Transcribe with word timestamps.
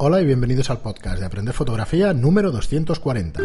Hola 0.00 0.20
y 0.20 0.24
bienvenidos 0.24 0.70
al 0.70 0.78
podcast 0.78 1.18
de 1.18 1.26
Aprender 1.26 1.52
Fotografía 1.52 2.14
número 2.14 2.52
240. 2.52 3.42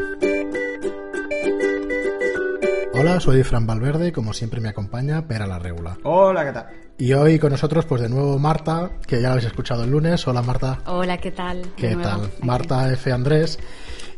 Hola, 2.93 3.19
soy 3.19 3.41
Fran 3.41 3.65
Valverde 3.65 4.09
y 4.09 4.11
como 4.11 4.33
siempre 4.33 4.61
me 4.61 4.69
acompaña 4.69 5.27
Pera 5.27 5.47
la 5.47 5.57
Regula. 5.57 5.97
Hola, 6.03 6.45
¿qué 6.45 6.51
tal? 6.51 6.67
Y 6.99 7.13
hoy 7.13 7.39
con 7.39 7.53
nosotros, 7.53 7.85
pues 7.85 8.03
de 8.03 8.09
nuevo 8.09 8.37
Marta, 8.37 8.91
que 9.07 9.15
ya 9.15 9.29
la 9.29 9.31
habéis 9.31 9.47
escuchado 9.47 9.83
el 9.83 9.89
lunes. 9.89 10.27
Hola 10.27 10.43
Marta. 10.43 10.77
Hola, 10.85 11.17
¿qué 11.17 11.31
tal? 11.31 11.63
¿Qué 11.75 11.95
tal? 11.95 12.29
Marta 12.43 12.93
F. 12.93 13.11
Andrés. 13.11 13.57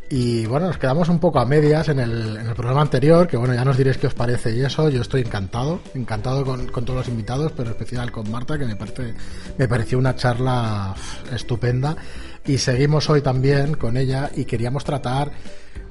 Y 0.10 0.46
bueno, 0.46 0.68
nos 0.68 0.78
quedamos 0.78 1.10
un 1.10 1.20
poco 1.20 1.40
a 1.40 1.46
medias 1.46 1.90
en 1.90 2.00
el, 2.00 2.38
en 2.38 2.48
el, 2.48 2.54
programa 2.54 2.82
anterior, 2.82 3.28
que 3.28 3.38
bueno, 3.38 3.56
ya 3.56 3.66
nos 3.66 3.76
diréis 3.76 3.98
qué 3.98 4.08
os 4.08 4.14
parece 4.14 4.56
y 4.56 4.62
eso. 4.62 4.90
Yo 4.90 5.02
estoy 5.02 5.22
encantado, 5.22 5.80
encantado 5.96 6.46
con, 6.46 6.68
con, 6.68 6.86
todos 6.86 7.00
los 7.00 7.08
invitados, 7.08 7.52
pero 7.54 7.70
en 7.70 7.72
especial 7.72 8.12
con 8.12 8.30
Marta, 8.32 8.58
que 8.58 8.66
me, 8.66 8.76
parece, 8.76 9.16
me 9.58 9.68
pareció 9.68 9.98
una 9.98 10.16
charla 10.16 10.94
estupenda. 11.34 11.98
Y 12.46 12.60
seguimos 12.60 13.10
hoy 13.10 13.22
también 13.22 13.74
con 13.76 13.98
ella 13.98 14.30
y 14.36 14.46
queríamos 14.46 14.84
tratar 14.84 15.32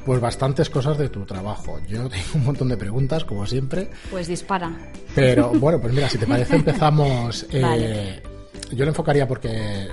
pues 0.05 0.21
bastantes 0.21 0.71
cosas 0.71 0.97
de 0.99 1.09
tu 1.09 1.25
trabajo. 1.25 1.81
Yo 1.89 2.09
tengo 2.09 2.25
un 2.35 2.45
montón 2.45 2.69
de 2.69 2.77
preguntas, 2.77 3.25
como 3.25 3.47
siempre. 3.47 3.91
Pues 4.11 4.29
dispara. 4.29 4.71
Pero 5.15 5.51
bueno, 5.55 5.81
pues 5.81 5.93
mira, 5.93 6.09
si 6.09 6.19
te 6.19 6.27
parece 6.27 6.57
empezamos... 6.57 7.47
Eh, 7.51 8.23
Yo 8.71 8.85
lo 8.85 8.91
enfocaría 8.91 9.27
porque 9.27 9.89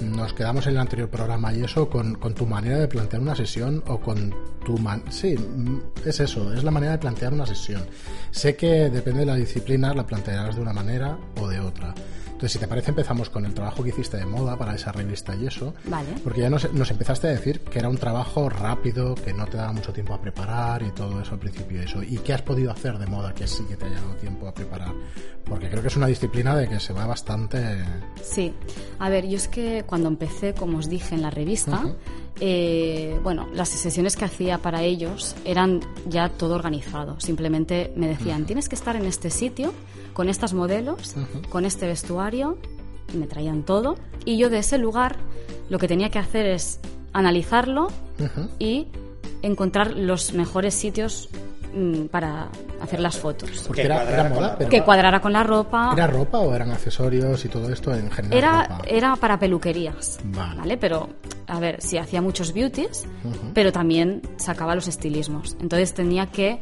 nos 0.00 0.32
quedamos 0.32 0.66
en 0.66 0.72
el 0.72 0.78
anterior 0.78 1.08
programa 1.08 1.52
y 1.52 1.62
eso 1.62 1.88
con, 1.88 2.14
con 2.16 2.34
tu 2.34 2.46
manera 2.46 2.78
de 2.78 2.88
plantear 2.88 3.22
una 3.22 3.34
sesión 3.34 3.82
o 3.86 3.98
con 3.98 4.34
tu 4.64 4.76
man 4.78 5.02
sí 5.10 5.36
es 6.04 6.20
eso 6.20 6.52
es 6.52 6.64
la 6.64 6.70
manera 6.70 6.92
de 6.92 6.98
plantear 6.98 7.32
una 7.32 7.46
sesión. 7.46 7.82
Sé 8.30 8.56
que 8.56 8.90
depende 8.90 9.20
de 9.20 9.26
la 9.26 9.36
disciplina 9.36 9.94
la 9.94 10.06
plantearás 10.06 10.56
de 10.56 10.62
una 10.62 10.72
manera 10.72 11.18
o 11.40 11.48
de 11.48 11.60
otra 11.60 11.94
entonces, 12.46 12.60
si 12.60 12.64
te 12.64 12.68
parece, 12.68 12.90
empezamos 12.90 13.28
con 13.28 13.44
el 13.44 13.54
trabajo 13.54 13.82
que 13.82 13.88
hiciste 13.88 14.18
de 14.18 14.24
moda 14.24 14.56
para 14.56 14.76
esa 14.76 14.92
revista 14.92 15.34
y 15.34 15.48
eso. 15.48 15.74
Vale. 15.86 16.10
Porque 16.22 16.42
ya 16.42 16.48
nos, 16.48 16.72
nos, 16.72 16.88
empezaste 16.92 17.26
a 17.26 17.30
decir 17.30 17.58
que 17.58 17.80
era 17.80 17.88
un 17.88 17.96
trabajo 17.96 18.48
rápido, 18.48 19.16
que 19.16 19.32
no 19.32 19.46
te 19.46 19.56
daba 19.56 19.72
mucho 19.72 19.92
tiempo 19.92 20.14
a 20.14 20.20
preparar 20.20 20.84
y 20.84 20.92
todo 20.92 21.20
eso 21.20 21.34
al 21.34 21.40
principio. 21.40 21.82
Eso. 21.82 22.04
¿Y 22.04 22.18
qué 22.18 22.34
has 22.34 22.42
podido 22.42 22.70
hacer 22.70 22.98
de 22.98 23.06
moda 23.08 23.34
que 23.34 23.48
sí 23.48 23.64
que 23.64 23.74
te 23.74 23.86
haya 23.86 23.96
dado 23.96 24.14
tiempo 24.14 24.46
a 24.46 24.54
preparar? 24.54 24.94
Porque 25.44 25.68
creo 25.68 25.82
que 25.82 25.88
es 25.88 25.96
una 25.96 26.06
disciplina 26.06 26.54
de 26.54 26.68
que 26.68 26.78
se 26.78 26.92
va 26.92 27.04
bastante. 27.04 27.58
Sí. 28.22 28.54
A 29.00 29.08
ver, 29.08 29.26
yo 29.26 29.38
es 29.38 29.48
que 29.48 29.82
cuando 29.84 30.06
empecé, 30.06 30.54
como 30.54 30.78
os 30.78 30.88
dije 30.88 31.16
en 31.16 31.22
la 31.22 31.30
revista, 31.30 31.80
uh 31.84 31.88
-huh. 31.88 31.96
Eh, 32.40 33.18
bueno, 33.22 33.48
las 33.54 33.68
sesiones 33.68 34.16
que 34.16 34.24
hacía 34.24 34.58
para 34.58 34.82
ellos 34.82 35.34
eran 35.44 35.80
ya 36.08 36.28
todo 36.28 36.54
organizado. 36.54 37.18
Simplemente 37.18 37.92
me 37.96 38.08
decían, 38.08 38.40
uh 38.40 38.44
-huh. 38.44 38.46
tienes 38.46 38.68
que 38.68 38.74
estar 38.74 38.96
en 38.96 39.06
este 39.06 39.30
sitio 39.30 39.72
con 40.12 40.28
estas 40.28 40.52
modelos, 40.52 41.16
uh 41.16 41.20
-huh. 41.20 41.48
con 41.48 41.64
este 41.64 41.86
vestuario, 41.86 42.58
y 43.12 43.16
me 43.16 43.26
traían 43.26 43.62
todo. 43.62 43.96
Y 44.24 44.36
yo 44.36 44.50
de 44.50 44.58
ese 44.58 44.78
lugar 44.78 45.16
lo 45.70 45.78
que 45.78 45.88
tenía 45.88 46.10
que 46.10 46.18
hacer 46.18 46.46
es 46.46 46.80
analizarlo 47.12 47.86
uh 47.86 48.22
-huh. 48.22 48.48
y 48.58 48.88
encontrar 49.42 49.94
los 49.94 50.32
mejores 50.32 50.74
sitios 50.74 51.28
mmm, 51.76 52.06
para 52.06 52.48
hacer 52.80 53.00
las 53.00 53.16
fotos. 53.18 53.64
Porque 53.66 53.82
era, 53.82 54.02
era 54.10 54.28
moda, 54.28 54.54
pero 54.58 54.70
que 54.70 54.82
cuadrara 54.82 55.20
con 55.20 55.32
la 55.32 55.42
ropa. 55.42 55.90
¿Era 55.92 56.06
ropa 56.06 56.38
o 56.38 56.54
eran 56.54 56.70
accesorios 56.70 57.44
y 57.44 57.48
todo 57.48 57.70
esto 57.72 57.94
en 57.94 58.10
general? 58.10 58.38
Era, 58.38 58.62
ropa? 58.64 58.82
era 58.88 59.16
para 59.16 59.38
peluquerías, 59.38 60.18
Vale. 60.24 60.56
vale. 60.56 60.76
Pero, 60.78 61.08
a 61.46 61.60
ver, 61.60 61.80
sí, 61.80 61.98
hacía 61.98 62.22
muchos 62.22 62.52
beauties, 62.52 63.04
uh 63.24 63.28
-huh. 63.28 63.52
pero 63.54 63.70
también 63.72 64.22
sacaba 64.36 64.74
los 64.74 64.88
estilismos. 64.88 65.56
Entonces 65.60 65.94
tenía 65.94 66.26
que 66.26 66.60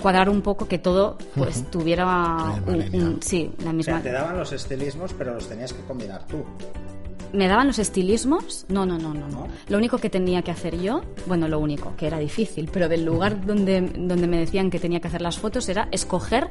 cuadrar 0.00 0.28
un 0.28 0.42
poco 0.42 0.66
que 0.66 0.78
todo 0.78 1.16
pues 1.34 1.58
uh 1.58 1.60
-huh. 1.60 1.70
tuviera 1.70 2.54
un, 2.66 2.94
un, 2.94 3.22
sí, 3.22 3.52
la 3.64 3.72
misma. 3.72 3.94
O 3.94 3.96
sea, 3.96 4.02
te 4.02 4.12
daban 4.12 4.36
los 4.36 4.52
estilismos, 4.52 5.12
pero 5.16 5.34
los 5.34 5.48
tenías 5.48 5.72
que 5.72 5.82
combinar 5.82 6.26
tú. 6.26 6.44
¿Me 7.32 7.48
daban 7.48 7.66
los 7.66 7.78
estilismos? 7.78 8.66
No, 8.68 8.84
no, 8.84 8.98
no, 8.98 9.14
no, 9.14 9.28
no. 9.28 9.48
Lo 9.68 9.78
único 9.78 9.98
que 9.98 10.10
tenía 10.10 10.42
que 10.42 10.50
hacer 10.50 10.80
yo, 10.80 11.02
bueno, 11.26 11.48
lo 11.48 11.58
único, 11.58 11.94
que 11.96 12.06
era 12.06 12.18
difícil, 12.18 12.68
pero 12.72 12.88
del 12.88 13.04
lugar 13.04 13.46
donde, 13.46 13.80
donde 13.80 14.26
me 14.26 14.38
decían 14.38 14.70
que 14.70 14.78
tenía 14.78 15.00
que 15.00 15.08
hacer 15.08 15.22
las 15.22 15.38
fotos 15.38 15.68
era 15.68 15.88
escoger 15.90 16.50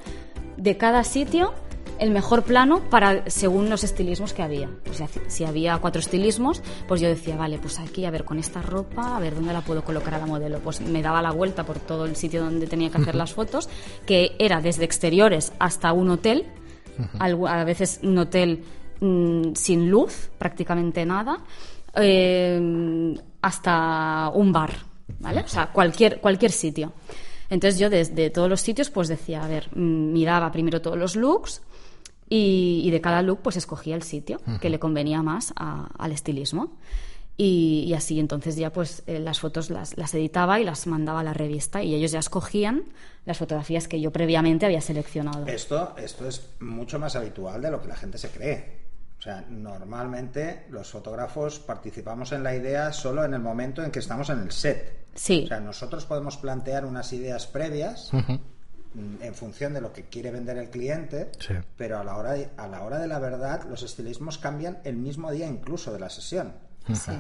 de 0.58 0.78
cada 0.78 1.04
sitio 1.04 1.54
el 2.02 2.10
mejor 2.10 2.42
plano 2.42 2.82
para 2.90 3.30
según 3.30 3.70
los 3.70 3.84
estilismos 3.84 4.34
que 4.34 4.42
había. 4.42 4.70
O 4.90 4.94
sea, 4.94 5.08
si 5.28 5.46
había 5.46 5.78
cuatro 5.78 6.00
estilismos, 6.00 6.64
pues 6.88 7.00
yo 7.00 7.08
decía, 7.08 7.38
vale, 7.38 7.60
pues 7.60 7.80
aquí, 7.80 8.06
a 8.06 8.12
ver, 8.12 8.26
con 8.26 8.40
esta 8.40 8.64
ropa, 8.64 9.16
a 9.16 9.20
ver 9.20 9.36
dónde 9.36 9.54
la 9.54 9.62
puedo 9.62 9.84
colocar 9.84 10.16
a 10.16 10.18
la 10.18 10.26
modelo. 10.26 10.60
Pues 10.60 10.82
me 10.82 11.04
daba 11.04 11.22
la 11.22 11.32
vuelta 11.32 11.64
por 11.64 11.78
todo 11.78 12.06
el 12.06 12.16
sitio 12.16 12.44
donde 12.44 12.66
tenía 12.66 12.90
que 12.90 12.98
hacer 12.98 13.14
las 13.22 13.34
fotos, 13.34 13.70
que 14.08 14.36
era 14.40 14.62
desde 14.62 14.84
exteriores 14.84 15.54
hasta 15.60 15.94
un 15.94 16.10
hotel, 16.10 16.48
a 17.20 17.64
veces 17.64 18.00
un 18.02 18.18
hotel 18.18 18.64
mmm, 19.02 19.54
sin 19.54 19.90
luz, 19.90 20.30
prácticamente 20.38 21.06
nada, 21.06 21.40
eh, 21.96 23.14
hasta 23.42 24.32
un 24.34 24.54
bar, 24.54 24.72
¿vale? 25.20 25.42
O 25.42 25.48
sea, 25.48 25.68
cualquier, 25.74 26.22
cualquier 26.22 26.52
sitio. 26.52 26.94
Entonces 27.50 27.78
yo 27.80 27.90
desde 27.90 28.30
todos 28.30 28.50
los 28.50 28.62
sitios 28.62 28.90
pues 28.90 29.10
decía, 29.10 29.44
a 29.44 29.48
ver, 29.48 29.76
miraba 29.76 30.50
primero 30.54 30.82
todos 30.82 30.98
los 30.98 31.18
looks 31.18 31.62
y, 32.30 32.82
y 32.86 32.92
de 32.92 33.02
cada 33.02 33.22
look 33.22 33.40
pues 33.44 33.58
escogía 33.58 33.96
el 33.96 34.04
sitio 34.04 34.40
uh 34.48 34.52
-huh. 34.52 34.60
que 34.60 34.70
le 34.70 34.80
convenía 34.80 35.22
más 35.22 35.52
a, 35.58 35.90
al 35.98 36.14
estilismo. 36.14 36.78
Y, 37.36 37.86
y, 37.88 37.94
así 37.94 38.20
entonces 38.20 38.56
ya 38.56 38.72
pues 38.72 39.04
eh, 39.08 39.20
las 39.20 39.40
fotos 39.40 39.70
las, 39.70 39.98
las, 39.98 40.14
editaba 40.14 40.60
y 40.60 40.64
las 40.64 40.86
mandaba 40.86 41.22
a 41.22 41.24
la 41.24 41.34
revista 41.34 41.82
y 41.82 41.96
ellos 41.96 42.12
ya 42.12 42.20
escogían 42.20 42.84
las 43.26 43.38
fotografías 43.38 43.88
que 43.88 44.00
yo 44.00 44.12
previamente 44.12 44.66
había 44.66 44.82
seleccionado. 44.82 45.48
Esto, 45.48 45.96
esto 45.98 46.28
es 46.28 46.48
mucho 46.60 47.00
más 47.00 47.16
habitual 47.16 47.62
de 47.62 47.72
lo 47.72 47.82
que 47.82 47.88
la 47.88 47.96
gente 47.96 48.18
se 48.18 48.30
cree. 48.30 48.81
O 49.22 49.24
sea, 49.24 49.46
normalmente 49.48 50.66
los 50.72 50.90
fotógrafos 50.90 51.60
participamos 51.60 52.32
en 52.32 52.42
la 52.42 52.56
idea 52.56 52.92
solo 52.92 53.24
en 53.24 53.36
el 53.36 53.40
momento 53.40 53.84
en 53.84 53.92
que 53.92 54.00
estamos 54.00 54.32
en 54.32 54.40
el 54.40 54.52
set. 54.52 55.06
Sí. 55.14 55.44
O 55.46 55.48
sea, 55.48 55.60
nosotros 55.60 56.06
podemos 56.06 56.38
plantear 56.38 56.86
unas 56.86 57.14
ideas 57.14 57.46
previas 57.46 58.12
uh 58.14 58.18
-huh. 58.18 58.40
en 59.22 59.36
función 59.36 59.76
de 59.76 59.82
lo 59.82 59.94
que 59.94 60.06
quiere 60.06 60.32
vender 60.32 60.58
el 60.58 60.72
cliente, 60.72 61.30
sí. 61.40 61.54
pero 61.78 62.00
a 62.00 62.04
la, 62.04 62.18
hora 62.18 62.32
de, 62.34 62.50
a 62.58 62.68
la 62.68 62.82
hora 62.82 62.98
de 62.98 63.08
la 63.08 63.20
verdad 63.20 63.64
los 63.70 63.84
estilismos 63.84 64.40
cambian 64.40 64.80
el 64.86 64.96
mismo 64.96 65.30
día 65.30 65.46
incluso 65.46 65.94
de 65.94 66.00
la 66.00 66.10
sesión. 66.10 66.56
Uh 66.90 66.92
-huh. 66.92 66.96
sí. 66.96 67.12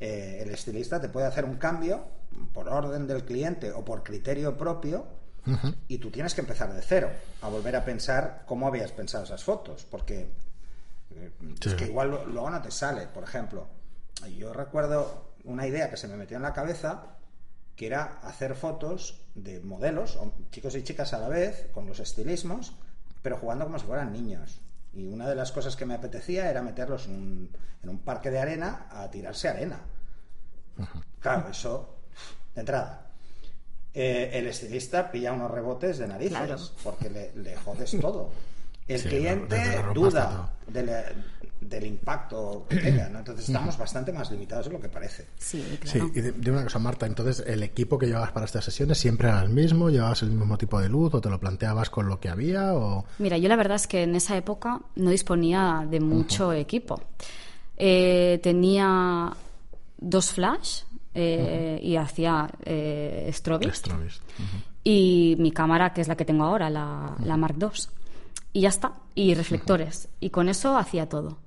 eh, 0.00 0.40
el 0.42 0.50
estilista 0.50 1.00
te 1.00 1.08
puede 1.08 1.28
hacer 1.28 1.46
un 1.46 1.56
cambio 1.56 2.04
por 2.52 2.68
orden 2.68 3.06
del 3.06 3.24
cliente 3.24 3.72
o 3.72 3.82
por 3.82 4.02
criterio 4.02 4.54
propio 4.54 5.06
uh 5.46 5.50
-huh. 5.52 5.74
y 5.88 5.96
tú 5.96 6.10
tienes 6.10 6.34
que 6.34 6.42
empezar 6.42 6.74
de 6.74 6.82
cero, 6.82 7.08
a 7.40 7.48
volver 7.48 7.74
a 7.74 7.86
pensar 7.86 8.42
cómo 8.44 8.66
habías 8.66 8.92
pensado 8.92 9.24
esas 9.24 9.42
fotos, 9.42 9.86
porque 9.90 10.28
Sí. 11.10 11.68
Es 11.68 11.74
que 11.74 11.86
igual 11.86 12.10
luego 12.26 12.50
no 12.50 12.62
te 12.62 12.70
sale, 12.70 13.06
por 13.06 13.24
ejemplo. 13.24 13.66
Yo 14.36 14.52
recuerdo 14.52 15.32
una 15.44 15.66
idea 15.66 15.90
que 15.90 15.96
se 15.96 16.08
me 16.08 16.16
metió 16.16 16.36
en 16.36 16.42
la 16.42 16.52
cabeza 16.52 17.16
que 17.76 17.86
era 17.86 18.18
hacer 18.24 18.56
fotos 18.56 19.20
de 19.36 19.60
modelos, 19.60 20.18
chicos 20.50 20.74
y 20.74 20.82
chicas 20.82 21.14
a 21.14 21.20
la 21.20 21.28
vez, 21.28 21.68
con 21.72 21.86
los 21.86 22.00
estilismos, 22.00 22.72
pero 23.22 23.36
jugando 23.38 23.66
como 23.66 23.78
si 23.78 23.86
fueran 23.86 24.12
niños. 24.12 24.60
Y 24.92 25.06
una 25.06 25.28
de 25.28 25.36
las 25.36 25.52
cosas 25.52 25.76
que 25.76 25.86
me 25.86 25.94
apetecía 25.94 26.50
era 26.50 26.60
meterlos 26.60 27.06
en 27.06 27.12
un, 27.12 27.56
en 27.84 27.88
un 27.88 28.00
parque 28.00 28.32
de 28.32 28.40
arena 28.40 28.88
a 28.90 29.08
tirarse 29.08 29.48
arena. 29.48 29.80
Claro, 31.20 31.48
eso 31.50 31.98
de 32.54 32.60
entrada. 32.62 33.06
Eh, 33.94 34.30
el 34.34 34.48
estilista 34.48 35.10
pilla 35.10 35.32
unos 35.32 35.50
rebotes 35.50 35.98
de 35.98 36.08
narices 36.08 36.38
claro. 36.38 36.58
porque 36.82 37.10
le, 37.10 37.32
le 37.36 37.56
jodes 37.56 37.96
todo 38.00 38.30
el 38.88 39.00
sí, 39.00 39.08
cliente 39.08 39.82
duda 39.94 40.50
del, 40.66 40.90
del, 41.60 41.84
impacto 41.84 42.66
que 42.68 42.76
tenga, 42.82 43.08
¿no? 43.10 43.18
Entonces 43.18 43.48
estamos 43.48 43.76
bastante 43.76 44.12
más 44.12 44.30
limitados 44.30 44.66
de 44.66 44.72
lo 44.72 44.80
que 44.80 44.88
parece. 44.88 45.26
Sí, 45.36 45.62
claro. 45.80 46.06
sí 46.06 46.18
y 46.18 46.20
de, 46.22 46.32
de, 46.32 46.50
una 46.50 46.64
cosa, 46.64 46.78
Marta, 46.78 47.06
entonces 47.06 47.44
el 47.46 47.62
equipo 47.62 47.98
que 47.98 48.06
llevabas 48.06 48.32
para 48.32 48.46
estas 48.46 48.64
sesiones 48.64 48.98
siempre 48.98 49.28
era 49.28 49.42
el 49.42 49.50
mismo, 49.50 49.90
llevabas 49.90 50.22
el 50.22 50.30
mismo 50.30 50.56
tipo 50.56 50.80
de 50.80 50.88
luz 50.88 51.14
o 51.14 51.20
te 51.20 51.28
lo 51.28 51.38
planteabas 51.38 51.90
con 51.90 52.08
lo 52.08 52.18
que 52.18 52.30
había 52.30 52.74
o... 52.74 53.04
Mira, 53.18 53.36
yo 53.36 53.48
la 53.48 53.56
verdad 53.56 53.76
es 53.76 53.86
que 53.86 54.02
en 54.02 54.16
esa 54.16 54.36
época 54.36 54.80
no 54.96 55.10
disponía 55.10 55.86
de 55.88 56.00
mucho 56.00 56.48
uh 56.48 56.52
-huh. 56.52 56.60
equipo. 56.60 57.00
Eh, 57.76 58.40
tenía 58.42 59.30
dos 59.98 60.32
flash 60.32 60.82
eh, 61.14 61.78
uh 61.78 61.84
-huh. 61.84 61.86
y 61.86 61.96
hacía 61.96 62.50
eh, 62.64 63.30
strobis. 63.32 63.74
strobis. 63.74 64.20
Uh 64.38 64.42
-huh. 64.42 64.62
Y 64.84 65.36
mi 65.38 65.52
cámara, 65.52 65.92
que 65.92 66.00
es 66.00 66.08
la 66.08 66.16
que 66.16 66.24
tengo 66.24 66.44
ahora, 66.44 66.70
la, 66.70 67.14
la 67.22 67.36
Mark 67.36 67.56
II 67.60 67.97
y 68.58 68.62
ya 68.62 68.70
está. 68.70 68.92
Y 69.14 69.34
reflectores. 69.34 70.06
Uh 70.06 70.08
-huh. 70.08 70.16
Y 70.20 70.30
con 70.30 70.48
eso 70.48 70.76
hacía 70.76 71.08
todo. 71.08 71.38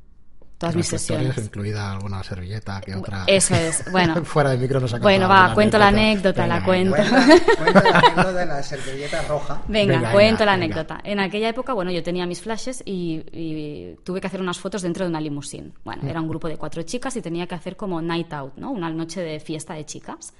Todas 0.57 0.75
mis 0.75 0.87
sesiones. 0.87 1.35
incluida 1.39 1.91
alguna 1.91 2.23
servilleta 2.23 2.79
que 2.81 2.95
otra. 2.95 3.23
Eso 3.27 3.55
es. 3.55 3.91
Bueno. 3.91 4.23
Fuera 4.25 4.51
de 4.51 4.57
micro 4.57 4.79
nos 4.79 4.97
Bueno, 4.99 5.27
va, 5.27 5.53
cuento 5.53 5.77
la 5.77 5.87
anécdota, 5.87 6.43
venga, 6.43 6.59
la 6.59 6.65
cuento. 6.65 6.95
Cuenta, 6.95 7.55
cuenta 7.57 7.81
la 7.81 7.97
anécdota 7.97 8.33
de 8.33 8.45
la 8.45 8.63
servilleta 8.63 9.21
roja. 9.23 9.61
Venga, 9.67 9.95
venga 9.95 10.11
cuento 10.11 10.31
venga, 10.31 10.45
la 10.45 10.53
anécdota. 10.53 11.01
En 11.03 11.19
aquella 11.19 11.49
época, 11.49 11.73
bueno, 11.73 11.91
yo 11.91 12.03
tenía 12.03 12.25
mis 12.27 12.41
flashes 12.41 12.83
y, 12.85 13.23
y, 13.33 13.95
tuve 14.05 14.21
que 14.21 14.27
hacer 14.27 14.39
unas 14.39 14.59
fotos 14.59 14.83
dentro 14.83 15.03
de 15.03 15.09
una 15.09 15.19
limusín. 15.19 15.73
Bueno, 15.83 16.07
era 16.07 16.21
un 16.21 16.29
grupo 16.29 16.47
de 16.47 16.57
cuatro 16.57 16.83
chicas 16.83 17.15
y 17.17 17.21
tenía 17.21 17.47
que 17.47 17.55
hacer 17.55 17.75
como 17.75 17.99
night 18.01 18.31
out, 18.31 18.55
¿no? 18.55 18.71
Una 18.71 18.89
noche 18.91 19.21
de 19.21 19.39
fiesta 19.39 19.73
de 19.73 19.85
chicas. 19.85 20.33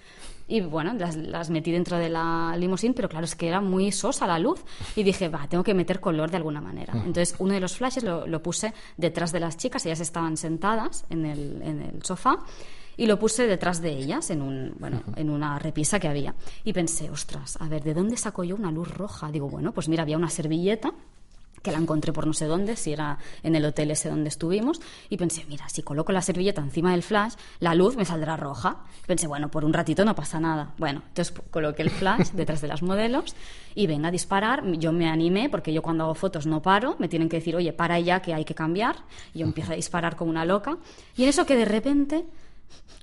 Y 0.52 0.60
bueno, 0.60 0.92
las, 0.96 1.16
las 1.16 1.50
metí 1.50 1.72
dentro 1.72 1.98
de 1.98 2.10
la 2.10 2.54
limusín, 2.58 2.94
pero 2.94 3.08
claro, 3.08 3.24
es 3.24 3.38
que 3.38 3.48
era 3.48 3.62
muy 3.62 3.90
sosa 3.94 4.28
la 4.28 4.38
luz. 4.38 4.62
Y 4.98 5.04
dije, 5.04 5.30
va, 5.30 5.48
tengo 5.48 5.64
que 5.64 5.74
meter 5.74 6.02
color 6.02 6.30
de 6.30 6.36
alguna 6.36 6.60
manera. 6.60 6.92
Entonces, 6.94 7.36
uno 7.40 7.54
de 7.54 7.62
los 7.62 7.78
flashes 7.78 8.04
lo, 8.04 8.28
lo 8.28 8.44
puse 8.44 8.74
detrás 8.98 9.32
de 9.32 9.40
las 9.40 9.56
chicas, 9.56 9.86
ellas 9.86 10.02
estaban 10.02 10.36
sentadas 10.36 11.06
en 11.10 11.26
el, 11.26 11.62
en 11.62 11.82
el 11.82 12.04
sofá 12.04 12.36
y 12.98 13.06
lo 13.06 13.18
puse 13.18 13.48
detrás 13.48 13.82
de 13.82 13.92
ellas 13.92 14.30
en 14.30 14.42
un 14.42 14.76
bueno 14.78 15.02
en 15.16 15.30
una 15.30 15.58
repisa 15.58 16.00
que 16.00 16.10
había. 16.10 16.36
Y 16.64 16.74
pensé 16.74 17.10
ostras 17.10 17.58
a 17.62 17.70
ver 17.70 17.84
de 17.84 17.94
dónde 17.94 18.18
saco 18.18 18.44
yo 18.44 18.56
una 18.56 18.72
luz 18.72 18.90
roja 18.90 19.32
digo 19.32 19.50
bueno 19.50 19.72
pues 19.72 19.88
mira 19.88 20.04
había 20.04 20.18
una 20.18 20.30
servilleta 20.30 20.94
que 21.62 21.72
la 21.72 21.78
encontré 21.78 22.14
por 22.14 22.28
no 22.28 22.34
sé 22.34 22.46
dónde, 22.46 22.76
si 22.76 22.94
era 22.94 23.18
en 23.44 23.56
el 23.56 23.66
hotel 23.66 23.92
ese 23.92 24.10
donde 24.10 24.30
estuvimos, 24.30 24.82
y 25.10 25.18
pensé, 25.18 25.46
mira, 25.48 25.70
si 25.70 25.84
coloco 25.84 26.12
la 26.12 26.22
servilleta 26.22 26.62
encima 26.62 26.92
del 26.92 27.04
flash, 27.04 27.34
la 27.60 27.76
luz 27.76 27.96
me 27.96 28.06
saldrá 28.06 28.38
roja. 28.38 28.78
Pensé, 29.06 29.28
bueno, 29.28 29.50
por 29.50 29.66
un 29.66 29.74
ratito 29.74 30.06
no 30.06 30.16
pasa 30.16 30.40
nada. 30.40 30.74
Bueno, 30.78 31.04
entonces 31.08 31.34
coloqué 31.52 31.84
el 31.84 31.90
flash 31.90 32.30
detrás 32.34 32.62
de 32.62 32.68
las 32.68 32.82
modelos 32.82 33.36
y 33.76 33.88
venga 33.88 34.08
a 34.10 34.12
disparar. 34.12 34.66
Yo 34.74 34.92
me 34.92 35.08
animé, 35.08 35.50
porque 35.50 35.74
yo 35.74 35.82
cuando 35.82 36.06
hago 36.06 36.16
fotos 36.16 36.46
no 36.46 36.62
paro, 36.62 36.96
me 37.00 37.08
tienen 37.08 37.30
que 37.30 37.38
decir, 37.38 37.56
oye, 37.56 37.74
para 37.74 38.00
ya 38.00 38.22
que 38.22 38.34
hay 38.34 38.46
que 38.46 38.56
cambiar. 38.56 38.98
Y 39.34 39.40
yo 39.40 39.46
empiezo 39.46 39.74
a 39.74 39.76
disparar 39.76 40.16
como 40.16 40.32
una 40.32 40.46
loca. 40.46 40.78
Y 41.16 41.24
en 41.24 41.30
eso 41.30 41.46
que 41.46 41.56
de 41.56 41.66
repente 41.66 42.26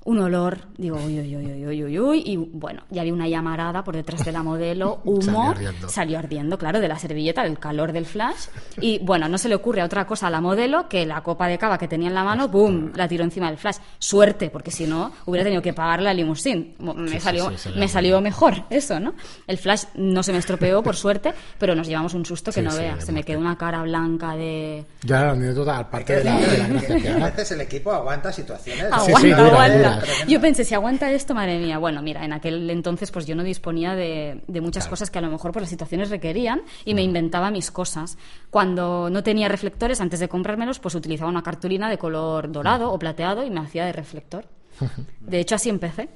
un 0.04 0.18
olor, 0.20 0.58
digo, 0.78 0.96
uy, 0.96 1.20
uy, 1.20 1.36
uy, 1.36 1.66
uy, 1.66 1.84
uy, 1.84 1.98
uy, 1.98 2.22
y 2.24 2.36
bueno, 2.36 2.82
ya 2.88 3.02
había 3.02 3.12
una 3.12 3.28
llamarada 3.28 3.84
por 3.84 3.94
detrás 3.94 4.24
de 4.24 4.32
la 4.32 4.42
modelo, 4.42 5.00
humo, 5.04 5.20
Salió 5.22 5.50
ardiendo. 5.50 5.88
salió 5.90 6.18
ardiendo, 6.18 6.56
claro, 6.58 6.80
de 6.80 6.88
la 6.88 6.98
servilleta, 6.98 7.44
el 7.44 7.58
calor 7.58 7.92
del 7.92 8.06
flash, 8.06 8.46
y 8.80 9.00
bueno, 9.00 9.28
no 9.28 9.36
se 9.36 9.50
le 9.50 9.54
ocurre 9.54 9.82
a 9.82 9.84
otra 9.84 10.06
cosa 10.06 10.28
a 10.28 10.30
la 10.30 10.40
modelo 10.40 10.88
que 10.88 11.04
la 11.04 11.20
copa 11.22 11.46
de 11.46 11.58
cava 11.58 11.76
que 11.76 11.88
tenía 11.88 12.08
en 12.08 12.14
la 12.14 12.24
mano, 12.24 12.48
¡boom!, 12.48 12.92
la 12.94 13.06
tiró 13.06 13.22
encima 13.22 13.48
del 13.48 13.58
flash. 13.58 13.76
Suerte, 13.98 14.48
porque 14.48 14.70
si 14.70 14.86
no, 14.86 15.12
hubiera 15.26 15.44
tenido 15.44 15.60
que 15.60 15.74
pagar 15.74 16.00
la 16.00 16.14
limusín. 16.14 16.74
Me, 16.78 17.08
sí, 17.10 17.20
salió, 17.20 17.50
sí, 17.58 17.70
me 17.76 17.86
salió 17.88 18.20
mejor 18.22 18.64
eso, 18.70 18.98
¿no? 19.00 19.12
El 19.46 19.58
flash 19.58 19.84
no 19.94 20.22
se 20.22 20.32
me 20.32 20.38
estropeó, 20.38 20.82
por 20.82 20.96
suerte, 20.96 21.34
pero 21.58 21.74
nos 21.74 21.86
llevamos 21.86 22.14
un 22.14 22.24
susto 22.24 22.50
que 22.50 22.60
Sí, 22.60 22.64
no 22.64 22.70
sí, 22.70 22.78
veas. 22.78 23.04
Se 23.04 23.12
me 23.12 23.24
quedó 23.24 23.40
una 23.40 23.58
cara 23.58 23.82
blanca 23.82 24.34
de... 24.36 24.86
Ya 25.02 25.24
la 25.24 25.32
anécdota, 25.32 25.76
aparte 25.78 26.16
de 26.16 26.24
la, 26.24 26.36
de 26.38 27.00
la 27.18 27.26
a 27.26 27.30
veces 27.30 27.52
el 27.52 27.60
equipo 27.60 27.92
aguanta 27.92 28.32
situaciones. 28.32 28.84
Aguanta, 28.90 29.20
sí, 29.20 29.28
dura, 29.28 29.57
aguanta. 29.58 30.02
Yo 30.26 30.40
pensé, 30.40 30.64
si 30.64 30.74
aguanta 30.74 31.10
esto, 31.10 31.34
madre 31.34 31.58
mía. 31.58 31.78
Bueno, 31.78 32.02
mira, 32.02 32.24
en 32.24 32.32
aquel 32.32 32.68
entonces 32.70 33.10
pues 33.10 33.26
yo 33.26 33.34
no 33.34 33.42
disponía 33.42 33.94
de, 33.94 34.42
de 34.46 34.60
muchas 34.60 34.88
cosas 34.88 35.10
que 35.10 35.18
a 35.18 35.22
lo 35.22 35.30
mejor 35.30 35.52
por 35.52 35.62
las 35.62 35.70
situaciones 35.70 36.10
requerían 36.10 36.62
y 36.84 36.94
me 36.94 37.02
inventaba 37.02 37.50
mis 37.50 37.70
cosas. 37.70 38.18
Cuando 38.50 39.10
no 39.10 39.22
tenía 39.22 39.48
reflectores, 39.48 40.00
antes 40.00 40.20
de 40.20 40.28
comprármelos, 40.28 40.78
pues 40.78 40.94
utilizaba 40.94 41.30
una 41.30 41.42
cartulina 41.42 41.88
de 41.90 41.98
color 41.98 42.50
dorado 42.50 42.92
o 42.92 42.98
plateado 42.98 43.44
y 43.44 43.50
me 43.50 43.60
hacía 43.60 43.84
de 43.84 43.92
reflector. 43.92 44.46
De 45.20 45.40
hecho, 45.40 45.54
así 45.54 45.68
empecé. 45.68 46.08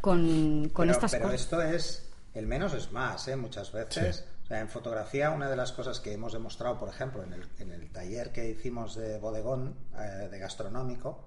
Con, 0.00 0.70
con 0.72 0.86
pero, 0.86 0.92
estas 0.92 1.12
pero 1.12 1.24
cosas. 1.24 1.40
esto 1.40 1.62
es 1.62 2.12
el 2.34 2.46
menos 2.46 2.72
es 2.74 2.92
más, 2.92 3.28
¿eh? 3.28 3.36
muchas 3.36 3.72
veces. 3.72 4.24
O 4.44 4.46
sea, 4.46 4.60
en 4.60 4.68
fotografía, 4.68 5.30
una 5.30 5.48
de 5.48 5.56
las 5.56 5.72
cosas 5.72 6.00
que 6.00 6.12
hemos 6.12 6.32
demostrado, 6.32 6.78
por 6.78 6.88
ejemplo, 6.88 7.22
en 7.22 7.32
el, 7.32 7.46
en 7.58 7.72
el 7.72 7.90
taller 7.90 8.32
que 8.32 8.48
hicimos 8.48 8.96
de 8.96 9.18
bodegón, 9.18 9.74
eh, 9.98 10.28
de 10.30 10.38
gastronómico, 10.38 11.24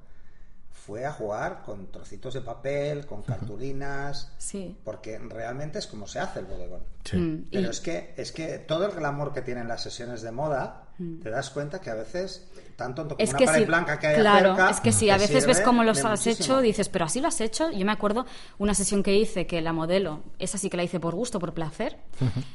fue 0.85 1.05
a 1.05 1.11
jugar 1.11 1.63
con 1.63 1.91
trocitos 1.91 2.33
de 2.35 2.41
papel, 2.41 3.05
con 3.07 3.23
cartulinas, 3.23 4.31
Sí. 4.37 4.77
porque 4.83 5.17
realmente 5.17 5.79
es 5.79 5.87
como 5.87 6.05
se 6.07 6.19
hace 6.19 6.39
el 6.39 6.45
bodegón. 6.45 6.83
Sí. 7.03 7.17
Mm, 7.17 7.47
Pero 7.51 7.67
y- 7.67 7.69
es 7.71 7.79
que, 7.81 8.13
es 8.17 8.31
que 8.31 8.59
todo 8.59 8.85
el 8.85 8.91
glamour 8.91 9.33
que 9.33 9.41
tienen 9.41 9.67
las 9.67 9.81
sesiones 9.81 10.21
de 10.21 10.31
moda, 10.31 10.83
te 11.21 11.29
das 11.29 11.49
cuenta 11.49 11.81
que 11.81 11.89
a 11.89 11.95
veces, 11.95 12.47
tan 12.75 12.93
tonto 12.93 13.15
como. 13.15 13.23
Es 13.23 13.29
una 13.29 13.39
que 13.39 13.45
pared 13.45 13.59
si, 13.59 13.65
blanca 13.65 13.99
que 13.99 14.07
hay 14.07 14.19
claro, 14.19 14.55
cerca, 14.55 14.69
es 14.69 14.79
que 14.79 14.91
si 14.91 15.05
te 15.05 15.11
a 15.11 15.17
veces 15.17 15.45
ves 15.45 15.61
cómo 15.61 15.83
los 15.83 16.03
has 16.03 16.25
muchísimo. 16.25 16.55
hecho, 16.57 16.61
dices, 16.61 16.89
pero 16.89 17.05
así 17.05 17.21
lo 17.21 17.27
has 17.27 17.41
hecho. 17.41 17.71
Yo 17.71 17.85
me 17.85 17.91
acuerdo 17.91 18.25
una 18.57 18.73
sesión 18.73 19.03
que 19.03 19.15
hice 19.15 19.47
que 19.47 19.61
la 19.61 19.73
modelo, 19.73 20.21
esa 20.39 20.57
sí 20.57 20.69
que 20.69 20.77
la 20.77 20.83
hice 20.83 20.99
por 20.99 21.15
gusto, 21.15 21.39
por 21.39 21.53
placer, 21.53 21.97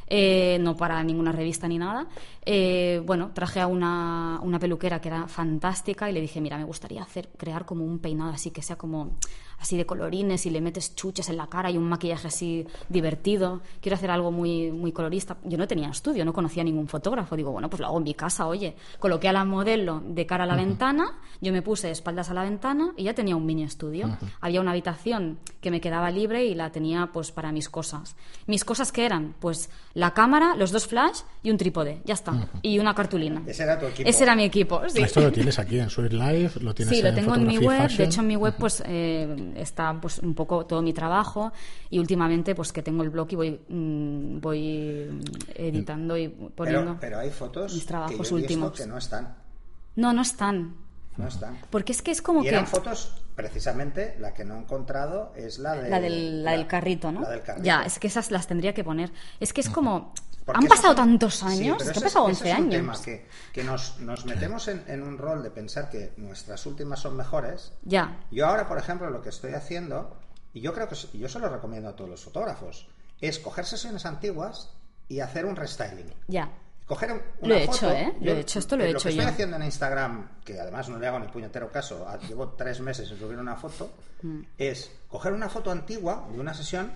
eh, 0.06 0.58
no 0.60 0.76
para 0.76 1.02
ninguna 1.02 1.32
revista 1.32 1.68
ni 1.68 1.78
nada. 1.78 2.06
Eh, 2.44 3.02
bueno, 3.04 3.30
traje 3.34 3.60
a 3.60 3.66
una, 3.66 4.40
una 4.42 4.58
peluquera 4.58 5.00
que 5.00 5.08
era 5.08 5.28
fantástica 5.28 6.08
y 6.10 6.12
le 6.12 6.20
dije, 6.20 6.40
mira, 6.40 6.58
me 6.58 6.64
gustaría 6.64 7.02
hacer, 7.02 7.28
crear 7.36 7.64
como 7.64 7.84
un 7.84 7.98
peinado 7.98 8.30
así 8.30 8.50
que 8.50 8.62
sea 8.62 8.76
como 8.76 9.16
así 9.60 9.76
de 9.76 9.86
colorines 9.86 10.46
y 10.46 10.50
le 10.50 10.60
metes 10.60 10.96
chuches 10.96 11.28
en 11.28 11.36
la 11.36 11.46
cara 11.46 11.70
y 11.70 11.76
un 11.76 11.88
maquillaje 11.88 12.28
así 12.28 12.66
divertido. 12.88 13.60
Quiero 13.80 13.96
hacer 13.96 14.10
algo 14.10 14.32
muy, 14.32 14.72
muy 14.72 14.90
colorista. 14.90 15.36
Yo 15.44 15.58
no 15.58 15.68
tenía 15.68 15.88
estudio, 15.90 16.24
no 16.24 16.32
conocía 16.32 16.64
ningún 16.64 16.88
fotógrafo. 16.88 17.36
Digo, 17.36 17.52
bueno, 17.52 17.68
pues 17.68 17.80
lo 17.80 17.86
hago 17.86 17.98
en 17.98 18.04
mi 18.04 18.14
casa, 18.14 18.46
oye. 18.46 18.74
Coloqué 18.98 19.28
a 19.28 19.32
la 19.32 19.44
modelo 19.44 20.02
de 20.10 20.26
cara 20.26 20.44
a 20.44 20.46
la 20.46 20.56
ventana, 20.56 21.12
yo 21.40 21.52
me 21.52 21.62
puse 21.62 21.86
de 21.86 21.92
espaldas 21.92 22.30
a 22.30 22.34
la 22.34 22.42
ventana 22.42 22.92
y 22.96 23.04
ya 23.04 23.14
tenía 23.14 23.36
un 23.36 23.46
mini 23.46 23.62
estudio. 23.62 24.18
Había 24.40 24.60
una 24.60 24.72
habitación 24.72 25.38
que 25.60 25.70
me 25.70 25.80
quedaba 25.80 26.10
libre 26.10 26.44
y 26.44 26.54
la 26.54 26.70
tenía 26.70 27.10
pues 27.12 27.30
para 27.30 27.52
mis 27.52 27.68
cosas. 27.68 28.16
Mis 28.46 28.64
cosas 28.64 28.90
que 28.90 29.06
eran, 29.06 29.34
pues 29.38 29.70
la 29.94 30.12
cámara, 30.12 30.56
los 30.56 30.72
dos 30.72 30.86
flash 30.86 31.20
y 31.42 31.50
un 31.50 31.56
trípode, 31.56 32.02
ya 32.04 32.14
está. 32.14 32.48
Y 32.62 32.78
una 32.78 32.94
cartulina. 32.94 33.42
Ese 33.46 33.62
era 33.62 33.78
tu 33.78 33.86
equipo. 33.86 34.08
Ese 34.08 34.22
era 34.24 34.34
mi 34.34 34.44
equipo, 34.44 34.82
sí. 34.88 35.02
Esto 35.02 35.20
lo 35.20 35.32
tienes 35.32 35.58
aquí 35.58 35.78
en 35.78 35.88
Sweet 35.88 36.12
Life, 36.12 36.60
lo 36.60 36.74
tienes 36.74 36.94
Sí, 36.94 37.02
lo 37.02 37.10
en 37.10 37.14
tengo 37.14 37.34
en 37.36 37.46
mi 37.46 37.58
web. 37.58 37.88
De 37.88 38.04
hecho, 38.04 38.20
en 38.20 38.26
mi 38.26 38.36
web 38.36 38.54
pues 38.58 38.82
eh, 38.84 39.52
está 39.56 39.98
pues 40.00 40.18
un 40.18 40.34
poco 40.34 40.66
todo 40.66 40.82
mi 40.82 40.92
trabajo 40.92 41.52
y 41.88 42.00
últimamente 42.00 42.54
pues 42.54 42.72
que 42.72 42.82
tengo 42.82 43.04
el 43.04 43.10
blog 43.10 43.28
y 43.30 43.36
voy 43.36 43.60
mm, 43.68 44.40
voy 44.40 45.08
mm, 45.08 45.20
editando 45.54 46.16
y 46.16 46.28
poniendo. 46.28 46.96
Pero, 46.98 47.00
pero 47.00 47.18
hay 47.18 47.30
fotos 47.30 47.72
mis 47.72 47.86
trabajos 47.86 48.16
que 48.16 48.28
yo 48.28 48.36
últimos. 48.36 48.72
que 48.72 48.86
no 48.86 48.98
están. 48.98 49.49
No, 49.96 50.12
no 50.12 50.22
están. 50.22 50.76
No 51.16 51.28
están. 51.28 51.58
Porque 51.70 51.92
es 51.92 52.02
que 52.02 52.10
es 52.10 52.22
como 52.22 52.40
Y 52.40 52.44
que 52.44 52.50
eran 52.50 52.66
fotos, 52.66 53.22
precisamente, 53.34 54.16
la 54.20 54.32
que 54.32 54.44
no 54.44 54.56
he 54.56 54.58
encontrado 54.58 55.32
es 55.36 55.58
la, 55.58 55.74
de, 55.74 55.90
la 55.90 56.00
del, 56.00 56.44
la 56.44 56.52
del 56.52 56.66
carrito, 56.66 57.12
¿no? 57.12 57.20
la 57.22 57.30
del 57.30 57.42
carrito. 57.42 57.64
Ya, 57.64 57.82
es 57.82 57.98
que 57.98 58.06
esas 58.06 58.30
las 58.30 58.46
tendría 58.46 58.72
que 58.72 58.84
poner. 58.84 59.12
Es 59.40 59.52
que 59.52 59.60
es 59.60 59.68
como 59.68 60.14
Porque 60.44 60.58
han 60.64 60.68
pasado 60.68 60.94
tantos 60.94 61.34
sí, 61.36 61.46
años, 61.46 61.82
es 61.82 61.90
que 61.92 61.98
ha 61.98 62.02
pasado 62.02 62.28
ese 62.28 62.44
11 62.44 62.50
es 62.50 62.54
un 62.58 62.64
años. 62.64 62.74
tema 62.74 62.94
que, 63.04 63.26
que 63.52 63.64
nos, 63.64 63.98
nos 64.00 64.24
metemos 64.24 64.68
en, 64.68 64.84
en 64.86 65.02
un 65.02 65.18
rol 65.18 65.42
de 65.42 65.50
pensar 65.50 65.90
que 65.90 66.12
nuestras 66.16 66.64
últimas 66.66 67.00
son 67.00 67.16
mejores. 67.16 67.72
Ya. 67.82 68.24
Yo 68.30 68.46
ahora, 68.46 68.66
por 68.68 68.78
ejemplo, 68.78 69.10
lo 69.10 69.20
que 69.20 69.28
estoy 69.28 69.52
haciendo, 69.52 70.16
y 70.54 70.60
yo 70.60 70.72
creo 70.72 70.88
que 70.88 70.96
yo 71.18 71.28
se 71.28 71.38
lo 71.38 71.48
recomiendo 71.48 71.88
a 71.90 71.96
todos 71.96 72.08
los 72.08 72.24
fotógrafos, 72.24 72.88
es 73.20 73.38
coger 73.38 73.66
sesiones 73.66 74.06
antiguas 74.06 74.70
y 75.08 75.20
hacer 75.20 75.44
un 75.44 75.56
restyling. 75.56 76.14
Ya. 76.28 76.50
Coger 76.90 77.22
Lo 77.42 77.54
he 77.54 77.62
hecho, 77.62 77.88
¿eh? 77.92 78.12
Lo 78.20 78.32
he 78.32 78.40
hecho, 78.40 78.58
esto 78.58 78.76
lo 78.76 78.82
he 78.82 78.86
Lo 78.90 78.98
hecho 78.98 79.04
que 79.04 79.10
estoy 79.10 79.24
yo. 79.24 79.30
haciendo 79.30 79.54
en 79.56 79.62
Instagram, 79.62 80.28
que 80.44 80.58
además 80.58 80.88
no 80.88 80.98
le 80.98 81.06
hago 81.06 81.20
ni 81.20 81.28
puñetero 81.28 81.70
caso, 81.70 82.04
a- 82.08 82.18
llevo 82.18 82.48
tres 82.48 82.80
meses 82.80 83.06
sin 83.08 83.16
subir 83.16 83.38
una 83.38 83.54
foto, 83.54 83.92
Mm. 84.22 84.40
es 84.58 84.90
coger 85.08 85.32
una 85.32 85.48
foto 85.48 85.70
antigua 85.70 86.26
de 86.32 86.40
una 86.40 86.52
sesión 86.52 86.90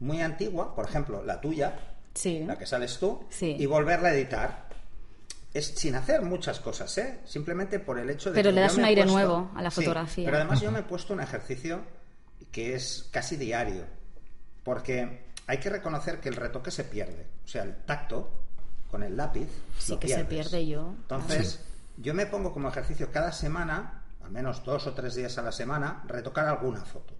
muy 0.00 0.20
antigua, 0.22 0.74
por 0.74 0.86
ejemplo, 0.88 1.22
la 1.22 1.40
tuya, 1.40 1.78
Sí. 2.14 2.40
la 2.44 2.58
que 2.58 2.66
sales 2.66 2.98
tú, 2.98 3.26
Sí. 3.30 3.54
y 3.56 3.64
volverla 3.66 4.08
a 4.08 4.14
editar. 4.14 4.66
Es 5.54 5.66
sin 5.68 5.94
hacer 5.94 6.22
muchas 6.22 6.58
cosas, 6.58 6.98
¿eh? 6.98 7.20
Simplemente 7.24 7.78
por 7.78 8.00
el 8.00 8.10
hecho 8.10 8.30
de 8.30 8.34
Pero 8.34 8.48
que 8.50 8.54
le 8.56 8.60
yo 8.62 8.66
das 8.66 8.76
un 8.76 8.84
aire 8.86 9.02
puesto- 9.02 9.12
nuevo 9.18 9.50
a 9.54 9.62
la 9.62 9.70
Sí, 9.70 9.76
fotografía. 9.82 10.24
pero 10.24 10.36
además 10.38 10.60
yo 10.60 10.72
me 10.72 10.80
he 10.80 10.82
puesto 10.82 11.12
un 11.14 11.20
ejercicio 11.20 11.80
que 12.50 12.74
es 12.74 13.08
casi 13.12 13.36
diario, 13.36 13.84
porque 14.64 15.26
hay 15.46 15.58
que 15.58 15.70
reconocer 15.70 16.18
que 16.20 16.28
el 16.28 16.34
retoque 16.34 16.72
se 16.72 16.82
pierde. 16.82 17.24
O 17.44 17.46
sea, 17.46 17.62
el 17.62 17.76
tacto 17.84 18.32
con 18.90 19.02
el 19.02 19.16
lápiz. 19.16 19.48
Sí 19.78 19.92
lo 19.92 20.00
que 20.00 20.08
se 20.08 20.24
pierde 20.24 20.66
yo. 20.66 20.94
Entonces, 21.02 21.64
yo 21.96 22.14
me 22.14 22.26
pongo 22.26 22.52
como 22.52 22.68
ejercicio 22.68 23.10
cada 23.12 23.32
semana, 23.32 24.04
al 24.22 24.30
menos 24.30 24.64
dos 24.64 24.86
o 24.86 24.94
tres 24.94 25.14
días 25.14 25.36
a 25.38 25.42
la 25.42 25.52
semana, 25.52 26.02
retocar 26.06 26.46
alguna 26.46 26.84
foto. 26.84 27.14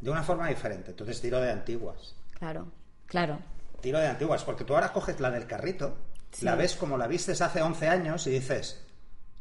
De 0.00 0.10
una 0.10 0.22
forma 0.22 0.48
diferente. 0.48 0.90
Entonces 0.90 1.20
tiro 1.20 1.40
de 1.40 1.50
antiguas. 1.52 2.16
Claro, 2.38 2.66
claro. 3.06 3.38
Tiro 3.80 3.98
de 3.98 4.08
antiguas, 4.08 4.44
porque 4.44 4.64
tú 4.64 4.74
ahora 4.74 4.92
coges 4.92 5.20
la 5.20 5.30
del 5.30 5.46
carrito, 5.46 5.96
Sí. 6.32 6.44
la 6.44 6.54
ves 6.56 6.74
como 6.76 6.96
la 6.96 7.06
vistes 7.06 7.40
hace 7.42 7.60
11 7.62 7.88
años 7.88 8.26
y 8.26 8.30
dices, 8.30 8.84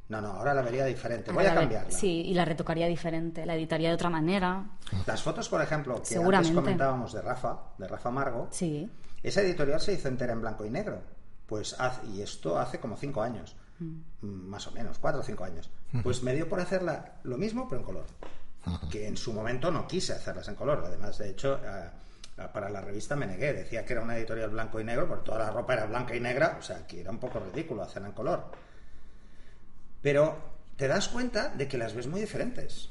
no, 0.09 0.19
no, 0.19 0.33
ahora 0.33 0.53
la 0.53 0.61
vería 0.61 0.83
diferente, 0.85 1.31
voy 1.31 1.45
a 1.45 1.53
la- 1.53 1.61
cambiarla. 1.61 1.91
Sí, 1.91 2.21
y 2.25 2.33
la 2.33 2.43
retocaría 2.43 2.85
diferente, 2.87 3.45
la 3.45 3.55
editaría 3.55 3.87
de 3.89 3.95
otra 3.95 4.09
manera. 4.09 4.65
Las 5.07 5.23
fotos, 5.23 5.47
por 5.47 5.61
ejemplo, 5.61 6.01
que 6.03 6.15
antes 6.17 6.51
comentábamos 6.51 7.13
de 7.13 7.21
Rafa, 7.21 7.57
de 7.77 7.87
Rafa 7.87 8.11
Margo, 8.11 8.47
Sí. 8.51 8.89
esa 9.23 9.41
editorial 9.41 9.79
se 9.79 9.93
hizo 9.93 10.09
entera 10.09 10.33
en 10.33 10.41
blanco 10.41 10.65
y 10.65 10.69
negro. 10.69 11.01
Pues 11.51 11.75
haz- 11.81 11.99
y 12.15 12.21
esto 12.21 12.57
hace 12.57 12.79
como 12.79 12.95
cinco 12.95 13.21
años, 13.21 13.57
Mm. 13.79 14.03
Mm, 14.21 14.47
más 14.47 14.67
o 14.67 14.71
menos, 14.71 14.97
cuatro 14.99 15.19
o 15.19 15.23
cinco 15.23 15.43
años. 15.43 15.69
Pues 16.01 16.23
me 16.23 16.33
dio 16.33 16.47
por 16.47 16.61
hacerla 16.61 17.15
lo 17.23 17.37
mismo, 17.37 17.67
pero 17.67 17.81
en 17.81 17.85
color. 17.85 18.05
Que 18.89 19.05
en 19.05 19.17
su 19.17 19.33
momento 19.33 19.69
no 19.69 19.85
quise 19.85 20.13
hacerlas 20.13 20.47
en 20.47 20.55
color. 20.55 20.81
Además, 20.85 21.17
de 21.17 21.31
hecho, 21.31 21.59
a- 22.37 22.47
para 22.53 22.69
la 22.69 22.79
revista 22.79 23.17
me 23.17 23.25
negué. 23.27 23.51
Decía 23.51 23.83
que 23.83 23.91
era 23.91 24.01
una 24.01 24.15
editorial 24.17 24.51
blanco 24.51 24.79
y 24.79 24.85
negro, 24.85 25.09
porque 25.09 25.25
toda 25.25 25.39
la 25.39 25.51
ropa 25.51 25.73
era 25.73 25.87
blanca 25.87 26.15
y 26.15 26.21
negra. 26.21 26.55
O 26.57 26.61
sea, 26.63 26.87
que 26.87 27.01
era 27.01 27.11
un 27.11 27.17
poco 27.19 27.39
ridículo 27.41 27.81
hacerla 27.83 28.07
en 28.07 28.13
color. 28.13 28.45
Pero 30.01 30.37
te 30.77 30.87
das 30.87 31.09
cuenta 31.09 31.49
de 31.49 31.67
que 31.67 31.77
las 31.77 31.93
ves 31.93 32.07
muy 32.07 32.21
diferentes. 32.21 32.89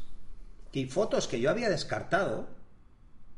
Y 0.72 0.84
fotos 0.86 1.26
que 1.28 1.40
yo 1.40 1.50
había 1.50 1.70
descartado, 1.70 2.48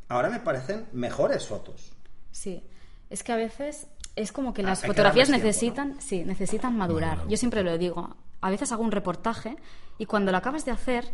ahora 0.09 0.31
me 0.31 0.41
parecen 0.41 0.89
mejores 0.93 1.47
fotos. 1.47 1.93
Sí, 2.33 2.67
es 3.11 3.23
que 3.23 3.33
a 3.33 3.37
veces 3.37 3.87
es 4.17 4.33
como 4.33 4.53
que 4.53 4.63
Ah, 4.63 4.67
las 4.67 4.81
que 4.81 4.89
fotografías 4.89 5.29
tiempo, 5.29 5.47
necesitan, 5.47 5.97
sí, 6.01 6.25
necesitan 6.25 6.77
madurar. 6.77 7.27
Yo 7.29 7.37
siempre 7.37 7.63
lo 7.63 7.77
digo. 7.79 8.17
A 8.41 8.51
veces 8.51 8.73
hago 8.73 8.83
un 8.83 8.93
reportaje 8.93 9.57
y 9.99 10.07
cuando 10.07 10.33
lo 10.33 10.39
acabas 10.39 10.65
de 10.65 10.73
hacer 10.73 11.05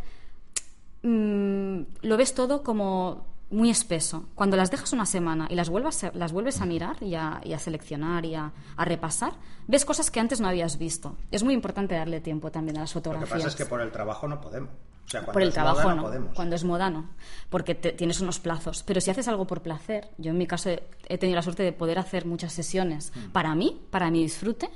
mm, 1.03 1.81
lo 2.01 2.17
ves 2.17 2.33
todo 2.33 2.63
como 2.63 3.25
muy 3.51 3.69
espeso. 3.69 4.25
Cuando 4.35 4.57
las 4.57 4.69
dejas 4.69 4.93
una 4.93 5.05
semana 5.05 5.47
y 5.49 5.55
las 5.55 5.69
vuelves 5.69 6.03
a, 6.03 6.11
las 6.13 6.31
vuelves 6.31 6.61
a 6.61 6.65
mirar 6.65 7.01
y 7.01 7.15
a, 7.15 7.41
y 7.43 7.53
a 7.53 7.59
seleccionar 7.59 8.25
y 8.25 8.35
a, 8.35 8.51
a 8.75 8.85
repasar, 8.85 9.33
ves 9.67 9.85
cosas 9.85 10.11
que 10.11 10.19
antes 10.19 10.39
no 10.39 10.47
habías 10.47 10.77
visto. 10.77 11.15
Es 11.31 11.43
muy 11.43 11.53
importante 11.53 11.95
darle 11.95 12.21
tiempo 12.21 12.51
también 12.51 12.77
a 12.77 12.81
las 12.81 12.93
Lo 12.93 13.01
que 13.01 13.09
fotografías. 13.09 13.31
pasa 13.43 13.47
es 13.47 13.55
que 13.55 13.65
por 13.65 13.81
el 13.81 13.91
trabajo 13.91 14.27
no 14.27 14.39
podemos. 14.39 14.69
O 15.09 15.11
sea, 15.11 15.21
cuando 15.21 15.33
Por 15.33 15.41
el 15.41 15.51
trabajo 15.51 15.81
moda 15.81 15.95
no, 15.95 16.01
podemos. 16.03 16.35
cuando 16.35 16.55
es 16.55 16.63
moda 16.63 16.89
no, 16.91 17.09
porque 17.49 17.73
te- 17.73 17.93
tienes 17.93 18.21
unos 18.21 18.39
plazos. 18.39 18.83
Pero 18.83 19.01
si 19.01 19.09
haces 19.09 19.27
algo 19.27 19.47
por 19.47 19.61
placer, 19.63 20.07
yo 20.19 20.29
en 20.29 20.37
mi 20.37 20.45
caso 20.45 20.69
he, 20.69 20.83
he 21.07 21.17
tenido 21.17 21.35
la 21.35 21.41
suerte 21.41 21.63
de 21.63 21.73
poder 21.73 21.97
hacer 21.97 22.25
muchas 22.27 22.53
sesiones 22.53 23.11
Mm. 23.15 23.31
para 23.31 23.55
mí, 23.55 23.81
para 23.89 24.11
mi 24.11 24.21
disfrute, 24.21 24.69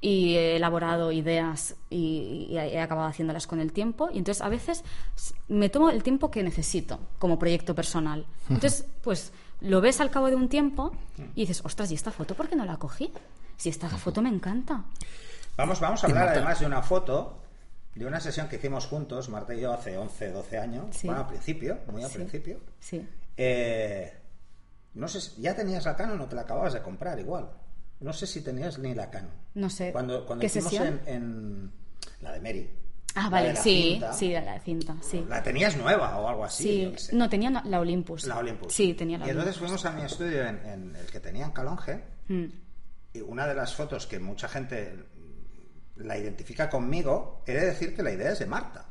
y 0.00 0.34
he 0.36 0.56
elaborado 0.56 1.10
ideas 1.12 1.74
y, 1.90 2.46
y 2.50 2.56
he 2.58 2.78
acabado 2.80 3.08
haciéndolas 3.08 3.46
con 3.48 3.58
el 3.58 3.72
tiempo. 3.72 4.10
Y 4.12 4.18
entonces 4.18 4.42
a 4.42 4.48
veces 4.48 4.84
me 5.48 5.68
tomo 5.70 5.90
el 5.90 6.02
tiempo 6.04 6.30
que 6.30 6.42
necesito 6.44 7.00
como 7.18 7.38
proyecto 7.38 7.74
personal. 7.74 8.26
Entonces, 8.48 8.86
pues 9.02 9.32
lo 9.60 9.80
ves 9.80 10.00
al 10.00 10.10
cabo 10.10 10.28
de 10.28 10.36
un 10.36 10.48
tiempo 10.48 10.92
y 11.34 11.40
dices, 11.42 11.62
ostras, 11.64 11.90
¿y 11.90 11.94
esta 11.94 12.10
foto 12.12 12.34
por 12.34 12.48
qué 12.48 12.54
no 12.54 12.64
la 12.66 12.76
cogí? 12.76 13.10
Si 13.56 13.70
esta 13.70 13.88
foto 13.88 14.20
me 14.22 14.28
encanta. 14.28 14.84
Vamos, 15.56 15.80
vamos 15.80 16.04
a 16.04 16.06
hablar 16.06 16.28
además 16.28 16.60
de 16.60 16.66
una 16.66 16.82
foto, 16.82 17.38
de 17.94 18.06
una 18.06 18.20
sesión 18.20 18.48
que 18.48 18.56
hicimos 18.56 18.86
juntos, 18.86 19.28
Marta 19.28 19.54
y 19.54 19.60
yo, 19.60 19.72
hace 19.72 19.96
11, 19.96 20.32
12 20.32 20.58
años. 20.58 20.86
Sí. 20.96 21.06
Bueno, 21.06 21.22
al 21.22 21.28
principio, 21.28 21.78
muy 21.90 22.02
al 22.02 22.10
Sí. 22.10 22.16
principio. 22.16 22.60
Sí. 22.80 23.06
Eh, 23.36 24.12
no 24.94 25.08
sé, 25.08 25.20
si- 25.20 25.40
¿ya 25.42 25.54
tenías 25.54 25.84
la 25.84 25.96
Canon 25.96 26.20
o 26.20 26.26
te 26.26 26.34
la 26.36 26.42
acababas 26.42 26.72
de 26.72 26.82
comprar 26.82 27.18
igual? 27.18 27.50
No 28.00 28.12
sé 28.12 28.26
si 28.26 28.42
tenías 28.42 28.78
ni 28.78 28.94
la 28.94 29.10
Canon. 29.10 29.32
No 29.54 29.70
sé. 29.70 29.92
Cuando, 29.92 30.26
cuando 30.26 30.40
¿Qué 30.40 30.46
hicimos 30.46 30.70
sesión? 30.70 31.00
en, 31.06 31.14
en 31.14 31.72
la 32.20 32.32
de 32.32 32.40
Mary. 32.40 32.70
Ah, 33.16 33.28
vale, 33.30 33.50
de 33.50 33.56
sí, 33.56 33.90
cinta. 33.92 34.12
sí, 34.12 34.32
de 34.32 34.40
la 34.40 34.58
cinta, 34.58 34.96
sí. 35.00 35.24
La 35.28 35.40
tenías 35.40 35.76
nueva 35.76 36.18
o 36.18 36.28
algo 36.28 36.44
así. 36.44 36.64
Sí, 36.64 36.92
sé. 36.96 37.14
no, 37.16 37.28
tenía 37.28 37.48
la 37.50 37.78
Olympus. 37.78 38.24
La 38.26 38.38
Olympus. 38.38 38.72
Sí, 38.74 38.92
tenía 38.94 39.18
la 39.18 39.26
Y 39.26 39.30
entonces 39.30 39.56
Olympus. 39.58 39.80
fuimos 39.82 39.86
a 39.86 39.90
mi 39.92 40.04
estudio 40.04 40.44
en, 40.44 40.56
en 40.66 40.96
el 40.96 41.06
que 41.06 41.20
tenía 41.20 41.44
en 41.44 41.52
Calonge. 41.52 42.02
Mm. 42.26 42.44
Y 43.12 43.20
una 43.20 43.46
de 43.46 43.54
las 43.54 43.72
fotos 43.72 44.08
que 44.08 44.18
mucha 44.18 44.48
gente 44.48 44.96
la 45.96 46.18
identifica 46.18 46.68
conmigo, 46.68 47.42
he 47.46 47.52
de 47.52 47.66
decir 47.66 47.94
que 47.94 48.02
la 48.02 48.12
idea 48.12 48.32
es 48.32 48.38
de 48.40 48.46
Marta. 48.46 48.86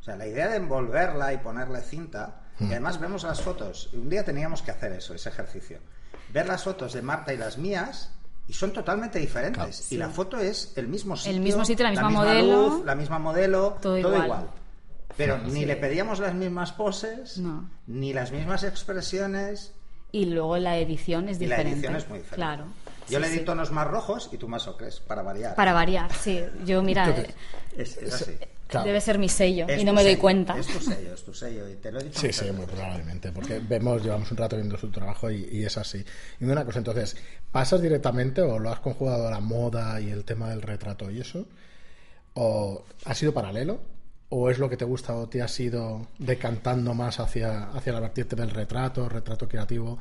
O 0.00 0.02
sea, 0.04 0.16
la 0.16 0.26
idea 0.26 0.48
de 0.48 0.56
envolverla 0.56 1.32
y 1.32 1.38
ponerle 1.38 1.80
cinta. 1.80 2.42
Y 2.60 2.66
además 2.66 3.00
vemos 3.00 3.24
las 3.24 3.40
fotos. 3.40 3.88
Y 3.92 3.96
un 3.96 4.08
día 4.10 4.24
teníamos 4.24 4.62
que 4.62 4.70
hacer 4.70 4.92
eso, 4.92 5.14
ese 5.14 5.28
ejercicio. 5.30 5.78
Ver 6.32 6.46
las 6.46 6.62
fotos 6.62 6.92
de 6.92 7.02
Marta 7.02 7.32
y 7.32 7.36
las 7.38 7.56
mías. 7.58 8.12
Y 8.46 8.52
son 8.52 8.72
totalmente 8.74 9.18
diferentes. 9.18 9.90
Y 9.90 9.96
la 9.96 10.10
foto 10.10 10.38
es 10.38 10.72
el 10.76 10.86
mismo 10.88 11.16
sitio. 11.16 11.40
mismo 11.40 11.64
sitio, 11.64 11.84
la 11.84 11.90
misma 11.92 12.10
modelo. 12.10 12.68
luz, 12.68 12.84
la 12.84 12.94
misma 12.94 13.18
modelo. 13.18 13.78
Todo 13.80 13.98
Todo, 14.00 14.12
igual. 14.12 14.24
igual. 14.26 14.50
Pero 15.16 15.38
ni 15.38 15.64
le 15.64 15.76
pedíamos 15.76 16.18
las 16.18 16.34
mismas 16.34 16.72
poses, 16.72 17.38
No. 17.38 17.70
ni 17.86 18.12
las 18.12 18.30
mismas 18.32 18.62
expresiones. 18.64 19.72
Y 20.12 20.26
luego 20.26 20.58
la 20.58 20.76
edición 20.76 21.28
es 21.28 21.40
Y 21.40 21.46
la 21.46 21.56
diferente. 21.56 21.78
edición 21.78 21.96
es 21.96 22.08
muy 22.08 22.18
diferente. 22.18 22.36
Claro. 22.36 22.66
Yo 23.08 23.18
Sí, 23.18 23.24
le 23.24 23.30
di 23.30 23.38
sí. 23.38 23.44
tonos 23.44 23.70
más 23.70 23.86
rojos 23.86 24.30
y 24.32 24.38
tú 24.38 24.48
más 24.48 24.66
ocres, 24.66 25.00
para 25.00 25.22
variar. 25.22 25.54
Para 25.54 25.72
variar, 25.72 26.12
sí. 26.14 26.42
Yo, 26.64 26.82
mira, 26.82 27.10
eh, 27.10 27.34
Es, 27.76 27.96
es 27.98 28.14
así. 28.14 28.32
Claro. 28.66 28.86
debe 28.86 29.00
ser 29.02 29.18
mi 29.18 29.28
sello 29.28 29.66
Es 29.68 29.82
y 29.82 29.84
no 29.84 29.92
me 29.92 30.02
doy 30.02 30.12
sello, 30.12 30.22
cuenta. 30.22 30.58
Es 30.58 30.66
tu 30.66 30.80
sello, 30.80 31.14
es 31.14 31.22
tu 31.22 31.34
sello. 31.34 31.68
Y 31.68 31.74
te 31.76 31.92
lo 31.92 32.00
he 32.00 32.04
dicho 32.04 32.18
Sí, 32.18 32.32
sí, 32.32 32.50
muy 32.50 32.64
probablemente, 32.66 33.30
porque 33.30 33.58
vemos, 33.60 34.02
llevamos 34.02 34.30
un 34.30 34.36
rato 34.38 34.56
viendo 34.56 34.76
su 34.78 34.90
trabajo 34.90 35.30
y, 35.30 35.44
y 35.52 35.64
es 35.64 35.76
así. 35.76 36.02
Y 36.40 36.44
una 36.44 36.64
cosa, 36.64 36.78
entonces, 36.78 37.14
¿pasas 37.52 37.82
directamente 37.82 38.40
o 38.40 38.58
lo 38.58 38.70
has 38.70 38.80
conjugado 38.80 39.28
a 39.28 39.30
la 39.30 39.40
moda 39.40 40.00
y 40.00 40.10
el 40.10 40.24
tema 40.24 40.48
del 40.50 40.62
retrato 40.62 41.10
y 41.10 41.20
eso? 41.20 41.46
¿O 42.34 42.84
ha 43.04 43.14
sido 43.14 43.32
paralelo? 43.34 43.80
¿O 44.30 44.50
es 44.50 44.58
lo 44.58 44.68
que 44.68 44.76
te 44.76 44.84
gusta 44.84 45.14
o 45.14 45.28
te 45.28 45.42
has 45.42 45.60
ido 45.60 46.08
decantando 46.18 46.94
más 46.94 47.20
hacia, 47.20 47.64
hacia 47.70 47.92
la 47.92 48.00
vertiente 48.00 48.34
del 48.34 48.50
retrato, 48.50 49.08
retrato 49.08 49.46
creativo? 49.48 49.98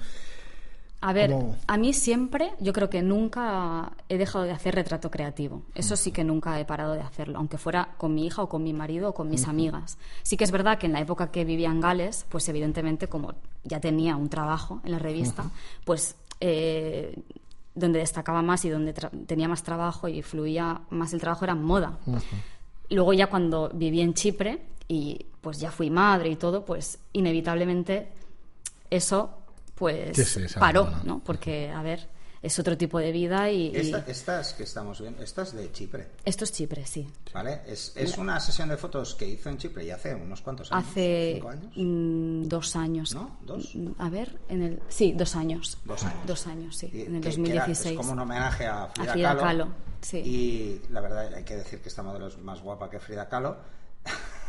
A 1.05 1.11
ver, 1.11 1.31
¿Cómo? 1.31 1.57
a 1.67 1.75
mí 1.75 1.91
siempre, 1.91 2.53
yo 2.61 2.71
creo 2.71 2.89
que 2.89 3.01
nunca 3.01 3.91
he 4.07 4.17
dejado 4.17 4.45
de 4.45 4.51
hacer 4.51 4.73
retrato 4.73 5.11
creativo. 5.11 5.63
Eso 5.75 5.97
sí 5.97 6.13
que 6.13 6.23
nunca 6.23 6.57
he 6.61 6.63
parado 6.63 6.93
de 6.93 7.01
hacerlo, 7.01 7.39
aunque 7.39 7.57
fuera 7.57 7.89
con 7.97 8.15
mi 8.15 8.25
hija 8.25 8.41
o 8.41 8.47
con 8.47 8.63
mi 8.63 8.71
marido 8.71 9.09
o 9.09 9.13
con 9.13 9.29
mis 9.29 9.49
amigas. 9.49 9.97
Sí 10.21 10.37
que 10.37 10.45
es 10.45 10.51
verdad 10.51 10.77
que 10.77 10.85
en 10.85 10.93
la 10.93 11.01
época 11.01 11.29
que 11.29 11.43
vivía 11.43 11.67
en 11.67 11.81
Gales, 11.81 12.25
pues 12.29 12.47
evidentemente 12.47 13.09
como 13.09 13.33
ya 13.65 13.81
tenía 13.81 14.15
un 14.15 14.29
trabajo 14.29 14.79
en 14.85 14.93
la 14.93 14.99
revista, 14.99 15.43
pues 15.83 16.15
eh, 16.39 17.21
donde 17.75 17.99
destacaba 17.99 18.41
más 18.41 18.63
y 18.63 18.69
donde 18.69 18.93
tenía 18.93 19.49
más 19.49 19.61
trabajo 19.61 20.07
y 20.07 20.21
fluía 20.21 20.83
más 20.89 21.11
el 21.11 21.19
trabajo 21.19 21.43
era 21.43 21.53
moda. 21.53 21.97
Luego 22.89 23.11
ya 23.11 23.27
cuando 23.27 23.69
viví 23.73 23.99
en 23.99 24.13
Chipre 24.13 24.61
y 24.87 25.25
pues 25.41 25.59
ya 25.59 25.69
fui 25.69 25.89
madre 25.89 26.29
y 26.29 26.37
todo, 26.37 26.63
pues 26.63 26.99
inevitablemente 27.11 28.07
eso 28.89 29.42
pues 29.83 30.55
paró. 30.59 30.89
¿no? 31.03 31.19
Porque, 31.23 31.69
a 31.69 31.81
ver, 31.81 32.07
es 32.41 32.59
otro 32.59 32.77
tipo 32.77 32.99
de 32.99 33.11
vida 33.11 33.49
y, 33.49 33.67
y- 33.67 33.75
Esta- 33.77 34.03
estas 34.07 34.53
que 34.53 34.63
estamos 34.63 34.99
viendo, 34.99 35.21
estas 35.23 35.53
de 35.55 35.71
Chipre, 35.71 36.07
esto 36.25 36.43
es 36.43 36.51
Chipre, 36.51 36.85
sí. 36.85 37.07
¿vale? 37.33 37.61
Es, 37.67 37.93
es 37.95 38.17
una 38.17 38.39
sesión 38.39 38.67
de 38.69 38.77
fotos 38.77 39.15
que 39.15 39.25
hizo 39.27 39.49
en 39.49 39.57
Chipre 39.57 39.85
y 39.85 39.91
hace 39.91 40.13
unos 40.13 40.41
cuantos 40.41 40.71
años. 40.71 40.87
Hace 40.89 41.31
¿Cinco 41.35 41.49
años? 41.49 41.71
mm, 41.75 42.43
dos 42.47 42.75
años. 42.75 43.13
¿No? 43.15 43.37
¿Dos? 43.45 43.75
Mm, 43.75 43.91
A 43.97 44.09
ver, 44.09 44.39
en 44.49 44.61
el 44.63 44.79
sí, 44.89 45.13
dos 45.13 45.35
años. 45.35 45.77
Dos 45.85 46.03
años. 46.03 46.27
Dos 46.27 46.47
años, 46.47 46.75
sí, 46.77 46.89
Y 46.93 47.01
en 47.03 47.15
el 47.15 47.21
que- 47.21 47.29
que 47.29 47.35
era- 47.35 47.65
2016. 47.65 47.91
es 47.93 47.97
como 47.97 48.11
un 48.13 48.19
homenaje 48.19 48.65
a 48.67 48.87
Frida, 48.87 49.11
Frida 49.13 49.29
Kahlo. 49.29 49.41
Kahlo, 49.41 49.67
sí. 50.01 50.17
Y 50.17 50.81
la 50.91 51.01
verdad, 51.01 51.33
hay 51.33 51.43
que 51.43 51.55
decir 51.57 51.79
que 51.81 51.89
esta 51.89 52.03
modelo 52.03 52.27
es 52.27 52.37
más 52.39 52.61
guapa 52.61 52.89
que 52.89 52.99
Frida 52.99 53.27
Kahlo. 53.29 53.57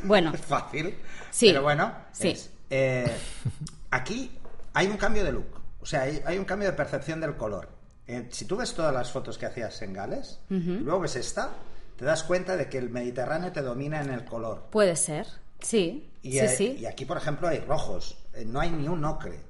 Bueno, 0.03 0.33
es 0.35 0.41
fácil. 0.41 0.97
Sí. 1.31 1.47
Pero 1.49 1.63
bueno, 1.63 1.93
Sí. 2.13 2.29
es. 2.31 2.51
Eh, 2.71 3.09
aquí 3.93 4.33
hay 4.75 4.87
un 4.89 4.97
cambio 4.97 5.25
de 5.25 5.33
look. 5.33 5.61
O 5.81 5.87
sea, 5.87 6.03
hay, 6.03 6.23
hay 6.27 6.39
un 6.39 6.45
cambio 6.45 6.69
de 6.71 6.75
percepción 6.77 7.21
del 7.21 7.37
color. 7.37 7.69
Eh, 8.07 8.29
si 8.31 8.45
tú 8.45 8.57
ves 8.57 8.75
todas 8.75 8.93
las 8.93 9.11
fotos 9.11 9.39
que 9.39 9.47
hacías 9.47 9.81
en 9.83 9.93
Gales, 9.95 10.39
y 10.51 10.55
luego 10.59 11.01
ves 11.01 11.17
esta, 11.17 11.51
te 11.97 12.05
das 12.05 12.23
cuenta 12.25 12.57
de 12.57 12.69
que 12.69 12.79
el 12.79 12.91
Mediterráneo 12.91 13.53
te 13.53 13.63
domina 13.63 14.01
en 14.03 14.11
el 14.11 14.25
color. 14.25 14.65
puede 14.71 14.97
ser. 14.97 15.27
Sí, 15.61 16.11
Y, 16.23 16.33
sí, 16.33 16.39
eh, 16.39 16.49
sí. 16.49 16.77
y 16.81 16.87
aquí, 16.87 17.05
por 17.07 17.17
ejemplo, 17.17 17.49
hay 17.49 17.61
rojos. 17.61 18.19
Eh, 18.35 18.45
no 18.45 18.61
hay 18.61 18.71
ni 18.71 18.87
un 18.89 19.05
ocre. 19.05 19.41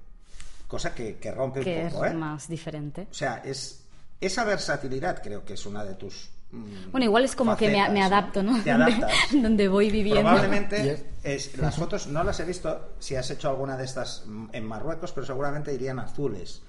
Cosa 0.69 0.95
que, 0.95 1.17
que 1.17 1.33
rompe 1.33 1.61
que 1.61 1.81
un 1.81 1.87
es 1.87 1.93
poco, 1.93 2.05
¿eh? 2.07 2.15
más 2.15 2.47
diferente. 2.49 3.09
O 3.11 3.15
sea, 3.15 3.43
es 3.45 3.81
esa 4.21 4.45
versatilidad 4.45 5.23
creo 5.23 5.45
que 5.45 5.55
es 5.55 5.67
una 5.67 5.85
de 5.85 5.95
tus. 5.95 6.31
Mm, 6.55 6.91
Bueno, 6.93 7.05
igual 7.05 7.25
es 7.25 7.35
como 7.37 7.57
que 7.57 7.67
me, 7.69 7.73
me 7.75 7.79
facetas, 8.01 8.07
adapto, 8.07 8.43
¿no? 8.43 8.63
Te 8.63 8.71
Donde- 8.73 8.85
adaptas. 8.95 9.13
Donde 9.43 9.69
voy 9.69 9.91
viviendo. 9.91 10.23
Probablemente 10.23 11.07
es- 11.23 11.57
las 11.59 11.77
fotos 11.77 12.07
no 12.07 12.23
las 12.25 12.39
he 12.41 12.45
visto 12.45 12.95
si 12.99 13.17
has 13.17 13.31
hecho 13.31 13.49
alguna 13.49 13.77
de 13.77 13.85
estas 13.85 14.25
en 14.53 14.67
Marruecos, 14.67 15.13
pero 15.13 15.27
seguramente 15.27 15.73
irían 15.75 15.99
azules. 15.99 16.63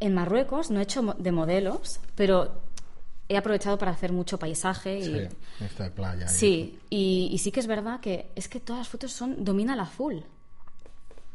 En 0.00 0.14
Marruecos 0.14 0.70
no 0.70 0.78
he 0.80 0.84
hecho 0.84 1.02
de 1.18 1.32
modelos, 1.32 1.98
pero 2.14 2.62
he 3.28 3.36
aprovechado 3.36 3.76
para 3.78 3.90
hacer 3.90 4.12
mucho 4.12 4.38
paisaje 4.38 4.98
y 5.00 5.04
Sí, 5.04 5.28
esto 5.60 5.82
de 5.82 5.90
playa. 5.90 6.26
y 6.26 6.28
sí, 6.28 6.78
y, 6.88 7.28
y 7.32 7.38
sí 7.38 7.50
que 7.50 7.60
es 7.60 7.66
verdad 7.66 8.00
que 8.00 8.30
es 8.36 8.48
que 8.48 8.60
todas 8.60 8.80
las 8.80 8.88
fotos 8.88 9.12
son 9.12 9.44
domina 9.44 9.74
el 9.74 9.80
azul. 9.80 10.24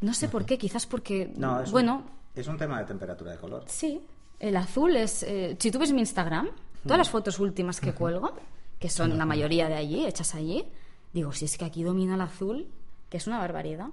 No 0.02 0.14
sé 0.14 0.28
por 0.28 0.46
qué, 0.46 0.58
quizás 0.58 0.86
porque 0.86 1.32
No, 1.36 1.62
es, 1.62 1.72
bueno, 1.72 2.04
un, 2.36 2.40
es 2.42 2.48
un 2.48 2.58
tema 2.58 2.80
de 2.80 2.86
temperatura 2.86 3.32
de 3.32 3.38
color. 3.38 3.64
sí, 3.68 4.02
el 4.40 4.58
azul 4.58 4.96
es 4.96 5.24
eh, 5.24 5.56
si 5.60 5.72
tú 5.72 5.80
ves 5.80 5.92
mi 5.94 6.00
Instagram, 6.02 6.50
todas 6.84 6.98
las 7.00 7.10
fotos 7.10 7.40
últimas 7.40 7.80
que 7.80 7.94
cuelgo, 7.94 8.34
que 8.80 8.90
son 8.90 9.18
la 9.18 9.26
mayoría 9.26 9.68
de 9.70 9.76
allí, 9.76 10.06
hechas 10.06 10.36
allí, 10.36 10.66
digo, 11.14 11.32
si 11.32 11.46
es 11.46 11.58
que 11.58 11.66
aquí 11.66 11.84
domina 11.84 12.16
el 12.16 12.22
azul, 12.22 12.68
que 13.10 13.18
es 13.18 13.28
una 13.28 13.40
barbaridad. 13.40 13.88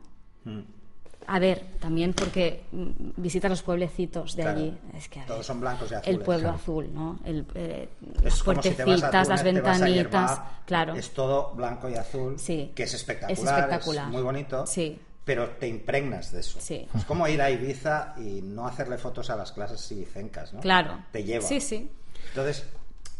A 1.26 1.38
ver, 1.38 1.64
también 1.78 2.12
porque 2.14 2.64
mm, 2.73 2.88
visitas 3.18 3.50
los 3.50 3.62
pueblecitos 3.62 4.35
de 4.35 4.42
Claro. 4.42 4.59
allí. 4.59 4.78
Es 4.97 5.09
que, 5.09 5.20
Todos 5.20 5.37
ver, 5.38 5.44
son 5.44 5.61
blancos 5.61 5.90
y 5.90 5.94
El 5.94 6.00
azules, 6.00 6.20
pueblo 6.25 6.42
claro. 6.44 6.56
azul, 6.56 6.90
¿no? 6.94 7.20
El, 7.25 7.47
eh, 7.54 7.88
las 8.23 8.35
si 8.38 8.42
puertecitas, 8.42 9.28
las 9.28 9.42
ventanitas. 9.44 9.94
Yerba, 9.94 10.61
claro. 10.66 10.94
Es 10.94 11.11
todo 11.11 11.52
blanco 11.54 11.88
y 11.88 11.94
azul, 11.94 12.38
Sí. 12.38 12.73
que 12.75 12.85
es 12.85 12.94
espectacular, 12.94 13.32
Es 13.38 13.44
espectacular. 13.64 14.09
muy 14.09 14.23
bonito, 14.23 14.66
Sí. 14.66 14.99
pero 15.25 15.50
te 15.50 15.68
impregnas 15.68 16.32
de 16.32 16.40
eso. 16.40 16.59
Sí. 16.61 16.88
Es 16.97 17.04
como 17.04 17.28
ir 17.28 17.40
a 17.42 17.50
Ibiza 17.50 18.14
y 18.18 18.40
no 18.42 18.66
hacerle 18.66 18.97
fotos 18.99 19.28
a 19.30 19.37
las 19.37 19.52
clases 19.52 19.92
ibicencas, 19.92 20.52
¿no? 20.54 20.61
Claro. 20.61 20.99
Te 21.12 21.23
lleva. 21.23 21.47
Sí, 21.47 21.61
sí. 21.61 21.88
Entonces, 22.30 22.64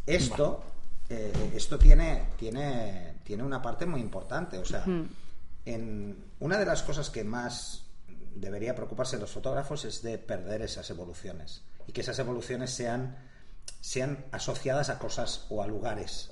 esto, 0.07 0.63
eh, 1.09 1.53
esto 1.55 1.79
tiene, 1.79 2.29
tiene, 2.37 3.15
tiene 3.25 3.43
una 3.43 3.61
parte 3.61 3.87
muy 3.87 4.01
importante. 4.01 4.59
O 4.59 4.65
sea, 4.65 4.85
en 5.65 6.25
una 6.41 6.59
de 6.59 6.67
las 6.67 6.83
cosas 6.83 7.11
que 7.11 7.25
más 7.25 7.85
debería 8.35 8.75
preocuparse 8.75 9.19
los 9.19 9.31
fotógrafos 9.31 9.85
es 9.85 10.03
de 10.03 10.19
perder 10.19 10.63
esas 10.63 10.89
evoluciones 10.91 11.63
y 11.87 11.93
que 11.93 12.01
esas 12.01 12.19
evoluciones 12.19 12.71
sean, 12.71 13.17
sean 13.81 14.25
asociadas 14.33 14.91
a 14.91 14.99
cosas 14.99 15.47
o 15.51 15.63
a 15.63 15.67
lugares. 15.67 16.31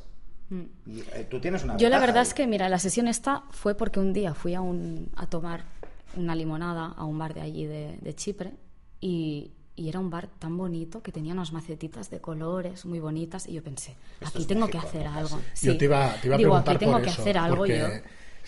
Y, 0.87 1.01
eh, 1.13 1.27
tú 1.29 1.41
tienes 1.41 1.63
una 1.65 1.75
Mm. 1.75 1.79
Yo 1.79 1.89
la 1.91 1.99
verdad 1.99 2.19
ahí. 2.19 2.23
es 2.23 2.35
que, 2.35 2.47
mira, 2.47 2.69
la 2.69 2.79
sesión 2.79 3.07
esta 3.07 3.45
fue 3.51 3.75
porque 3.75 4.01
un 4.01 4.13
día 4.13 4.35
fui 4.35 4.55
a, 4.55 4.61
un, 4.61 5.11
a 5.17 5.27
tomar 5.27 5.65
una 6.17 6.35
limonada 6.35 6.87
a 6.97 7.05
un 7.05 7.19
bar 7.19 7.35
de 7.35 7.43
allí 7.43 7.67
de, 7.67 7.99
de 8.01 8.15
Chipre 8.15 8.55
y, 9.01 9.53
y 9.78 9.88
era 9.88 10.00
un 10.00 10.11
bar 10.11 10.28
tan 10.38 10.56
bonito 10.56 11.02
que 11.02 11.12
tenía 11.12 11.32
unas 11.32 11.52
macetitas 11.52 12.11
de 12.11 12.20
colores 12.20 12.85
muy 12.85 12.99
bonitas 12.99 13.47
y 13.49 13.52
yo 13.54 13.62
pensé, 13.62 13.94
aquí 14.25 14.44
tengo 14.44 14.68
que 14.68 14.78
hacer 14.78 15.06
algo. 15.06 15.37
Yo 15.38 15.73
Sí. 15.73 15.78
te 15.78 15.85
iba, 15.85 16.12
a 16.12 16.16
Digo, 16.16 16.37
preguntar 16.37 16.76
aquí 16.76 16.85
tengo 16.85 17.00
que 17.00 17.11
hacer 17.11 17.38
algo 17.38 17.64
yo. 17.66 17.87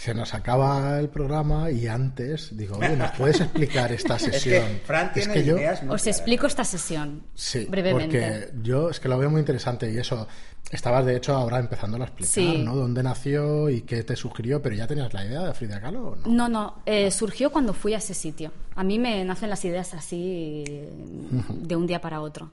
Se 0.00 0.14
nos 0.14 0.32
acaba 0.32 0.98
el 0.98 1.10
programa 1.10 1.70
y 1.70 1.86
antes 1.86 2.56
digo, 2.56 2.78
oye, 2.78 2.96
¿nos 2.96 3.10
puedes 3.10 3.38
explicar 3.42 3.92
esta 3.92 4.18
sesión? 4.18 4.64
Es 4.64 4.78
que 4.80 4.86
Fran 4.86 5.12
tiene 5.12 5.34
que 5.34 5.44
yo, 5.44 5.56
ideas 5.58 5.82
muy 5.82 5.94
Os 5.94 6.02
claras. 6.02 6.18
explico 6.18 6.46
esta 6.46 6.64
sesión 6.64 7.22
sí, 7.34 7.66
brevemente. 7.68 8.18
porque 8.50 8.62
yo 8.62 8.88
es 8.88 8.98
que 8.98 9.08
lo 9.10 9.18
veo 9.18 9.28
muy 9.28 9.40
interesante 9.40 9.92
y 9.92 9.98
eso, 9.98 10.26
estabas 10.70 11.04
de 11.04 11.16
hecho 11.16 11.34
ahora 11.34 11.58
empezando 11.58 11.98
a 11.98 12.04
explicar, 12.04 12.32
Sí. 12.32 12.62
¿no? 12.64 12.74
¿Dónde 12.76 13.02
nació 13.02 13.68
y 13.68 13.82
qué 13.82 14.02
te 14.02 14.16
sugirió? 14.16 14.62
Pero 14.62 14.74
ya 14.74 14.86
tenías 14.86 15.12
la 15.12 15.22
idea 15.22 15.42
de 15.42 15.52
Frida 15.52 15.82
Kahlo 15.82 16.08
o 16.12 16.16
no? 16.16 16.26
No, 16.26 16.48
no, 16.48 16.76
eh, 16.86 17.10
surgió 17.10 17.52
cuando 17.52 17.74
fui 17.74 17.92
a 17.92 17.98
ese 17.98 18.14
sitio. 18.14 18.52
A 18.76 18.82
mí 18.82 18.98
me 18.98 19.22
nacen 19.26 19.50
las 19.50 19.62
ideas 19.66 19.92
así 19.92 20.64
de 21.50 21.76
un 21.76 21.86
día 21.86 22.00
para 22.00 22.22
otro. 22.22 22.50